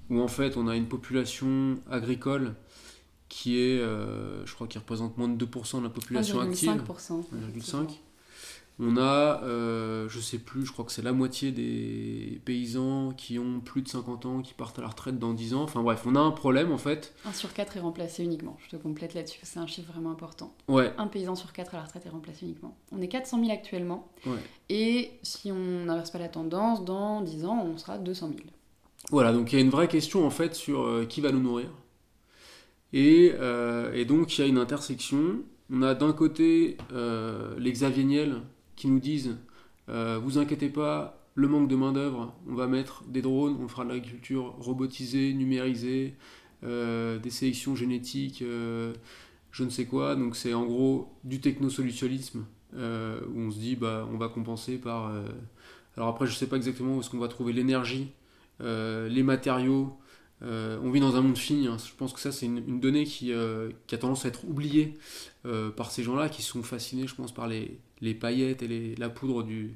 où 0.09 0.19
en 0.19 0.27
fait 0.27 0.57
on 0.57 0.67
a 0.67 0.75
une 0.75 0.87
population 0.87 1.79
agricole 1.89 2.53
qui 3.29 3.59
est, 3.59 3.79
euh, 3.79 4.43
je 4.45 4.53
crois, 4.55 4.67
qui 4.67 4.79
représente 4.79 5.17
moins 5.17 5.27
de 5.29 5.45
2% 5.45 5.79
de 5.79 5.83
la 5.83 5.89
population 5.89 6.39
active. 6.39 6.69
1,5%. 6.69 7.87
On 8.81 8.95
a, 8.95 9.43
euh, 9.43 10.07
je 10.07 10.21
sais 10.21 10.37
plus, 10.37 10.65
je 10.65 10.71
crois 10.71 10.85
que 10.85 10.93
c'est 10.93 11.01
la 11.01 11.11
moitié 11.11 11.51
des 11.51 12.41
paysans 12.45 13.11
qui 13.11 13.37
ont 13.37 13.59
plus 13.59 13.81
de 13.81 13.89
50 13.89 14.25
ans, 14.25 14.41
qui 14.41 14.53
partent 14.53 14.79
à 14.79 14.81
la 14.81 14.87
retraite 14.87 15.19
dans 15.19 15.33
10 15.33 15.53
ans. 15.53 15.63
Enfin 15.63 15.83
bref, 15.83 16.03
on 16.05 16.15
a 16.15 16.19
un 16.19 16.31
problème 16.31 16.71
en 16.71 16.77
fait. 16.77 17.13
Un 17.25 17.33
sur 17.33 17.51
4 17.51 17.75
est 17.75 17.81
remplacé 17.81 18.23
uniquement. 18.23 18.57
Je 18.63 18.69
te 18.69 18.81
complète 18.81 19.15
là-dessus, 19.15 19.39
c'est 19.43 19.59
un 19.59 19.67
chiffre 19.67 19.91
vraiment 19.91 20.11
important. 20.11 20.55
Ouais. 20.69 20.93
Un 20.97 21.07
paysan 21.07 21.35
sur 21.35 21.51
4 21.51 21.75
à 21.75 21.77
la 21.79 21.83
retraite 21.83 22.05
est 22.05 22.09
remplacé 22.09 22.45
uniquement. 22.45 22.77
On 22.93 23.01
est 23.01 23.09
400 23.09 23.41
000 23.41 23.51
actuellement. 23.51 24.07
Ouais. 24.25 24.39
Et 24.69 25.11
si 25.23 25.51
on 25.51 25.85
n'inverse 25.85 26.11
pas 26.11 26.19
la 26.19 26.29
tendance, 26.29 26.85
dans 26.85 27.19
10 27.21 27.45
ans, 27.45 27.61
on 27.61 27.77
sera 27.77 27.97
200 27.97 28.29
000. 28.29 28.39
Voilà, 29.11 29.33
donc 29.33 29.51
il 29.51 29.55
y 29.55 29.61
a 29.61 29.61
une 29.61 29.71
vraie 29.71 29.89
question 29.89 30.25
en 30.25 30.29
fait 30.29 30.55
sur 30.55 30.83
euh, 30.83 31.05
qui 31.05 31.19
va 31.19 31.33
nous 31.33 31.41
nourrir. 31.41 31.67
Et, 32.93 33.33
euh, 33.37 33.91
et 33.93 34.05
donc 34.05 34.37
il 34.37 34.41
y 34.41 34.43
a 34.45 34.47
une 34.47 34.57
intersection. 34.57 35.41
On 35.69 35.81
a 35.81 35.95
d'un 35.95 36.13
côté 36.13 36.77
les 37.59 37.71
Xavier 37.71 38.03
qui 38.79 38.87
nous 38.87 38.99
disent 38.99 39.37
euh, 39.89 40.19
vous 40.21 40.37
inquiétez 40.37 40.69
pas, 40.69 41.23
le 41.35 41.47
manque 41.47 41.67
de 41.67 41.75
main-d'œuvre, 41.75 42.33
on 42.47 42.55
va 42.55 42.67
mettre 42.67 43.03
des 43.05 43.21
drones, 43.21 43.57
on 43.61 43.67
fera 43.67 43.85
de 43.85 43.89
l'agriculture 43.89 44.55
robotisée, 44.59 45.33
numérisée, 45.33 46.15
euh, 46.63 47.19
des 47.19 47.29
sélections 47.29 47.75
génétiques 47.75 48.43
je 49.51 49.63
ne 49.63 49.69
sais 49.69 49.85
quoi. 49.85 50.15
Donc 50.15 50.35
c'est 50.35 50.53
en 50.53 50.65
gros 50.65 51.13
du 51.23 51.39
technosolutionnisme 51.39 52.45
euh, 52.75 53.19
où 53.33 53.39
on 53.39 53.51
se 53.51 53.57
dit 53.57 53.75
bah 53.75 54.07
on 54.11 54.17
va 54.17 54.29
compenser 54.29 54.77
par. 54.77 55.07
Euh, 55.07 55.23
alors 55.97 56.09
après 56.09 56.27
je 56.27 56.33
sais 56.33 56.47
pas 56.47 56.55
exactement 56.55 56.95
où 56.97 56.99
est-ce 56.99 57.09
qu'on 57.09 57.19
va 57.19 57.27
trouver 57.27 57.53
l'énergie, 57.53 58.11
euh, 58.61 59.07
les 59.09 59.23
matériaux. 59.23 59.97
on 60.41 60.91
vit 60.91 60.99
dans 60.99 61.15
un 61.15 61.21
monde 61.21 61.37
fini. 61.37 61.67
Hein. 61.67 61.77
Je 61.83 61.93
pense 61.97 62.13
que 62.13 62.19
ça 62.19 62.31
c'est 62.31 62.45
une, 62.45 62.79
donnée 62.79 63.05
qui, 63.05 63.31
qui, 63.87 63.95
a 63.95 63.97
tendance 63.97 64.25
à 64.25 64.29
être 64.29 64.45
oubliée 64.45 64.93
par 65.75 65.91
ces 65.91 66.03
gens-là 66.03 66.29
qui 66.29 66.41
sont 66.41 66.63
fascinés, 66.63 67.07
je 67.07 67.15
pense, 67.15 67.33
par 67.33 67.47
les, 67.47 67.79
les 68.01 68.13
paillettes 68.13 68.63
et 68.63 68.67
les, 68.67 68.95
la 68.95 69.09
poudre 69.09 69.43
du, 69.43 69.75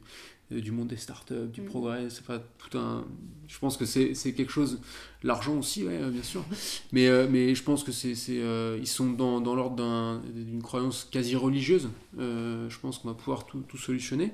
du 0.52 0.72
monde 0.72 0.88
des 0.88 0.98
startups, 0.98 1.48
du 1.52 1.62
mm. 1.62 1.66
progrès. 1.66 2.10
C'est 2.10 2.26
pas 2.26 2.40
tout 2.40 2.78
un. 2.78 3.06
Je 3.48 3.60
pense 3.60 3.78
que 3.78 3.86
c'est 3.86 4.34
quelque 4.34 4.52
chose. 4.52 4.80
L'argent 5.24 5.58
aussi, 5.58 5.86
ouais, 5.86 5.98
bien 6.10 6.24
sûr. 6.24 6.44
Mais, 6.92 7.08
euh, 7.08 7.28
mais 7.30 7.56
je 7.56 7.64
pense 7.64 7.84
que 7.84 7.92
c'est 7.92 8.16
euh, 8.30 8.78
ils 8.80 8.88
sont 8.88 9.12
dans, 9.12 9.40
dans 9.42 9.56
l'ordre 9.56 10.22
d'une 10.34 10.62
croyance 10.62 11.08
quasi 11.10 11.36
religieuse. 11.36 11.90
Euh, 12.20 12.70
je 12.70 12.80
pense 12.80 13.00
qu'on 13.00 13.08
va 13.10 13.14
pouvoir 13.14 13.46
tout, 13.46 13.64
tout 13.68 13.78
solutionner. 13.78 14.32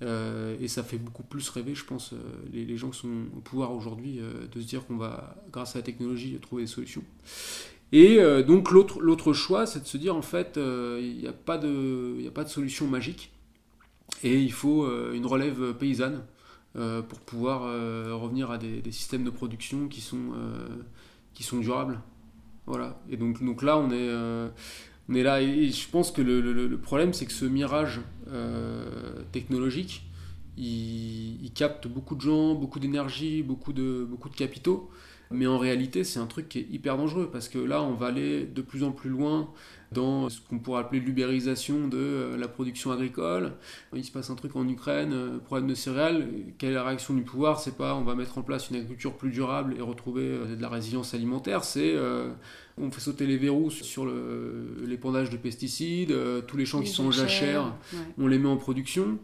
et 0.00 0.68
ça 0.68 0.82
fait 0.82 0.98
beaucoup 0.98 1.22
plus 1.22 1.48
rêver, 1.48 1.74
je 1.74 1.84
pense, 1.84 2.12
les, 2.52 2.64
les, 2.64 2.76
gens 2.76 2.90
qui 2.90 2.98
sont 2.98 3.26
au 3.36 3.40
pouvoir 3.40 3.72
aujourd'hui, 3.72 4.20
de 4.52 4.60
se 4.60 4.66
dire 4.66 4.84
qu'on 4.84 4.96
va, 4.96 5.36
grâce 5.52 5.76
à 5.76 5.78
la 5.78 5.84
technologie, 5.84 6.36
trouver 6.40 6.64
des 6.64 6.68
solutions. 6.68 7.04
Et 7.92 8.18
donc 8.44 8.70
l'autre 8.70 9.32
choix, 9.34 9.66
c'est 9.66 9.80
de 9.80 9.86
se 9.86 9.98
dire 9.98 10.16
en 10.16 10.22
fait, 10.22 10.52
il 10.56 11.16
n'y 11.18 11.26
a, 11.26 11.32
pas 11.32 11.58
de, 11.58 12.26
a 12.26 12.30
pas 12.30 12.44
de 12.44 12.48
solution 12.48 12.86
magique. 12.86 13.32
Et 14.22 14.40
il 14.40 14.52
faut 14.52 14.84
euh, 14.84 15.12
une 15.14 15.26
relève 15.26 15.74
paysanne 15.74 16.22
euh, 16.76 17.02
pour 17.02 17.20
pouvoir 17.20 17.64
euh, 17.64 18.14
revenir 18.14 18.50
à 18.50 18.58
des, 18.58 18.82
systèmes 18.92 19.24
de 19.24 19.30
production 19.30 19.88
qui 19.88 20.00
sont, 20.00 20.32
qui 21.34 21.42
sont 21.42 21.58
durables. 21.58 22.00
Voilà. 22.66 23.00
Et 23.10 23.16
donc, 23.16 23.42
donc 23.44 23.62
là, 23.62 23.78
on 23.78 23.90
est, 23.90 24.10
on 25.08 25.14
est 25.14 25.22
là. 25.22 25.42
Et, 25.42 25.70
je 25.70 25.88
pense 25.88 26.12
que 26.12 26.22
le, 26.22 26.40
le, 26.40 26.78
problème, 26.78 27.12
c'est 27.12 27.26
que 27.26 27.32
ce 27.32 27.44
mirage 27.44 28.00
technologique, 29.32 30.04
il, 30.56 31.42
il, 31.42 31.52
capte 31.52 31.88
beaucoup 31.88 32.14
de 32.14 32.20
gens, 32.20 32.54
beaucoup 32.54 32.78
d'énergie, 32.78 33.42
beaucoup 33.42 33.72
de, 33.72 34.06
beaucoup 34.08 34.28
de 34.28 34.36
capitaux. 34.36 34.90
Mais 35.32 35.46
en 35.46 35.58
réalité, 35.58 36.04
c'est 36.04 36.18
un 36.18 36.26
truc 36.26 36.48
qui 36.48 36.58
est 36.60 36.66
hyper 36.70 36.96
dangereux 36.96 37.28
parce 37.32 37.48
que 37.48 37.58
là, 37.58 37.82
on 37.82 37.94
va 37.94 38.06
aller 38.06 38.44
de 38.44 38.62
plus 38.62 38.84
en 38.84 38.92
plus 38.92 39.10
loin 39.10 39.50
dans 39.92 40.28
ce 40.30 40.40
qu'on 40.40 40.58
pourrait 40.58 40.80
appeler 40.80 41.00
l'ubérisation 41.00 41.86
de 41.88 41.98
euh, 41.98 42.36
la 42.36 42.48
production 42.48 42.90
agricole. 42.90 43.52
Il 43.94 44.04
se 44.04 44.10
passe 44.10 44.30
un 44.30 44.34
truc 44.34 44.56
en 44.56 44.66
Ukraine, 44.66 45.12
euh, 45.12 45.38
problème 45.38 45.68
de 45.68 45.74
céréales. 45.74 46.28
Quelle 46.58 46.70
est 46.70 46.74
la 46.74 46.84
réaction 46.84 47.14
du 47.14 47.22
pouvoir? 47.22 47.60
C'est 47.60 47.76
pas 47.76 47.94
on 47.94 48.02
va 48.02 48.14
mettre 48.14 48.38
en 48.38 48.42
place 48.42 48.70
une 48.70 48.76
agriculture 48.76 49.16
plus 49.16 49.30
durable 49.30 49.74
et 49.76 49.82
retrouver 49.82 50.24
euh, 50.24 50.56
de 50.56 50.62
la 50.62 50.68
résilience 50.68 51.14
alimentaire. 51.14 51.64
C'est 51.64 51.94
on 52.78 52.90
fait 52.90 53.00
sauter 53.00 53.26
les 53.26 53.36
verrous 53.36 53.70
sur 53.70 54.10
l'épandage 54.86 55.28
de 55.28 55.36
pesticides, 55.36 56.14
tous 56.46 56.56
les 56.56 56.64
champs 56.64 56.80
qui 56.80 56.88
sont 56.88 57.06
en 57.06 57.10
jachère, 57.10 57.74
on 58.18 58.26
les 58.26 58.38
met 58.38 58.48
en 58.48 58.56
production. 58.56 59.18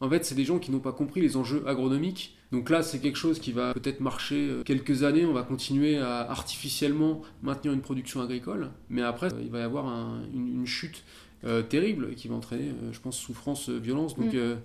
En 0.00 0.10
fait, 0.10 0.24
c'est 0.24 0.34
des 0.34 0.44
gens 0.44 0.58
qui 0.58 0.70
n'ont 0.70 0.80
pas 0.80 0.92
compris 0.92 1.20
les 1.20 1.36
enjeux 1.36 1.64
agronomiques. 1.66 2.36
Donc 2.52 2.70
là, 2.70 2.82
c'est 2.82 2.98
quelque 2.98 3.16
chose 3.16 3.38
qui 3.38 3.52
va 3.52 3.72
peut-être 3.72 4.00
marcher 4.00 4.48
euh, 4.48 4.62
quelques 4.62 5.02
années. 5.02 5.24
On 5.24 5.32
va 5.32 5.42
continuer 5.42 5.98
à 5.98 6.20
artificiellement 6.30 7.22
maintenir 7.42 7.72
une 7.72 7.80
production 7.80 8.20
agricole. 8.20 8.70
Mais 8.90 9.02
après, 9.02 9.28
il 9.40 9.50
va 9.50 9.60
y 9.60 9.62
avoir 9.62 9.86
une, 10.34 10.66
chute 10.66 11.02
euh, 11.44 11.62
terrible 11.62 12.14
qui 12.14 12.28
va 12.28 12.34
entraîner, 12.34 12.68
euh, 12.68 12.92
je 12.92 13.00
pense, 13.00 13.16
souffrance, 13.16 13.70
violence. 13.70 14.16
Donc 14.16 14.34
mm. 14.34 14.58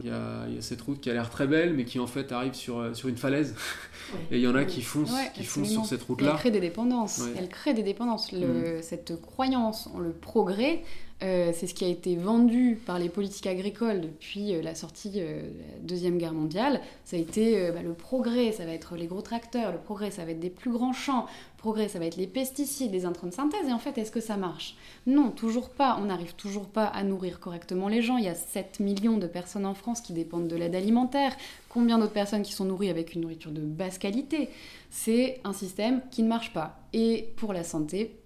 il 0.00 0.06
y, 0.06 0.10
a, 0.10 0.46
cette 0.60 0.80
route 0.80 1.00
qui 1.00 1.10
a 1.10 1.12
l'air 1.12 1.28
très 1.28 1.46
belle, 1.46 1.74
mais 1.74 1.84
qui 1.84 1.98
en 1.98 2.06
fait 2.06 2.32
arrive 2.32 2.54
sur, 2.54 2.96
sur 2.96 3.08
une 3.08 3.18
falaise. 3.18 3.54
Et 4.30 4.38
il 4.38 4.42
y 4.42 4.48
en 4.48 4.54
a 4.54 4.64
qui 4.64 4.80
foncent, 4.80 5.12
qui 5.34 5.44
foncent 5.44 5.70
sur 5.70 5.84
cette 5.84 6.02
route-là. 6.02 6.30
Elle 6.32 6.38
crée 6.38 6.50
des 6.50 6.60
dépendances. 6.60 7.22
Elle 7.36 7.48
crée 7.50 7.74
des 7.74 7.82
dépendances. 7.82 8.32
Le, 8.32 8.78
mm. 8.78 8.82
Cette 8.82 9.20
croyance 9.20 9.88
en 9.88 9.98
le 9.98 10.12
progrès 10.12 10.82
euh, 11.22 11.52
c'est 11.54 11.68
ce 11.68 11.74
qui 11.74 11.84
a 11.84 11.88
été 11.88 12.16
vendu 12.16 12.80
par 12.84 12.98
les 12.98 13.08
politiques 13.08 13.46
agricoles 13.46 14.00
depuis 14.00 14.54
euh, 14.54 14.62
la 14.62 14.74
sortie 14.74 15.12
euh, 15.16 15.42
de 15.42 15.72
la 15.72 15.78
Deuxième 15.82 16.18
Guerre 16.18 16.32
mondiale. 16.32 16.80
Ça 17.04 17.16
a 17.16 17.18
été 17.20 17.70
bah, 17.70 17.82
le 17.82 17.92
progrès, 17.92 18.50
ça 18.50 18.64
va 18.64 18.72
être 18.72 18.96
les 18.96 19.06
gros 19.06 19.22
tracteurs, 19.22 19.70
le 19.70 19.78
progrès, 19.78 20.10
ça 20.10 20.24
va 20.24 20.32
être 20.32 20.40
des 20.40 20.50
plus 20.50 20.72
grands 20.72 20.92
champs, 20.92 21.26
le 21.56 21.58
progrès, 21.58 21.88
ça 21.88 22.00
va 22.00 22.06
être 22.06 22.16
les 22.16 22.26
pesticides, 22.26 22.92
les 22.92 23.04
intrants 23.04 23.28
de 23.28 23.32
synthèse. 23.32 23.68
Et 23.68 23.72
en 23.72 23.78
fait, 23.78 23.98
est-ce 23.98 24.10
que 24.10 24.20
ça 24.20 24.36
marche? 24.36 24.74
Non, 25.06 25.30
toujours 25.30 25.70
pas. 25.70 25.96
On 26.00 26.06
n'arrive 26.06 26.34
toujours 26.34 26.66
pas 26.66 26.86
à 26.86 27.04
nourrir 27.04 27.38
correctement 27.38 27.88
les 27.88 28.02
gens. 28.02 28.16
Il 28.16 28.24
y 28.24 28.28
a 28.28 28.34
7 28.34 28.80
millions 28.80 29.18
de 29.18 29.26
personnes 29.26 29.66
en 29.66 29.74
France 29.74 30.00
qui 30.00 30.12
dépendent 30.12 30.48
de 30.48 30.56
l'aide 30.56 30.74
alimentaire. 30.74 31.36
Combien 31.68 31.98
d'autres 31.98 32.12
personnes 32.12 32.42
qui 32.42 32.52
sont 32.52 32.64
nourries 32.64 32.90
avec 32.90 33.14
une 33.14 33.20
nourriture 33.20 33.52
de 33.52 33.60
basse 33.60 33.98
qualité? 33.98 34.48
C'est 34.90 35.40
un 35.44 35.52
système 35.52 36.00
qui 36.10 36.22
ne 36.22 36.28
marche 36.28 36.52
pas. 36.52 36.80
Et 36.92 37.32
pour 37.36 37.52
la 37.52 37.64
santé, 37.64 38.21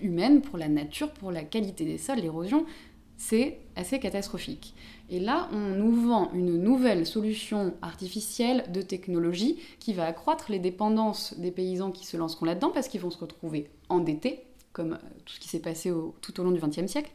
humaine, 0.00 0.40
pour 0.40 0.58
la 0.58 0.68
nature, 0.68 1.10
pour 1.12 1.30
la 1.30 1.42
qualité 1.42 1.84
des 1.84 1.98
sols, 1.98 2.18
l'érosion, 2.18 2.66
c'est 3.16 3.58
assez 3.76 3.98
catastrophique. 3.98 4.74
Et 5.08 5.20
là, 5.20 5.48
on 5.52 5.76
nous 5.76 5.92
vend 5.92 6.30
une 6.32 6.62
nouvelle 6.62 7.06
solution 7.06 7.74
artificielle 7.80 8.64
de 8.72 8.82
technologie 8.82 9.58
qui 9.78 9.92
va 9.92 10.04
accroître 10.06 10.50
les 10.50 10.58
dépendances 10.58 11.38
des 11.38 11.50
paysans 11.50 11.92
qui 11.92 12.06
se 12.06 12.16
lanceront 12.16 12.46
là-dedans 12.46 12.70
parce 12.70 12.88
qu'ils 12.88 13.00
vont 13.00 13.10
se 13.10 13.18
retrouver 13.18 13.70
endettés, 13.88 14.42
comme 14.72 14.94
euh, 14.94 15.20
tout 15.24 15.34
ce 15.34 15.40
qui 15.40 15.48
s'est 15.48 15.60
passé 15.60 15.92
tout 16.20 16.40
au 16.40 16.44
long 16.44 16.50
du 16.50 16.60
XXe 16.60 16.90
siècle, 16.90 17.10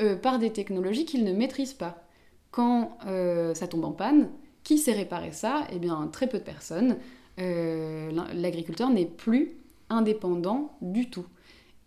euh, 0.00 0.16
par 0.16 0.38
des 0.38 0.52
technologies 0.52 1.04
qu'ils 1.04 1.24
ne 1.24 1.32
maîtrisent 1.32 1.74
pas. 1.74 2.04
Quand 2.50 2.98
euh, 3.06 3.54
ça 3.54 3.66
tombe 3.66 3.84
en 3.84 3.92
panne, 3.92 4.28
qui 4.62 4.76
sait 4.76 4.92
réparer 4.92 5.32
ça? 5.32 5.66
Eh 5.72 5.78
bien, 5.78 6.08
très 6.12 6.28
peu 6.28 6.38
de 6.38 6.44
personnes. 6.44 6.96
L'agriculteur 7.38 8.90
n'est 8.90 9.06
plus 9.06 9.56
indépendant 9.88 10.76
du 10.82 11.08
tout. 11.08 11.24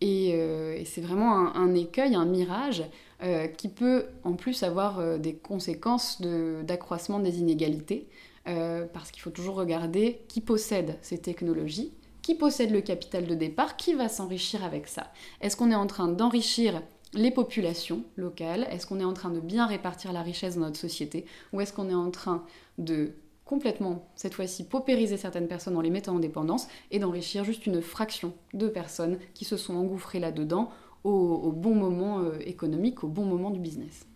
Euh, 0.04 0.76
et, 0.76 0.86
c'est 0.86 1.02
vraiment 1.02 1.56
un, 1.56 1.74
écueil, 1.76 2.16
un 2.16 2.26
mirage 2.26 2.84
euh, 3.24 3.48
qui 3.48 3.70
peut 3.70 4.06
en 4.24 4.34
plus 4.34 4.64
avoir 4.64 5.00
euh, 5.00 5.18
des 5.18 5.36
conséquences 5.36 6.22
d'accroissement 6.22 7.20
des 7.20 7.40
inégalités, 7.40 8.08
parce 8.46 9.12
qu'il 9.12 9.22
faut 9.22 9.30
toujours 9.30 9.56
regarder 9.56 10.20
qui 10.28 10.42
possède 10.42 10.98
ces 11.02 11.18
technologies, 11.18 11.94
qui 12.22 12.36
possède 12.36 12.72
le 12.72 12.82
capital 12.82 13.26
de 13.26 13.36
départ, 13.36 13.78
qui 13.78 13.94
va 13.94 14.10
s'enrichir 14.10 14.66
avec 14.66 14.88
ça. 14.88 15.14
Est-ce 15.40 15.56
qu'on 15.56 15.72
est 15.72 15.76
en 15.76 15.88
train 15.88 16.10
d'enrichir 16.10 16.82
les 17.14 17.32
populations 17.32 18.04
locales? 18.18 18.68
Est-ce 18.70 18.86
qu'on 18.86 19.00
est 19.00 19.06
en 19.06 19.14
train 19.14 19.30
de 19.30 19.40
bien 19.40 19.66
répartir 19.66 20.12
la 20.12 20.24
richesse 20.24 20.56
dans 20.56 20.66
notre 20.66 20.80
société? 20.80 21.26
Ou 21.54 21.62
est-ce 21.62 21.72
qu'on 21.72 21.90
est 21.90 21.94
en 21.94 22.12
train 22.12 22.44
de 22.78 23.14
complètement, 23.46 24.10
cette 24.16 24.34
fois-ci, 24.34 24.64
paupériser 24.66 25.18
certaines 25.18 25.48
personnes 25.48 25.76
en 25.76 25.82
les 25.82 25.90
mettant 25.90 26.16
en 26.16 26.20
dépendance 26.20 26.68
et 26.92 27.00
d'enrichir 27.00 27.44
juste 27.44 27.66
une 27.66 27.82
fraction 27.82 28.34
de 28.54 28.68
personnes 28.68 29.20
qui 29.34 29.46
se 29.46 29.58
sont 29.58 29.76
engouffrées 29.76 30.20
là-dedans 30.20 30.70
au, 31.04 31.52
bon 31.52 31.76
moment 31.76 32.20
euh, 32.20 32.40
économique, 32.46 33.04
au 33.04 33.10
bon 33.10 33.26
moment 33.26 33.52
du 33.52 33.60
business. 33.60 34.08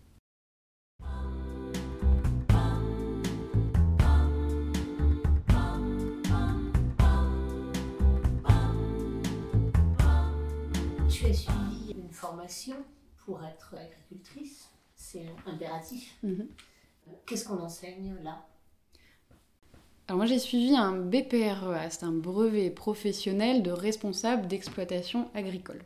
Tu 11.10 11.26
as 11.26 11.34
suivi 11.34 11.92
une 11.92 12.10
formation 12.10 12.76
pour 13.18 13.44
être 13.44 13.74
agricultrice, 13.74 14.70
c'est 14.94 15.26
impératif. 15.46 16.16
Mhm. 16.22 16.48
Qu'est-ce 17.26 17.46
qu'on 17.46 17.58
enseigne 17.58 18.14
là? 18.22 18.46
Alors 20.08 20.16
moi 20.16 20.26
j'ai 20.26 20.38
suivi 20.38 20.74
un 20.74 20.92
BPREA, 20.92 21.90
c'est 21.90 22.04
un 22.04 22.12
brevet 22.12 22.70
professionnel 22.70 23.62
de 23.62 23.70
responsable 23.70 24.46
d'exploitation 24.46 25.28
agricole. 25.34 25.82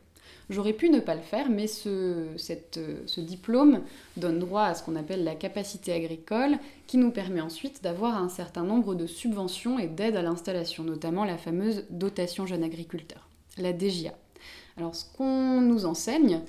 J'aurais 0.49 0.71
pu 0.71 0.89
ne 0.89 1.01
pas 1.01 1.15
le 1.15 1.21
faire, 1.21 1.49
mais 1.49 1.67
ce, 1.67 3.19
diplôme 3.19 3.81
donne 4.15 4.39
droit 4.39 4.63
à 4.63 4.75
ce 4.75 4.83
qu'on 4.83 4.95
appelle 4.95 5.25
la 5.25 5.35
capacité 5.35 5.91
agricole, 5.91 6.57
qui 6.87 6.97
nous 6.97 7.11
permet 7.11 7.41
ensuite 7.41 7.83
d'avoir 7.83 8.15
un 8.15 8.29
certain 8.29 8.63
nombre 8.63 8.95
de 8.95 9.07
subventions 9.07 9.77
et 9.77 9.87
d'aides 9.87 10.15
à 10.15 10.21
l'installation, 10.21 10.85
notamment 10.85 11.25
la 11.25 11.37
fameuse 11.37 11.83
dotation 11.89 12.45
jeune 12.45 12.63
agriculteur, 12.63 13.27
la 13.57 13.73
DGA. 13.73 14.13
Alors 14.77 14.95
ce 14.95 15.03
qu'on 15.17 15.59
nous 15.59 15.85
enseigne 15.85 16.41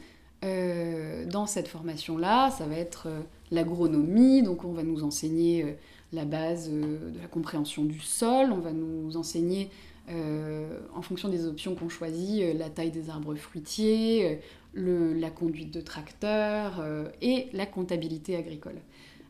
euh, 0.45 1.27
dans 1.27 1.47
cette 1.47 1.66
formation-là, 1.66 2.51
ça 2.53 2.66
va 2.66 2.77
être 2.77 3.09
euh, 3.09 3.20
l'agronomie, 3.51 4.43
donc 4.43 4.64
on 4.64 4.72
va 4.72 4.85
nous 4.85 5.03
enseigner... 5.03 5.64
Euh, 5.64 5.72
la 6.15 6.25
base 6.25 6.71
euh, 6.73 7.11
de 7.11 7.19
la 7.19 7.27
compréhension 7.27 7.85
du 7.85 8.01
sol, 8.01 8.53
on 8.53 8.59
va 8.59 8.73
nous 8.73 9.17
enseigner 9.17 9.71
euh, 10.09 10.81
en 10.95 11.03
fonction 11.03 11.29
des 11.29 11.47
options 11.47 11.75
qu'on 11.75 11.89
choisit, 11.89 12.43
euh, 12.43 12.55
la 12.55 12.71
taille 12.71 12.91
des 12.91 13.11
arbres 13.11 13.35
fruitiers, 13.35 14.41
la 14.75 15.31
conduite 15.31 15.73
de 15.73 15.81
tracteurs 15.81 16.85
et 17.23 17.47
la 17.53 17.65
comptabilité 17.65 18.35
agricole. 18.35 18.81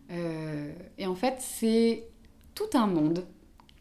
et 0.09 1.07
en 1.07 1.15
fait, 1.15 1.35
c'est 1.39 2.05
tout 2.55 2.71
un 2.73 2.87
monde 2.87 3.27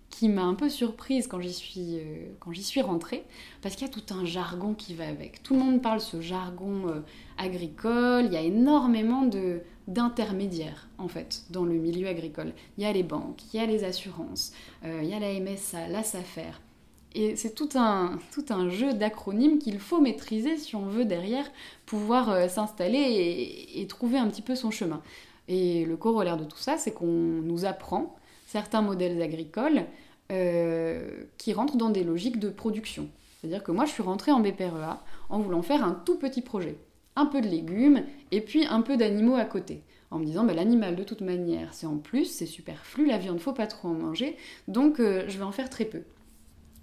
qui 0.09 0.27
m'a 0.27 0.43
un 0.43 0.55
peu 0.55 0.67
surprise 0.67 1.27
quand 1.27 1.39
j'y 1.39 1.53
suis, 1.53 1.99
quand 2.41 2.51
j'y 2.51 2.63
suis 2.63 2.81
rentrée, 2.81 3.23
parce 3.61 3.77
qu'il 3.77 3.87
y 3.87 3.89
a 3.89 3.93
tout 3.93 4.13
un 4.13 4.25
jargon 4.25 4.73
qui 4.73 4.93
va 4.93 5.07
avec. 5.07 5.41
Tout 5.41 5.53
le 5.53 5.61
monde 5.61 5.81
parle 5.81 6.01
ce 6.01 6.19
jargon 6.19 7.01
agricole, 7.37 8.25
il 8.25 8.33
y 8.33 8.37
a 8.37 8.41
énormément 8.41 9.21
de, 9.21 9.61
d'intermédiaires 9.87 10.87
en 10.97 11.07
fait 11.07 11.43
dans 11.49 11.65
le 11.65 11.73
milieu 11.73 12.07
agricole. 12.07 12.53
Il 12.77 12.83
y 12.83 12.87
a 12.87 12.93
les 12.93 13.03
banques, 13.03 13.41
il 13.53 13.57
y 13.57 13.63
a 13.63 13.65
les 13.65 13.83
assurances, 13.83 14.53
euh, 14.85 15.01
il 15.03 15.09
y 15.09 15.13
a 15.13 15.19
la 15.19 15.39
MSA, 15.39 15.87
la 15.87 16.03
SAFER. 16.03 16.51
Et 17.15 17.35
c'est 17.35 17.53
tout 17.53 17.69
un, 17.75 18.17
tout 18.31 18.45
un 18.49 18.69
jeu 18.69 18.93
d'acronymes 18.93 19.59
qu'il 19.59 19.79
faut 19.79 20.01
maîtriser 20.01 20.57
si 20.57 20.75
on 20.75 20.85
veut 20.85 21.05
derrière 21.05 21.45
pouvoir 21.85 22.29
euh, 22.29 22.47
s'installer 22.47 23.67
et, 23.75 23.87
trouver 23.87 24.17
un 24.17 24.27
petit 24.27 24.41
peu 24.41 24.55
son 24.55 24.71
chemin. 24.71 25.01
Et 25.47 25.85
le 25.85 25.97
corollaire 25.97 26.37
de 26.37 26.45
tout 26.45 26.57
ça, 26.57 26.77
c'est 26.77 26.91
qu'on 26.91 27.05
nous 27.05 27.65
apprend 27.65 28.15
certains 28.47 28.81
modèles 28.81 29.21
agricoles 29.21 29.85
euh, 30.31 31.25
qui 31.37 31.53
rentrent 31.53 31.77
dans 31.77 31.89
des 31.89 32.03
logiques 32.03 32.39
de 32.39 32.49
production. 32.49 33.09
C'est-à-dire 33.39 33.61
que 33.61 33.71
moi, 33.71 33.85
je 33.85 33.91
suis 33.91 34.03
rentrée 34.03 34.31
en 34.31 34.39
BPREA 34.39 35.03
en 35.29 35.39
voulant 35.39 35.61
faire 35.61 35.83
un 35.83 35.93
tout 36.05 36.17
petit 36.17 36.41
projet. 36.41 36.77
Un 37.15 37.25
peu 37.25 37.41
de 37.41 37.47
légumes 37.47 38.03
et 38.31 38.41
puis 38.41 38.65
un 38.65 38.81
peu 38.81 38.97
d'animaux 38.97 39.35
à 39.35 39.45
côté. 39.45 39.83
En 40.11 40.19
me 40.19 40.25
disant, 40.25 40.43
bah, 40.43 40.53
l'animal 40.53 40.95
de 40.95 41.03
toute 41.03 41.21
manière, 41.21 41.73
c'est 41.73 41.87
en 41.87 41.97
plus, 41.97 42.25
c'est 42.25 42.45
superflu, 42.45 43.07
la 43.07 43.17
viande, 43.17 43.39
faut 43.39 43.53
pas 43.53 43.67
trop 43.67 43.87
en 43.87 43.93
manger, 43.93 44.37
donc 44.67 44.99
euh, 44.99 45.23
je 45.27 45.37
vais 45.37 45.43
en 45.43 45.51
faire 45.51 45.69
très 45.69 45.85
peu. 45.85 46.03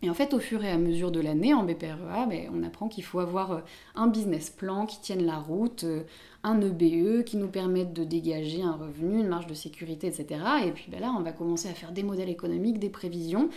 Et 0.03 0.09
en 0.09 0.15
fait, 0.15 0.33
au 0.33 0.39
fur 0.39 0.65
et 0.65 0.71
à 0.71 0.79
mesure 0.79 1.11
de 1.11 1.21
l'année, 1.21 1.53
en 1.53 1.63
BPREA, 1.63 2.27
ben, 2.27 2.51
on 2.55 2.63
apprend 2.63 2.89
qu'il 2.89 3.05
faut 3.05 3.19
avoir 3.19 3.53
euh, 3.53 3.61
un 3.95 4.07
business 4.07 4.49
plan 4.49 4.87
qui 4.87 4.99
tienne 5.01 5.27
la 5.27 5.39
route, 5.39 5.85
euh, 5.85 6.05
un 6.43 6.59
EBE 6.61 7.23
qui 7.25 7.37
nous 7.37 7.49
permette 7.49 7.93
de 7.93 8.03
dégager 8.05 8.63
un 8.63 8.73
revenu, 8.73 9.21
une 9.21 9.29
marge 9.29 9.47
de 9.47 9.53
sécurité, 9.53 10.07
etc. 10.07 10.41
Et 10.65 10.73
puis 10.73 10.87
ben 10.89 11.01
là, 11.01 11.15
on 11.17 11.23
va 11.23 11.33
commencer 11.33 11.69
à 11.69 11.75
faire 11.75 11.93
des 11.93 12.03
modèles 12.03 12.31
économiques, 12.31 12.79
des 12.79 12.89
prévisions, 12.89 13.51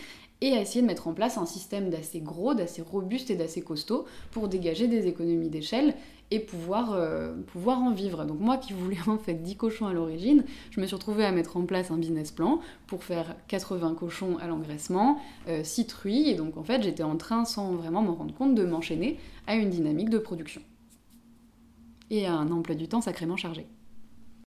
et 0.44 0.52
à 0.52 0.60
essayer 0.60 0.82
de 0.82 0.86
mettre 0.86 1.08
en 1.08 1.14
place 1.14 1.38
un 1.38 1.46
système 1.46 1.88
d'assez 1.88 2.20
gros, 2.20 2.52
d'assez 2.52 2.82
robuste 2.82 3.30
et 3.30 3.34
d'assez 3.34 3.62
costaud 3.62 4.04
pour 4.30 4.48
dégager 4.48 4.88
des 4.88 5.06
économies 5.06 5.48
d'échelle 5.48 5.94
et 6.30 6.38
pouvoir, 6.38 6.92
euh, 6.92 7.34
pouvoir 7.46 7.78
en 7.78 7.92
vivre. 7.92 8.26
Donc 8.26 8.40
moi 8.40 8.58
qui 8.58 8.74
voulais 8.74 8.98
en 9.06 9.16
fait 9.16 9.42
10 9.42 9.56
cochons 9.56 9.86
à 9.86 9.94
l'origine, 9.94 10.44
je 10.70 10.82
me 10.82 10.86
suis 10.86 10.94
retrouvée 10.94 11.24
à 11.24 11.32
mettre 11.32 11.56
en 11.56 11.64
place 11.64 11.90
un 11.90 11.96
business 11.96 12.30
plan 12.30 12.60
pour 12.86 13.04
faire 13.04 13.36
80 13.48 13.94
cochons 13.98 14.36
à 14.36 14.46
l'engraissement, 14.46 15.18
6 15.46 15.80
euh, 15.80 15.84
truies, 15.86 16.28
et 16.28 16.34
donc 16.34 16.58
en 16.58 16.62
fait 16.62 16.82
j'étais 16.82 17.02
en 17.02 17.16
train, 17.16 17.46
sans 17.46 17.72
vraiment 17.72 18.02
m'en 18.02 18.14
rendre 18.14 18.34
compte, 18.34 18.54
de 18.54 18.66
m'enchaîner 18.66 19.18
à 19.46 19.54
une 19.54 19.70
dynamique 19.70 20.10
de 20.10 20.18
production. 20.18 20.60
Et 22.10 22.26
à 22.26 22.34
un 22.34 22.50
emploi 22.50 22.74
du 22.74 22.86
temps 22.86 23.00
sacrément 23.00 23.38
chargé. 23.38 23.66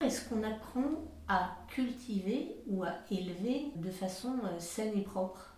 Est-ce 0.05 0.29
qu'on 0.29 0.43
apprend 0.43 0.91
à 1.27 1.57
cultiver 1.69 2.55
ou 2.67 2.83
à 2.83 2.91
élever 3.09 3.71
de 3.77 3.89
façon 3.89 4.35
euh, 4.43 4.59
saine 4.59 4.95
et 4.95 5.01
propre? 5.01 5.56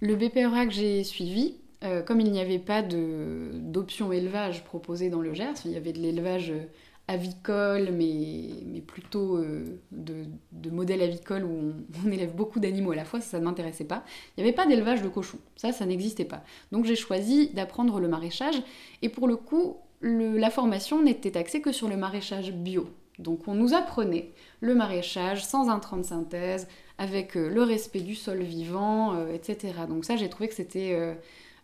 Le 0.00 0.16
BPRA 0.16 0.66
que 0.66 0.72
j'ai 0.72 1.04
suivi, 1.04 1.56
euh, 1.84 2.02
comme 2.02 2.20
il 2.20 2.30
n'y 2.30 2.40
avait 2.40 2.58
pas 2.58 2.82
d'option 2.82 4.12
élevage 4.12 4.64
proposée 4.64 5.10
dans 5.10 5.20
le 5.20 5.34
Gers, 5.34 5.54
il 5.66 5.72
y 5.72 5.76
avait 5.76 5.92
de 5.92 5.98
l'élevage 5.98 6.50
euh, 6.50 6.64
avicole, 7.06 7.90
mais, 7.92 8.50
mais 8.66 8.80
plutôt 8.80 9.36
euh, 9.36 9.78
de, 9.92 10.24
de, 10.52 10.70
modèle 10.70 11.02
avicole 11.02 11.44
où 11.44 11.74
on, 12.06 12.10
élève 12.12 12.34
beaucoup 12.34 12.60
d'animaux 12.60 12.92
à 12.92 12.96
la 12.96 13.04
fois, 13.04 13.20
ça, 13.20 13.38
ne 13.38 13.44
m'intéressait 13.44 13.84
pas. 13.84 14.04
Il 14.36 14.42
n'y 14.42 14.48
avait 14.48 14.56
pas 14.56 14.66
d'élevage 14.66 15.02
de 15.02 15.08
cochons, 15.08 15.38
ça, 15.56 15.72
ça 15.72 15.84
n'existait 15.84 16.24
pas. 16.24 16.44
Donc 16.72 16.86
j'ai 16.86 16.96
choisi 16.96 17.48
d'apprendre 17.48 18.00
le 18.00 18.08
maraîchage, 18.08 18.62
et 19.02 19.10
pour 19.10 19.28
le 19.28 19.36
coup, 19.36 19.76
la 20.02 20.50
formation 20.50 21.02
n'était 21.02 21.36
axée 21.36 21.60
que 21.60 21.72
sur 21.72 21.88
le 21.88 21.96
maraîchage 21.98 22.52
bio. 22.52 22.88
Donc 23.20 23.46
on 23.46 23.54
nous 23.54 23.74
apprenait 23.74 24.32
le 24.60 24.74
maraîchage 24.74 25.44
sans 25.44 25.68
intrants 25.68 25.98
de 25.98 26.02
synthèse, 26.02 26.66
avec 26.98 27.34
le 27.34 27.62
respect 27.62 28.00
du 28.00 28.14
sol 28.14 28.42
vivant, 28.42 29.26
etc. 29.28 29.72
Donc 29.88 30.04
ça, 30.04 30.16
j'ai 30.16 30.28
trouvé 30.28 30.48
que 30.48 30.54
c'était 30.54 31.16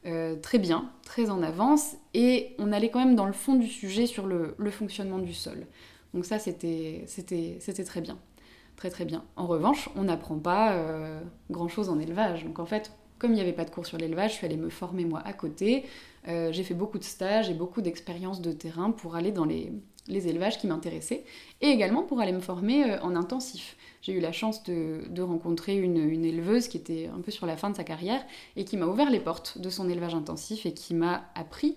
euh, 0.06 0.36
très 0.36 0.58
bien, 0.58 0.88
très 1.04 1.30
en 1.30 1.42
avance, 1.42 1.96
et 2.14 2.54
on 2.58 2.70
allait 2.70 2.90
quand 2.90 3.00
même 3.00 3.16
dans 3.16 3.26
le 3.26 3.32
fond 3.32 3.56
du 3.56 3.66
sujet 3.66 4.06
sur 4.06 4.26
le, 4.26 4.54
fonctionnement 4.70 5.18
du 5.18 5.34
sol. 5.34 5.66
Donc 6.14 6.24
ça, 6.24 6.38
c'était 6.38 7.04
très 7.84 8.00
bien. 8.00 8.16
Très 8.76 8.90
très 8.90 9.04
bien. 9.04 9.24
En 9.34 9.46
revanche, 9.46 9.88
on 9.96 10.04
n'apprend 10.04 10.38
pas 10.38 10.74
euh, 10.74 11.20
grand-chose 11.50 11.88
en 11.88 11.98
élevage. 11.98 12.44
Donc 12.44 12.60
en 12.60 12.66
fait, 12.66 12.92
comme 13.18 13.32
il 13.32 13.34
n'y 13.34 13.40
avait 13.40 13.52
pas 13.52 13.64
de 13.64 13.70
cours 13.70 13.86
sur 13.86 13.98
l'élevage, 13.98 14.32
je 14.32 14.36
suis 14.36 14.46
allée 14.46 14.56
me 14.56 14.68
former 14.68 15.04
moi 15.04 15.22
à 15.24 15.32
côté. 15.32 15.86
Euh, 16.28 16.52
j'ai 16.52 16.62
fait 16.62 16.74
beaucoup 16.74 16.98
de 16.98 17.04
stages 17.04 17.50
et 17.50 17.54
beaucoup 17.54 17.82
d'expériences 17.82 18.40
de 18.40 18.52
terrain 18.52 18.92
pour 18.92 19.16
aller 19.16 19.32
dans 19.32 19.46
les, 19.46 19.72
les 20.08 20.28
élevages 20.28 20.58
qui 20.58 20.66
m'intéressaient, 20.66 21.24
et 21.60 21.68
également 21.68 22.02
pour 22.02 22.20
aller 22.20 22.32
me 22.32 22.40
former 22.40 22.98
en 23.02 23.16
intensif 23.16 23.76
j'ai 24.06 24.12
eu 24.12 24.20
la 24.20 24.30
chance 24.30 24.62
de, 24.62 25.20
rencontrer 25.20 25.76
une, 25.76 26.24
éleveuse 26.24 26.68
qui 26.68 26.76
était 26.76 27.10
un 27.12 27.20
peu 27.20 27.32
sur 27.32 27.44
la 27.44 27.56
fin 27.56 27.70
de 27.70 27.76
sa 27.76 27.82
carrière 27.82 28.24
et 28.54 28.64
qui 28.64 28.76
m'a 28.76 28.86
ouvert 28.86 29.10
les 29.10 29.18
portes 29.18 29.58
de 29.58 29.68
son 29.68 29.90
élevage 29.90 30.14
intensif 30.14 30.64
et 30.64 30.72
qui 30.72 30.94
m'a 30.94 31.24
appris 31.34 31.76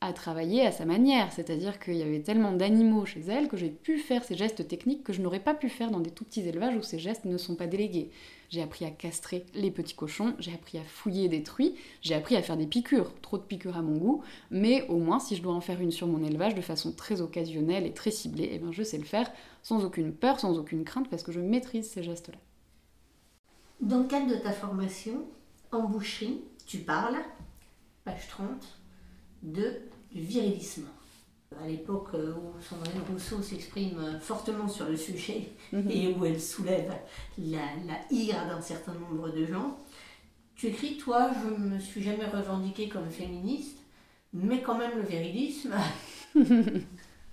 à 0.00 0.12
travailler 0.12 0.64
à 0.64 0.70
sa 0.70 0.84
manière. 0.84 1.32
C'est-à-dire 1.32 1.80
qu'il 1.80 1.96
y 1.96 2.02
avait 2.02 2.20
tellement 2.20 2.52
d'animaux 2.52 3.04
chez 3.06 3.22
elle 3.22 3.48
que 3.48 3.56
j'ai 3.56 3.70
pu 3.70 3.98
faire 3.98 4.22
ces 4.22 4.36
gestes 4.36 4.68
techniques 4.68 5.02
que 5.02 5.12
je 5.12 5.20
n'aurais 5.20 5.40
pas 5.40 5.54
pu 5.54 5.68
faire 5.68 5.90
dans 5.90 5.98
des 5.98 6.12
tout 6.12 6.24
petits 6.24 6.46
élevages 6.46 6.76
où 6.76 6.82
ces 6.82 7.00
gestes 7.00 7.24
ne 7.24 7.36
sont 7.36 7.56
pas 7.56 7.66
délégués. 7.66 8.12
J'ai 8.50 8.62
appris 8.62 8.84
à 8.86 8.90
castrer 8.90 9.44
les 9.54 9.70
petits 9.70 9.94
cochons, 9.94 10.34
j'ai 10.38 10.54
appris 10.54 10.78
à 10.78 10.82
fouiller 10.82 11.28
des 11.28 11.42
truies, 11.42 11.74
j'ai 12.00 12.14
appris 12.14 12.34
à 12.34 12.42
faire 12.42 12.56
des 12.56 12.66
piqûres, 12.66 13.12
trop 13.20 13.36
de 13.36 13.42
piqûres 13.42 13.76
à 13.76 13.82
mon 13.82 13.98
goût, 13.98 14.22
mais 14.50 14.86
au 14.88 14.96
moins 14.96 15.18
si 15.18 15.36
je 15.36 15.42
dois 15.42 15.52
en 15.52 15.60
faire 15.60 15.80
une 15.80 15.90
sur 15.90 16.06
mon 16.06 16.24
élevage 16.24 16.54
de 16.54 16.62
façon 16.62 16.92
très 16.92 17.20
occasionnelle 17.20 17.84
et 17.84 17.92
très 17.92 18.10
ciblée, 18.10 18.48
eh 18.52 18.58
ben 18.58 18.72
je 18.72 18.82
sais 18.82 18.96
le 18.96 19.04
faire 19.04 19.30
sans 19.62 19.84
aucune 19.84 20.14
peur, 20.14 20.40
sans 20.40 20.58
aucune 20.58 20.84
crainte, 20.84 21.10
parce 21.10 21.22
que 21.22 21.32
je 21.32 21.40
maîtrise 21.40 21.90
ces 21.90 22.02
gestes-là. 22.02 22.38
Dans 23.80 23.98
le 23.98 24.06
cadre 24.06 24.30
de 24.30 24.36
ta 24.36 24.52
formation 24.52 25.24
en 25.70 25.82
boucherie, 25.82 26.40
tu 26.66 26.78
parles, 26.78 27.18
page 28.04 28.28
30, 28.28 28.46
de, 29.42 29.82
virilisme 30.12 30.86
à 31.62 31.66
l'époque 31.66 32.10
où 32.14 32.60
Sandrine 32.62 33.00
Rousseau 33.10 33.42
s'exprime 33.42 34.18
fortement 34.20 34.68
sur 34.68 34.88
le 34.88 34.96
sujet 34.96 35.48
mhm. 35.72 35.90
et 35.90 36.14
où 36.14 36.24
elle 36.24 36.40
soulève 36.40 36.92
la, 37.38 37.58
la 37.86 37.98
ire 38.10 38.46
d'un 38.46 38.60
certain 38.60 38.92
nombre 38.94 39.30
de 39.30 39.46
gens. 39.46 39.78
Tu 40.54 40.66
écris, 40.66 40.96
toi, 40.96 41.30
je 41.42 41.62
ne 41.62 41.70
me 41.70 41.78
suis 41.78 42.02
jamais 42.02 42.26
revendiquée 42.26 42.88
comme 42.88 43.08
féministe, 43.10 43.78
mais 44.32 44.60
quand 44.60 44.76
même 44.76 44.96
le 44.96 45.02
virilisme. 45.02 45.74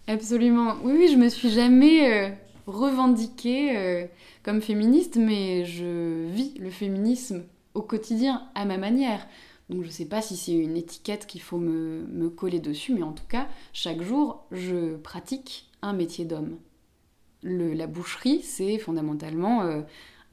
Absolument. 0.08 0.76
Oui, 0.84 0.94
oui, 0.98 1.10
je 1.12 1.18
me 1.18 1.30
suis 1.30 1.50
jamais 1.50 2.14
euh, 2.14 2.30
revendiquée 2.68 3.76
euh, 3.78 4.06
comme 4.44 4.62
féministe, 4.62 5.18
mais 5.18 5.66
je 5.66 6.28
vis 6.28 6.54
le 6.60 6.70
féminisme 6.70 7.44
au 7.74 7.82
quotidien 7.82 8.44
à 8.54 8.66
ma 8.66 8.78
manière. 8.78 9.28
Donc 9.70 9.82
je 9.82 9.88
ne 9.88 9.92
sais 9.92 10.06
pas 10.06 10.22
si 10.22 10.38
c'est 10.38 10.54
une 10.54 10.78
étiquette 10.78 11.26
qu'il 11.26 11.42
faut 11.42 11.58
me, 11.58 12.30
coller 12.30 12.60
dessus, 12.60 12.94
mais 12.94 13.04
en 13.04 13.14
tout 13.14 13.26
cas, 13.28 13.48
chaque 13.74 14.02
jour, 14.02 14.46
je 14.52 14.96
pratique 14.98 15.70
un 15.82 15.94
métier 15.94 16.26
d'homme. 16.26 16.58
La 17.44 17.88
boucherie, 17.88 18.42
c'est 18.42 18.78
fondamentalement 18.80 19.62
euh, 19.64 19.82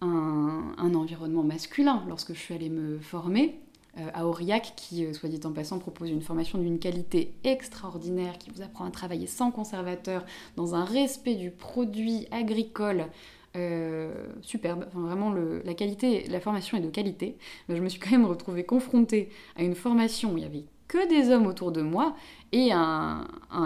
un, 0.00 0.94
environnement 0.94 1.42
masculin. 1.42 2.04
Lorsque 2.08 2.32
je 2.32 2.38
suis 2.38 2.54
allée 2.54 2.70
me 2.70 2.98
former 2.98 3.60
euh, 3.98 4.08
à 4.14 4.26
Aurillac, 4.26 4.72
qui, 4.76 5.04
euh, 5.04 5.12
soit 5.12 5.28
dit 5.28 5.40
en 5.44 5.52
passant, 5.52 5.78
propose 5.78 6.10
une 6.10 6.22
formation 6.22 6.58
d'une 6.58 6.78
qualité 6.78 7.34
extraordinaire, 7.44 8.38
qui 8.38 8.50
vous 8.50 8.62
apprend 8.62 8.86
à 8.86 8.90
travailler 8.90 9.26
sans 9.26 9.50
conservateur, 9.50 10.24
dans 10.56 10.74
un 10.74 10.84
respect 10.84 11.34
du 11.34 11.50
produit 11.50 12.26
agricole, 12.30 13.06
euh, 13.56 14.12
superbe. 14.40 14.86
vraiment, 14.94 15.32
la 15.32 15.74
qualité, 15.74 16.24
la 16.28 16.40
formation 16.40 16.78
est 16.78 16.80
de 16.80 16.90
qualité. 16.90 17.36
Je 17.68 17.74
me 17.74 17.88
suis 17.88 18.00
quand 18.00 18.10
même 18.10 18.24
retrouvée 18.24 18.64
confrontée 18.64 19.28
à 19.56 19.62
une 19.62 19.74
formation 19.74 20.32
où 20.32 20.38
il 20.38 20.44
y 20.44 20.46
avait 20.46 20.64
que 20.88 21.08
des 21.08 21.30
hommes 21.30 21.46
autour 21.46 21.72
de 21.72 21.80
moi 21.80 22.14
et 22.52 22.70
un, 22.70 23.24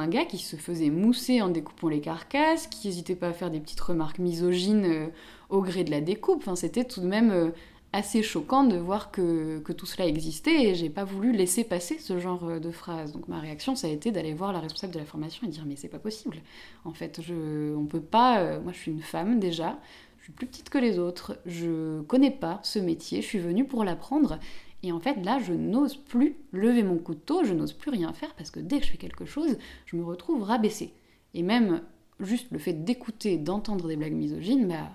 gars 0.09 0.25
qui 0.25 0.39
se 0.39 0.55
faisait 0.55 0.91
mousser 0.91 1.43
en 1.43 1.49
découpant 1.49 1.89
les 1.89 2.01
carcasses, 2.01 2.69
qui 2.69 2.87
n'hésitait 2.87 3.17
pas 3.17 3.29
à 3.29 3.33
faire 3.33 3.51
des 3.51 3.59
petites 3.59 3.81
remarques 3.81 4.21
misogynes 4.21 4.85
euh, 4.85 5.07
au 5.51 5.61
gré 5.61 5.83
de 5.83 5.91
la 5.91 6.01
découpe. 6.01 6.39
Enfin, 6.39 6.55
c'était 6.55 6.85
tout 6.85 7.01
de 7.01 7.07
même 7.07 7.33
euh, 7.33 7.51
assez 7.97 8.23
choquant 8.23 8.65
de 8.65 8.77
voir 8.77 9.11
que, 9.11 9.63
tout 9.73 9.87
cela 9.87 10.07
existait 10.07 10.65
et 10.65 10.75
j'ai 10.75 10.91
pas 10.91 11.05
voulu 11.05 11.33
laisser 11.33 11.65
passer 11.65 11.99
ce 11.99 12.19
genre 12.19 12.45
euh, 12.45 12.59
de 12.59 12.71
phrase. 12.71 13.13
Donc 13.13 13.27
ma 13.27 13.41
réaction, 13.41 13.75
ça 13.75 13.87
a 13.87 13.91
été 13.91 14.13
d'aller 14.13 14.35
voir 14.35 14.53
la 14.53 14.61
responsable 14.61 14.93
de 14.93 14.99
la 14.99 15.07
formation 15.07 15.47
et 15.47 15.51
dire 15.51 15.65
mais 15.67 15.77
c'est 15.77 15.89
pas 15.89 15.99
possible. 15.99 16.39
En 16.85 16.93
fait, 16.93 17.21
je, 17.23 17.75
on 17.75 17.87
peut 17.87 18.01
pas. 18.01 18.41
Euh, 18.41 18.61
moi, 18.61 18.73
je 18.73 18.79
suis 18.79 18.93
une 18.93 19.03
femme 19.03 19.41
déjà. 19.41 19.79
Je 20.19 20.25
suis 20.25 20.33
plus 20.33 20.47
petite 20.47 20.69
que 20.69 20.79
les 20.79 20.99
autres. 20.99 21.39
Je 21.47 22.03
connais 22.03 22.31
pas 22.31 22.61
ce 22.63 22.79
métier. 22.79 23.23
Je 23.23 23.27
suis 23.27 23.39
venue 23.39 23.65
pour 23.65 23.83
l'apprendre. 23.83 24.39
Et 24.83 24.93
en 24.93 25.01
fait, 25.01 25.15
là, 25.25 25.39
je 25.39 25.55
n'ose 25.55 25.97
plus 25.97 26.37
lever 26.53 26.83
mon 26.83 26.99
couteau. 26.99 27.45
Je 27.45 27.55
n'ose 27.55 27.73
plus 27.73 27.91
rien 27.91 28.13
faire 28.13 28.35
parce 28.35 28.51
que 28.51 28.61
dès 28.61 28.79
que 28.79 28.85
je 28.85 28.91
fais 28.91 28.99
quelque 28.99 29.25
chose, 29.25 29.57
je 29.87 29.97
me 29.97 30.05
retrouve 30.05 30.43
rabaissée. 30.43 30.93
Et 31.33 31.43
même 31.43 31.81
juste 32.21 32.49
le 32.51 32.59
fait 32.59 32.85
d'écouter, 32.85 33.39
d'entendre 33.39 33.89
des 33.89 33.97
blagues 33.97 34.13
misogynes, 34.13 34.69
bah, 34.69 34.91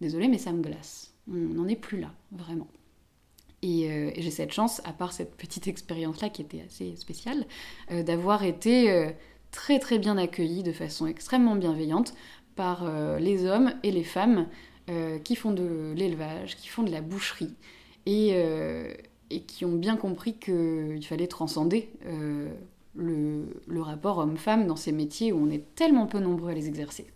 désolé, 0.00 0.28
mais 0.28 0.38
ça 0.38 0.52
me 0.52 0.62
glace 0.62 1.11
on 1.28 1.34
n'en 1.34 1.68
est 1.68 1.76
plus 1.76 2.00
là, 2.00 2.12
vraiment. 2.30 2.68
Euh, 3.64 4.10
et, 4.14 4.22
j'ai 4.22 4.30
cette 4.30 4.52
chance, 4.52 4.80
à 4.84 4.92
part 4.92 5.12
cette 5.12 5.36
petite 5.36 5.68
expérience-là 5.68 6.28
qui 6.28 6.42
était 6.42 6.62
assez 6.62 6.96
spéciale, 6.96 7.46
euh, 7.90 8.02
d'avoir 8.02 8.44
été 8.44 8.90
euh, 8.90 9.10
très 9.50 9.78
très 9.78 9.98
bien 9.98 10.18
accueillie 10.18 10.62
de 10.62 10.72
façon 10.72 11.06
extrêmement 11.06 11.56
bienveillante 11.56 12.14
par 12.56 12.84
les 13.18 13.46
hommes 13.46 13.72
et 13.82 13.90
les 13.90 14.04
femmes 14.04 14.46
qui 15.24 15.36
font 15.36 15.52
de 15.52 15.94
l'élevage, 15.96 16.54
qui 16.56 16.68
font 16.68 16.82
de 16.82 16.90
la 16.90 17.00
boucherie, 17.00 17.54
et, 18.04 18.36
qui 19.46 19.64
ont 19.64 19.72
bien 19.72 19.96
compris 19.96 20.34
qu'il 20.34 21.02
fallait 21.02 21.28
transcender 21.28 21.88
le, 22.94 23.46
le 23.66 23.80
rapport 23.80 24.18
homme-femme 24.18 24.66
dans 24.66 24.76
ces 24.76 24.92
métiers 24.92 25.32
où 25.32 25.42
on 25.42 25.48
est 25.48 25.74
tellement 25.74 26.06
peu 26.06 26.18
nombreux 26.18 26.50
à 26.50 26.54
les 26.54 26.68
exercer. 26.68 27.06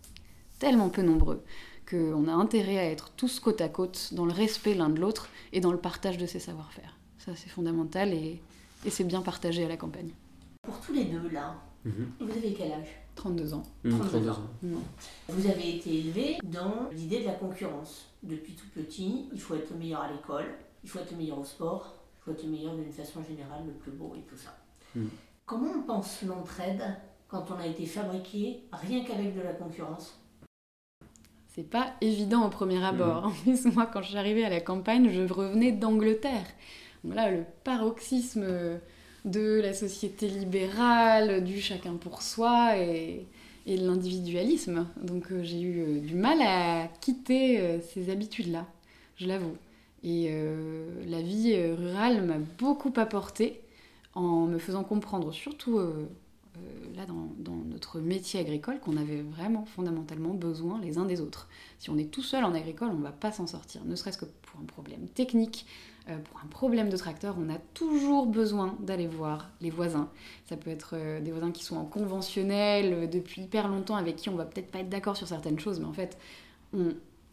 Tellement 0.57 0.89
peu 0.89 1.03
nombreux 1.03 1.43
qu'on 1.89 2.27
a 2.27 2.31
intérêt 2.33 2.77
à 2.77 2.85
être 2.85 3.11
tous 3.11 3.39
côte 3.39 3.61
à 3.61 3.69
côte 3.69 4.13
dans 4.13 4.25
le 4.25 4.33
respect 4.33 4.73
l'un 4.73 4.89
de 4.89 4.99
l'autre 4.99 5.29
et 5.53 5.59
dans 5.61 5.71
le 5.71 5.77
partage 5.77 6.17
de 6.17 6.25
ses 6.25 6.39
savoir-faire. 6.39 6.97
Ça, 7.17 7.31
c'est 7.35 7.49
fondamental 7.49 8.13
et, 8.13 8.41
et 8.85 8.89
c'est 8.89 9.03
bien 9.03 9.21
partagé 9.21 9.65
à 9.65 9.67
la 9.67 9.77
campagne. 9.77 10.11
Pour 10.63 10.79
tous 10.81 10.93
les 10.93 11.05
deux, 11.05 11.29
là, 11.29 11.55
Mhm. 11.85 12.11
vous 12.19 12.31
avez 12.31 12.53
quel 12.53 12.71
âge? 12.73 12.87
32 13.15 13.53
ans. 13.53 13.63
Mmh, 13.83 13.89
32 13.91 14.09
32 14.09 14.29
ans. 14.29 14.33
ans. 14.33 14.81
Vous 15.29 15.47
avez 15.47 15.77
été 15.77 15.99
élevé 15.99 16.37
dans 16.43 16.89
l'idée 16.91 17.21
de 17.21 17.25
la 17.25 17.33
concurrence. 17.33 18.07
Depuis 18.23 18.53
tout 18.53 18.67
petit, 18.75 19.29
il 19.31 19.39
faut 19.39 19.55
être 19.55 19.71
le 19.71 19.77
meilleur 19.77 20.01
à 20.01 20.11
l'école, 20.11 20.45
il 20.83 20.89
faut 20.89 20.99
être 20.99 21.11
le 21.11 21.17
meilleur 21.17 21.39
au 21.39 21.45
sport, 21.45 21.95
il 22.19 22.23
faut 22.25 22.31
être 22.31 22.43
le 22.43 22.49
meilleur 22.49 22.75
d'une 22.75 22.91
façon 22.91 23.23
générale, 23.23 23.63
le 23.65 23.71
plus 23.73 23.91
beau 23.91 24.13
et 24.17 24.21
tout 24.23 24.35
ça. 24.35 24.57
Mm. 24.95 25.05
Comment 25.45 25.71
on 25.77 25.83
pense 25.83 26.21
l'entraide 26.23 26.83
quand 27.29 27.45
on 27.51 27.59
a 27.59 27.65
été 27.67 27.85
fabriqué 27.85 28.63
rien 28.73 29.05
qu'avec 29.05 29.33
de 29.35 29.41
la 29.41 29.53
concurrence? 29.53 30.19
C'est 31.57 31.67
pas 31.67 31.95
évident 32.01 32.45
au 32.45 32.49
premier 32.49 32.85
abord. 32.85 33.25
En 33.25 33.31
plus, 33.31 33.65
moi, 33.73 33.87
quand 33.91 34.03
je 34.03 34.09
suis 34.09 34.17
arrivée 34.17 34.45
à 34.45 34.49
la 34.49 34.61
campagne, 34.61 35.09
je 35.11 35.33
revenais 35.33 35.71
d'Angleterre. 35.71 36.45
Donc 37.03 37.15
là, 37.15 37.31
le 37.31 37.45
paroxysme 37.63 38.45
de 39.25 39.59
la 39.59 39.73
société 39.73 40.27
libérale, 40.27 41.43
du 41.43 41.59
chacun 41.59 41.95
pour 41.95 42.21
soi 42.21 42.77
et, 42.77 43.25
et 43.67 43.77
de 43.77 43.85
l'individualisme. 43.85 44.87
Donc 45.01 45.31
euh, 45.31 45.43
j'ai 45.43 45.59
eu 45.59 45.79
euh, 45.81 45.99
du 45.99 46.15
mal 46.15 46.41
à 46.41 46.87
quitter 47.01 47.59
euh, 47.59 47.79
ces 47.81 48.09
habitudes-là, 48.09 48.65
je 49.17 49.27
l'avoue. 49.27 49.55
Et 50.03 50.31
la 51.07 51.21
vie 51.21 51.59
rurale 51.71 52.23
m'a 52.23 52.37
beaucoup 52.59 52.93
apporté 52.95 53.59
en 54.13 54.45
me 54.45 54.57
faisant 54.57 54.83
comprendre, 54.83 55.33
surtout 55.33 55.81
là 56.95 57.05
dans, 57.05 57.55
notre 57.69 57.99
métier 57.99 58.39
agricole, 58.39 58.79
qu'on 58.79 58.97
avait 58.97 59.21
vraiment 59.21 59.65
fondamentalement 59.65 60.33
besoin 60.33 60.79
les 60.81 60.97
uns 60.97 61.05
des 61.05 61.21
autres. 61.21 61.47
Si 61.79 61.89
on 61.89 61.97
est 61.97 62.11
tout 62.11 62.23
seul 62.23 62.43
en 62.43 62.53
agricole, 62.53 62.89
on 62.91 62.97
ne 62.97 63.03
va 63.03 63.11
pas 63.11 63.31
s'en 63.31 63.47
sortir, 63.47 63.83
ne 63.85 63.95
serait-ce 63.95 64.17
que 64.17 64.25
pour 64.25 64.59
un 64.59 64.65
problème 64.65 65.07
technique, 65.07 65.65
euh, 66.09 66.17
pour 66.17 66.39
un 66.43 66.47
problème 66.47 66.89
de 66.89 66.97
tracteur, 66.97 67.35
on 67.39 67.49
a 67.53 67.57
toujours 67.73 68.25
besoin 68.25 68.77
d'aller 68.79 69.07
voir 69.07 69.49
les 69.61 69.69
voisins. 69.69 70.09
Ça 70.45 70.57
peut 70.57 70.69
être 70.69 70.91
euh, 70.93 71.19
des 71.19 71.31
voisins 71.31 71.51
qui 71.51 71.63
sont 71.63 71.77
en 71.77 71.85
conventionnel 71.85 72.93
euh, 72.93 73.07
depuis 73.07 73.43
hyper 73.43 73.67
longtemps, 73.67 73.95
avec 73.95 74.15
qui 74.15 74.29
on 74.29 74.35
va 74.35 74.45
peut-être 74.45 74.71
pas 74.71 74.79
être 74.79 74.89
d'accord 74.89 75.17
sur 75.17 75.27
certaines 75.27 75.59
choses, 75.59 75.79
mais 75.79 75.85
en 75.85 75.93
fait, 75.93 76.17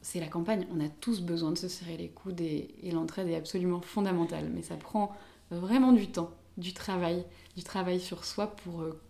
c'est 0.01 0.21
la 0.21 0.29
campagne, 0.29 0.67
on 0.75 0.85
a 0.85 0.89
tous 0.89 1.21
besoin 1.23 1.51
de 1.51 1.59
se 1.59 1.69
serrer 1.69 1.97
les 1.97 2.09
coudes 2.09 2.41
et, 2.41 2.75
et 2.83 2.91
l'entraide 2.91 3.29
est 3.29 3.37
absolument 3.37 3.81
fondamentale. 3.81 4.51
Mais 4.55 4.63
ça 4.63 4.77
prend 4.77 5.13
vraiment 5.51 5.93
du 5.93 6.09
temps, 6.09 6.31
du 6.57 6.73
travail, 6.73 7.25
du 7.57 7.63
travail 7.63 8.01
sur 8.01 8.25
soi 8.25 8.49
pour 8.49 8.83
euh, 8.83 9.01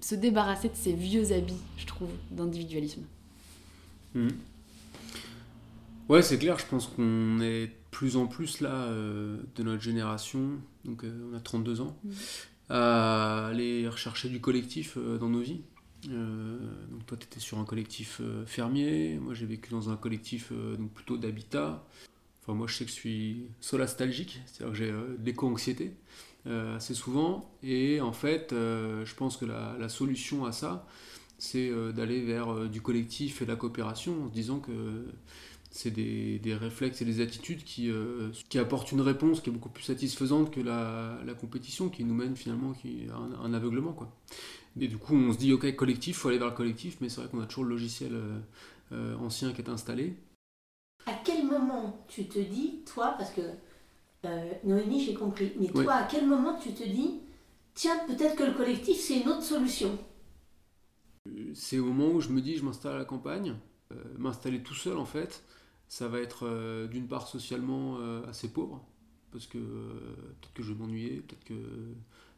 se 0.00 0.14
débarrasser 0.14 0.68
de 0.68 0.74
ces 0.76 0.92
vieux 0.92 1.32
habits, 1.32 1.60
je 1.76 1.86
trouve, 1.86 2.10
d'individualisme. 2.30 3.02
Mhm. 4.14 4.30
Ouais, 6.08 6.22
c'est 6.22 6.38
clair, 6.38 6.58
je 6.58 6.66
pense 6.66 6.86
qu'on 6.86 7.40
est 7.40 7.66
de 7.66 7.72
plus 7.90 8.16
en 8.16 8.26
plus 8.26 8.60
là, 8.60 8.70
euh, 8.72 9.38
de 9.56 9.62
notre 9.62 9.82
génération, 9.82 10.52
donc 10.84 11.04
euh, 11.04 11.30
on 11.30 11.36
a 11.36 11.40
32 11.40 11.80
ans, 11.82 11.96
Mhm. 12.04 12.12
à 12.70 13.46
aller 13.48 13.86
rechercher 13.88 14.28
du 14.30 14.40
collectif 14.40 14.94
euh, 14.96 15.18
dans 15.18 15.28
nos 15.28 15.40
vies. 15.40 15.60
Donc 16.04 17.04
toi, 17.06 17.16
tu 17.18 17.26
étais 17.26 17.40
sur 17.40 17.58
un 17.58 17.64
collectif 17.64 18.20
fermier, 18.46 19.18
moi 19.20 19.34
j'ai 19.34 19.46
vécu 19.46 19.70
dans 19.70 19.90
un 19.90 19.96
collectif 19.96 20.52
donc 20.78 20.92
plutôt 20.92 21.16
d'habitat. 21.16 21.84
Enfin, 22.40 22.54
moi 22.54 22.68
je 22.68 22.76
sais 22.76 22.84
que 22.84 22.90
je 22.90 22.94
suis 22.94 23.46
solastalgique, 23.60 24.40
c'est-à-dire 24.46 24.72
que 24.72 24.78
j'ai 24.78 24.90
de 24.92 25.18
l'éco-anxiété 25.24 25.92
euh, 26.48 26.76
assez 26.76 26.94
souvent, 26.94 27.48
et 27.62 28.00
en 28.00 28.12
fait, 28.12 28.52
euh, 28.52 29.04
je 29.04 29.14
pense 29.14 29.36
que 29.36 29.44
la, 29.44 29.88
solution 29.88 30.44
à 30.44 30.52
ça, 30.52 30.86
c'est 31.38 31.68
euh, 31.70 31.92
d'aller 31.92 32.22
vers 32.22 32.52
euh, 32.52 32.68
du 32.68 32.80
collectif 32.80 33.42
et 33.42 33.44
de 33.44 33.50
la 33.50 33.56
coopération 33.56 34.24
en 34.24 34.28
se 34.28 34.32
disant 34.32 34.60
que 34.60 35.06
c'est 35.70 35.90
des, 35.90 36.38
des 36.38 36.54
réflexes 36.54 37.02
et 37.02 37.04
des 37.04 37.20
attitudes 37.20 37.62
qui, 37.62 37.90
qui 38.48 38.58
apportent 38.58 38.90
une 38.90 39.02
réponse 39.02 39.42
qui 39.42 39.50
est 39.50 39.52
beaucoup 39.52 39.68
plus 39.68 39.84
satisfaisante 39.84 40.50
que 40.50 40.60
la, 40.60 41.18
la 41.26 41.34
compétition 41.34 41.90
qui 41.90 42.04
nous 42.04 42.14
mène 42.14 42.36
finalement 42.36 42.72
qui, 42.72 43.02
à 43.12 43.44
un, 43.44 43.52
aveuglement. 43.52 43.92
Quoi. 43.92 44.10
Et 44.80 44.88
du 44.88 44.96
coup, 44.96 45.14
on 45.14 45.32
se 45.32 45.38
dit, 45.38 45.52
ok, 45.52 45.76
collectif, 45.76 46.16
il 46.16 46.18
faut 46.18 46.28
aller 46.28 46.38
vers 46.38 46.48
le 46.48 46.54
collectif, 46.54 46.96
mais 47.02 47.10
c'est 47.10 47.20
vrai 47.20 47.28
qu'on 47.30 47.40
a 47.42 47.46
toujours 47.46 47.64
le 47.64 47.70
logiciel 47.70 48.12
ancien 49.20 49.52
qui 49.52 49.60
est 49.60 49.68
installé. 49.68 50.14
À 51.04 51.12
quel 51.22 51.46
moment 51.46 52.02
tu 52.08 52.24
te 52.24 52.38
dis, 52.38 52.80
toi, 52.86 53.14
parce 53.18 53.30
que 53.30 53.42
euh, 54.24 54.52
Noémie, 54.64 55.04
j'ai 55.04 55.14
compris, 55.14 55.52
mais 55.58 55.68
toi, 55.68 55.94
à 55.94 56.04
quel 56.04 56.26
moment 56.26 56.58
tu 56.58 56.72
te 56.72 56.84
dis, 56.84 57.20
tiens, 57.74 57.98
peut-être 58.06 58.36
que 58.36 58.44
le 58.44 58.52
collectif, 58.54 58.98
c'est 58.98 59.20
une 59.20 59.28
autre 59.28 59.42
solution? 59.42 59.98
C'est 61.54 61.78
au 61.78 61.84
moment 61.92 62.14
où 62.14 62.20
je 62.20 62.30
me 62.30 62.40
dis, 62.40 62.56
je 62.56 62.64
m'installe 62.64 62.94
à 62.94 62.98
la 62.98 63.04
campagne, 63.04 63.54
euh, 63.92 63.96
m'installer 64.18 64.62
tout 64.62 64.74
seul 64.74 64.96
en 64.96 65.04
fait, 65.04 65.44
ça 65.86 66.08
va 66.08 66.20
être 66.20 66.46
euh, 66.46 66.86
d'une 66.88 67.06
part 67.06 67.26
socialement 67.28 67.98
euh, 68.00 68.26
assez 68.28 68.52
pauvre, 68.52 68.84
parce 69.30 69.46
que 69.46 69.58
euh, 69.58 69.90
peut-être 70.40 70.54
que 70.54 70.62
je 70.62 70.72
vais 70.72 70.78
m'ennuyer, 70.78 71.20
peut-être 71.20 71.44
que 71.44 71.54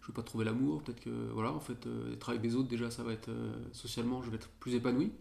je 0.01 0.07
vais 0.09 0.12
pas 0.12 0.22
trouver 0.22 0.45
l'amour, 0.45 0.83
peut-être 0.83 1.01
que 1.01 1.11
voilà, 1.33 1.53
en 1.53 1.61
fait, 1.61 1.87
euh, 1.87 2.14
être 2.14 2.31
avec 2.31 2.43
des 2.43 2.57
autres 2.57 2.68
déjà, 2.68 2.91
ça 2.91 3.03
va 3.03 3.12
être 3.12 3.28
euh, 3.28 3.53
socialement, 3.72 4.22
je 4.22 4.31
vais 4.31 4.37
être 4.37 4.49
plus 4.61 4.74
épanoui. 4.74 5.12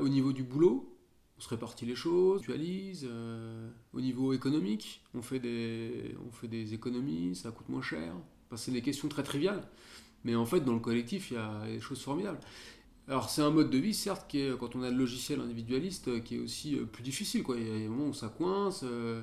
Au 0.00 0.08
niveau 0.08 0.32
du 0.32 0.42
boulot, 0.42 0.97
on 1.38 1.40
se 1.40 1.48
répartit 1.48 1.86
les 1.86 1.94
choses, 1.94 2.40
on 2.40 2.40
mutualise. 2.40 3.06
euh, 3.08 3.70
au 3.92 4.00
niveau 4.00 4.32
économique, 4.32 5.02
on 5.14 5.22
fait, 5.22 5.38
des, 5.38 6.74
économies, 6.74 7.34
ça 7.34 7.50
coûte 7.50 7.68
moins 7.68 7.82
cher. 7.82 8.12
C'est 8.56 8.72
des 8.72 8.82
questions 8.82 9.08
très 9.08 9.22
triviales, 9.22 9.62
mais 10.24 10.34
en 10.34 10.46
fait, 10.46 10.60
dans 10.60 10.72
le 10.72 10.80
collectif, 10.80 11.30
il 11.30 11.34
y 11.34 11.36
a 11.36 11.66
des 11.66 11.80
choses 11.80 12.00
formidables. 12.00 12.40
Alors 13.08 13.30
c'est 13.30 13.40
un 13.40 13.50
mode 13.50 13.70
de 13.70 13.78
vie 13.78 13.94
certes 13.94 14.26
qui 14.28 14.40
est 14.40 14.58
quand 14.58 14.76
on 14.76 14.82
a 14.82 14.90
le 14.90 14.96
logiciel 14.96 15.40
individualiste 15.40 16.08
euh, 16.08 16.20
qui 16.20 16.36
est 16.36 16.38
aussi 16.38 16.76
euh, 16.76 16.84
plus 16.84 17.02
difficile 17.02 17.42
quoi. 17.42 17.56
Il 17.56 17.66
y 17.66 17.70
a 17.70 17.78
des 17.78 17.88
moments 17.88 18.08
où 18.08 18.12
ça 18.12 18.28
coince. 18.28 18.82
euh, 18.84 19.22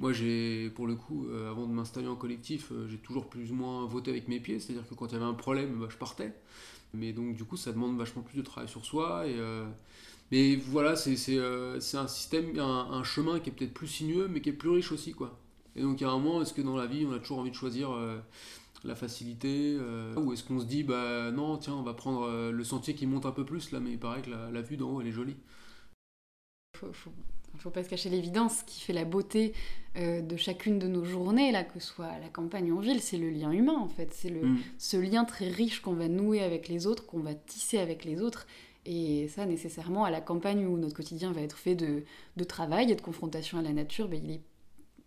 moi 0.00 0.12
j'ai 0.12 0.70
pour 0.70 0.88
le 0.88 0.96
coup 0.96 1.28
avant 1.48 1.66
de 1.66 1.72
m'installer 1.72 2.08
en 2.08 2.16
collectif 2.16 2.72
j'ai 2.88 2.96
toujours 2.96 3.28
plus 3.28 3.52
ou 3.52 3.54
moins 3.54 3.86
voté 3.86 4.10
avec 4.10 4.26
mes 4.26 4.40
pieds, 4.40 4.58
c'est-à-dire 4.58 4.88
que 4.88 4.94
quand 4.94 5.06
il 5.08 5.12
y 5.12 5.16
avait 5.16 5.24
un 5.24 5.34
problème 5.34 5.78
bah, 5.78 5.86
je 5.88 5.96
partais. 5.96 6.34
Mais 6.94 7.12
donc 7.12 7.36
du 7.36 7.44
coup 7.44 7.56
ça 7.56 7.70
demande 7.72 7.96
vachement 7.96 8.22
plus 8.22 8.36
de 8.36 8.42
travail 8.42 8.68
sur 8.68 8.84
soi 8.84 9.24
mais 10.32 10.56
voilà 10.56 10.96
c'est 10.96 11.16
euh, 11.30 11.78
un 11.94 12.08
système 12.08 12.58
un, 12.58 12.88
un 12.90 13.04
chemin 13.04 13.38
qui 13.38 13.50
est 13.50 13.52
peut-être 13.52 13.74
plus 13.74 13.86
sinueux 13.86 14.28
mais 14.28 14.40
qui 14.40 14.48
est 14.48 14.52
plus 14.54 14.70
riche 14.70 14.90
aussi 14.90 15.12
quoi. 15.12 15.38
Et 15.76 15.82
donc 15.82 16.02
à 16.02 16.08
un 16.08 16.18
moment 16.18 16.42
est-ce 16.42 16.52
que 16.54 16.62
dans 16.62 16.76
la 16.76 16.86
vie 16.86 17.06
on 17.08 17.12
a 17.12 17.20
toujours 17.20 17.38
envie 17.38 17.50
de 17.50 17.54
choisir 17.56 17.92
euh, 17.92 18.18
la 18.84 18.96
facilité 18.96 19.76
euh, 19.78 20.14
Ou 20.16 20.32
est-ce 20.32 20.42
qu'on 20.42 20.58
se 20.58 20.64
dit, 20.64 20.82
bah 20.82 21.30
non, 21.30 21.56
tiens, 21.56 21.74
on 21.74 21.82
va 21.82 21.94
prendre 21.94 22.50
le 22.50 22.64
sentier 22.64 22.94
qui 22.94 23.06
monte 23.06 23.26
un 23.26 23.30
peu 23.30 23.44
plus 23.44 23.70
là, 23.70 23.78
mais 23.78 23.92
il 23.92 23.98
paraît 23.98 24.22
que 24.22 24.30
la, 24.30 24.50
la 24.50 24.60
vue 24.60 24.76
d'en 24.76 24.90
haut 24.90 25.00
elle 25.00 25.06
est 25.06 25.12
jolie. 25.12 25.36
faut, 26.76 26.92
faut, 26.92 27.12
faut 27.58 27.70
pas 27.70 27.84
se 27.84 27.88
cacher 27.88 28.10
l'évidence 28.10 28.62
qui 28.64 28.80
fait 28.80 28.92
la 28.92 29.04
beauté 29.04 29.52
de 29.94 30.36
chacune 30.36 30.78
de 30.78 30.88
nos 30.88 31.04
journées, 31.04 31.52
là, 31.52 31.64
que 31.64 31.78
ce 31.78 31.86
soit 31.86 32.06
à 32.06 32.18
la 32.18 32.28
campagne 32.28 32.72
ou 32.72 32.78
en 32.78 32.80
ville, 32.80 33.00
c'est 33.00 33.18
le 33.18 33.30
lien 33.30 33.52
humain 33.52 33.76
en 33.78 33.88
fait. 33.88 34.12
C'est 34.12 34.30
Mm. 34.30 34.58
ce 34.78 34.96
lien 34.96 35.24
très 35.24 35.48
riche 35.48 35.80
qu'on 35.80 35.92
va 35.94 36.08
nouer 36.08 36.42
avec 36.42 36.68
les 36.68 36.86
autres, 36.86 37.06
qu'on 37.06 37.20
va 37.20 37.34
tisser 37.34 37.78
avec 37.78 38.04
les 38.04 38.20
autres. 38.20 38.46
Et 38.84 39.28
ça, 39.28 39.46
nécessairement, 39.46 40.04
à 40.04 40.10
la 40.10 40.20
campagne 40.20 40.66
où 40.66 40.76
notre 40.76 40.96
quotidien 40.96 41.32
va 41.32 41.40
être 41.40 41.56
fait 41.56 41.74
de, 41.74 42.02
de 42.36 42.44
travail 42.44 42.90
et 42.90 42.96
de 42.96 43.00
confrontation 43.00 43.58
à 43.58 43.62
la 43.62 43.72
nature, 43.72 44.08
ben, 44.08 44.20
il 44.24 44.30
est 44.32 44.40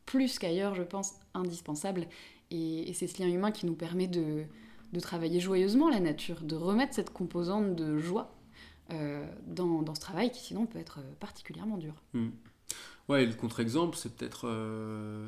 plus 0.05 0.39
qu'ailleurs, 0.39 0.75
je 0.75 0.83
pense, 0.83 1.13
indispensable. 1.33 2.07
Et, 2.51 2.93
c'est 2.93 3.07
ce 3.07 3.21
lien 3.21 3.27
humain 3.27 3.51
qui 3.51 3.65
nous 3.65 3.75
permet 3.75 4.07
de, 4.07 4.43
de 4.93 4.99
travailler 4.99 5.39
joyeusement 5.39 5.89
la 5.89 5.99
nature, 5.99 6.41
de 6.41 6.55
remettre 6.55 6.93
cette 6.93 7.11
composante 7.11 7.75
de 7.75 7.97
joie 7.97 8.33
euh, 8.91 9.25
dans, 9.47 9.81
dans 9.81 9.95
ce 9.95 9.99
travail 9.99 10.31
qui 10.31 10.41
sinon 10.41 10.67
peut 10.67 10.79
être 10.79 10.99
particulièrement 11.19 11.77
dur. 11.77 11.95
Ouais, 13.09 13.23
et 13.23 13.25
le 13.25 13.33
contre-exemple, 13.33 13.97
c'est 13.97 14.15
peut-être 14.15 14.47
euh, 14.47 15.27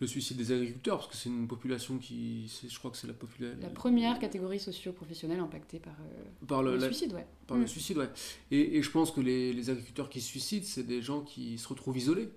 le 0.00 0.06
suicide 0.08 0.36
des 0.36 0.50
agriculteurs, 0.52 0.98
parce 0.98 1.08
que 1.10 1.16
c'est 1.16 1.28
une 1.28 1.46
population 1.46 1.98
qui. 1.98 2.50
Je 2.68 2.78
crois 2.78 2.90
que 2.90 2.96
c'est 2.96 3.06
la 3.06 3.12
population. 3.14 3.58
La 3.62 3.68
première 3.70 4.18
catégorie 4.18 4.58
socio-professionnelle 4.60 5.38
impactée 5.40 5.78
par, 5.78 5.94
euh, 6.00 6.46
Par 6.46 6.62
le, 6.62 6.72
le 6.72 6.78
la- 6.78 6.86
suicide, 6.86 7.12
ouais. 7.12 7.26
par 7.46 7.56
le 7.56 7.64
Mm. 7.64 7.68
suicide, 7.68 7.98
ouais. 7.98 8.10
Et, 8.50 8.76
et 8.76 8.82
je 8.82 8.90
pense 8.90 9.10
que 9.12 9.20
les, 9.20 9.52
les 9.52 9.70
agriculteurs 9.70 10.10
qui 10.10 10.20
se 10.20 10.26
suicident, 10.28 10.66
c'est 10.68 10.82
des 10.86 11.00
gens 11.00 11.20
qui 11.22 11.58
se 11.58 11.68
retrouvent 11.68 11.96
isolés. 11.96 12.28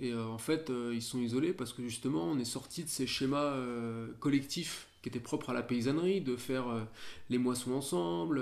Et 0.00 0.10
euh, 0.12 0.26
en 0.26 0.38
fait, 0.38 0.70
euh, 0.70 0.90
ils 0.92 1.02
sont 1.02 1.20
isolés 1.20 1.52
parce 1.52 1.72
que 1.72 1.82
justement, 1.84 2.24
on 2.24 2.36
est 2.40 2.44
sorti 2.44 2.82
de 2.82 2.88
ces 2.88 3.06
schémas 3.06 3.54
collectifs 4.18 4.88
qui 5.02 5.08
étaient 5.08 5.20
propres 5.20 5.50
à 5.50 5.52
la 5.52 5.62
paysannerie, 5.62 6.20
de 6.22 6.34
faire 6.36 6.64
les 7.30 7.38
moissons 7.38 7.72
ensemble, 7.74 8.40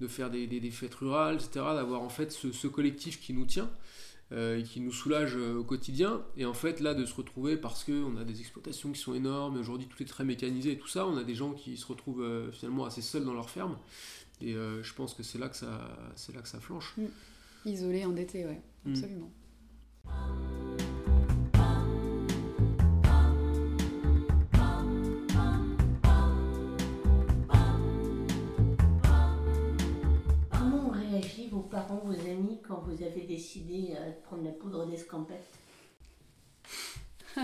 de 0.00 0.06
faire 0.06 0.30
des, 0.30 0.46
des- 0.46 0.60
des 0.60 0.70
fêtes 0.70 0.94
rurales, 0.94 1.36
etc. 1.36 1.50
D'avoir 1.74 2.02
en 2.02 2.10
fait 2.10 2.30
ce, 2.30 2.52
ce 2.52 2.68
collectif 2.68 3.20
qui 3.20 3.32
nous 3.32 3.46
tient. 3.46 3.70
Euh, 4.32 4.62
qui 4.62 4.80
nous 4.80 4.92
soulage 4.92 5.36
euh, 5.36 5.56
au 5.58 5.64
quotidien. 5.64 6.22
Et 6.36 6.44
en 6.44 6.52
fait 6.54 6.80
là 6.80 6.94
de 6.94 7.04
se 7.06 7.14
retrouver 7.14 7.56
parce 7.56 7.84
que 7.84 7.92
on 8.04 8.16
a 8.18 8.24
des 8.24 8.40
exploitations 8.40 8.92
qui 8.92 9.00
sont 9.00 9.14
énormes 9.14 9.58
aujourd'hui 9.58 9.86
tout 9.86 10.02
est 10.02 10.06
très 10.06 10.24
mécanisé 10.24 10.72
et 10.72 10.78
tout 10.78 10.86
ça 10.88 11.06
on 11.06 11.16
a 11.16 11.24
des 11.24 11.34
gens 11.34 11.52
qui 11.52 11.76
se 11.76 11.86
retrouvent 11.86 12.22
euh, 12.22 12.50
finalement 12.52 12.84
assez 12.84 13.02
seuls 13.02 13.24
dans 13.24 13.34
leur 13.34 13.48
ferme. 13.50 13.76
Et 14.40 14.54
euh, 14.54 14.82
je 14.82 14.94
pense 14.94 15.14
que 15.14 15.22
c'est 15.22 15.38
là 15.38 15.48
que 15.48 15.56
ça 15.56 15.96
c'est 16.14 16.34
là 16.34 16.42
que 16.42 16.48
ça 16.48 16.60
flanche. 16.60 16.94
Isolé, 17.64 18.04
endetté, 18.04 18.44
ouais, 18.44 18.60
Mm. 18.84 18.92
absolument. 18.92 19.30
Vos 31.58 31.64
parents, 31.64 32.00
vos 32.04 32.20
amis, 32.30 32.58
quand 32.66 32.84
vous 32.86 33.02
avez 33.02 33.22
décidé 33.22 33.96
euh, 33.96 34.10
de 34.10 34.16
prendre 34.22 34.44
la 34.44 34.52
poudre 34.52 34.86
d'escampette 34.86 35.50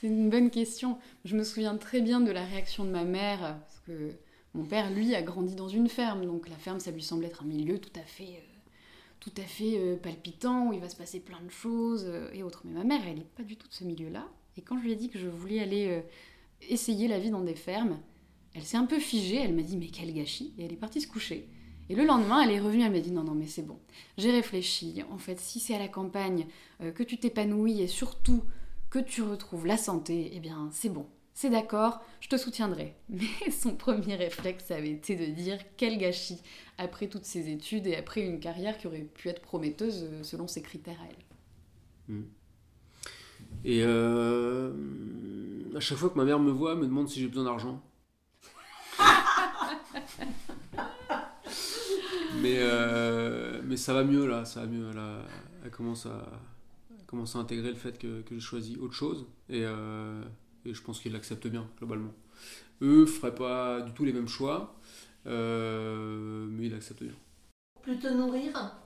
C'est 0.00 0.06
une 0.06 0.30
bonne 0.30 0.50
question. 0.50 0.98
Je 1.24 1.36
me 1.36 1.42
souviens 1.42 1.76
très 1.76 2.00
bien 2.00 2.20
de 2.20 2.30
la 2.30 2.44
réaction 2.44 2.84
de 2.84 2.90
ma 2.90 3.02
mère, 3.02 3.40
parce 3.60 3.80
que 3.86 4.12
mon 4.54 4.64
père, 4.64 4.90
lui, 4.92 5.16
a 5.16 5.22
grandi 5.22 5.56
dans 5.56 5.68
une 5.68 5.88
ferme, 5.88 6.24
donc 6.24 6.48
la 6.48 6.56
ferme, 6.56 6.78
ça 6.78 6.92
lui 6.92 7.02
semble 7.02 7.24
être 7.24 7.42
un 7.42 7.46
milieu 7.46 7.80
tout 7.80 7.92
à 7.98 8.04
fait, 8.04 8.36
euh, 8.36 8.70
tout 9.18 9.32
à 9.36 9.42
fait 9.42 9.76
euh, 9.76 9.96
palpitant, 9.96 10.68
où 10.68 10.72
il 10.72 10.80
va 10.80 10.88
se 10.88 10.96
passer 10.96 11.18
plein 11.18 11.40
de 11.40 11.50
choses 11.50 12.08
et 12.32 12.44
autres. 12.44 12.62
Mais 12.64 12.74
ma 12.74 12.84
mère, 12.84 13.00
elle 13.08 13.16
n'est 13.16 13.24
pas 13.36 13.42
du 13.42 13.56
tout 13.56 13.66
de 13.66 13.74
ce 13.74 13.82
milieu-là. 13.82 14.28
Et 14.56 14.62
quand 14.62 14.78
je 14.78 14.84
lui 14.84 14.92
ai 14.92 14.96
dit 14.96 15.08
que 15.08 15.18
je 15.18 15.26
voulais 15.26 15.60
aller 15.60 16.02
essayer 16.68 17.08
la 17.08 17.18
vie 17.18 17.30
dans 17.30 17.40
des 17.40 17.54
fermes, 17.54 17.98
elle 18.54 18.64
s'est 18.64 18.76
un 18.76 18.84
peu 18.84 19.00
figée, 19.00 19.36
elle 19.36 19.54
m'a 19.54 19.62
dit 19.62 19.78
mais 19.78 19.88
quel 19.88 20.12
gâchis, 20.12 20.52
et 20.58 20.66
elle 20.66 20.72
est 20.72 20.76
partie 20.76 21.00
se 21.00 21.08
coucher. 21.08 21.48
Et 21.88 21.94
le 21.94 22.04
lendemain, 22.04 22.42
elle 22.42 22.50
est 22.50 22.60
revenue, 22.60 22.84
elle 22.84 22.92
m'a 22.92 23.00
dit 23.00 23.10
non, 23.10 23.24
non, 23.24 23.34
mais 23.34 23.46
c'est 23.46 23.66
bon. 23.66 23.78
J'ai 24.18 24.30
réfléchi. 24.30 25.02
En 25.10 25.18
fait, 25.18 25.38
si 25.38 25.60
c'est 25.60 25.74
à 25.74 25.78
la 25.78 25.88
campagne 25.88 26.46
que 26.94 27.02
tu 27.02 27.18
t'épanouis 27.18 27.82
et 27.82 27.88
surtout 27.88 28.42
que 28.90 28.98
tu 28.98 29.22
retrouves 29.22 29.66
la 29.66 29.76
santé, 29.76 30.30
eh 30.34 30.40
bien, 30.40 30.68
c'est 30.72 30.88
bon 30.88 31.06
c'est 31.34 31.50
d'accord, 31.50 32.00
je 32.20 32.28
te 32.28 32.36
soutiendrai. 32.36 32.94
Mais 33.08 33.50
son 33.50 33.74
premier 33.74 34.14
réflexe 34.16 34.70
avait 34.70 34.90
été 34.90 35.16
de 35.16 35.26
dire 35.26 35.58
quel 35.76 35.98
gâchis 35.98 36.42
après 36.78 37.08
toutes 37.08 37.24
ses 37.24 37.50
études 37.50 37.86
et 37.86 37.96
après 37.96 38.22
une 38.22 38.40
carrière 38.40 38.78
qui 38.78 38.86
aurait 38.86 39.00
pu 39.00 39.28
être 39.28 39.42
prometteuse 39.42 40.04
euh, 40.04 40.22
selon 40.22 40.46
ses 40.46 40.62
critères 40.62 41.00
à 41.00 41.06
elle. 41.08 42.14
Hmm. 42.14 42.24
Et 43.64 43.82
euh, 43.82 44.72
à 45.76 45.80
chaque 45.80 45.98
fois 45.98 46.10
que 46.10 46.16
ma 46.18 46.24
mère 46.24 46.38
me 46.38 46.50
voit, 46.50 46.72
elle 46.72 46.78
me 46.78 46.86
demande 46.86 47.08
si 47.08 47.20
j'ai 47.20 47.28
besoin 47.28 47.44
d'argent. 47.44 47.82
mais, 52.42 52.56
euh, 52.58 53.62
mais 53.64 53.76
ça 53.76 53.94
va 53.94 54.04
mieux 54.04 54.26
là, 54.26 54.44
ça 54.44 54.60
va 54.60 54.66
mieux. 54.66 54.90
Elle, 55.64 55.70
commence, 55.70 56.06
à, 56.06 56.28
commence 57.06 57.36
à 57.36 57.38
intégrer 57.38 57.70
le 57.70 57.76
fait 57.76 57.98
que, 57.98 58.22
que 58.22 58.34
j'ai 58.34 58.40
choisi 58.40 58.76
autre 58.76 58.94
chose. 58.94 59.26
Et, 59.48 59.62
et 60.64 60.74
je 60.74 60.82
pense 60.82 61.00
qu'ils 61.00 61.12
l'acceptent 61.12 61.48
bien, 61.48 61.68
globalement. 61.78 62.12
Eux 62.82 63.02
ne 63.02 63.06
feraient 63.06 63.34
pas 63.34 63.80
du 63.80 63.92
tout 63.92 64.04
les 64.04 64.12
mêmes 64.12 64.28
choix, 64.28 64.76
euh, 65.26 66.46
mais 66.50 66.66
ils 66.66 66.72
l'acceptent 66.72 67.04
bien. 67.04 67.14
Plutôt 67.82 68.12
nourrir? 68.12 68.76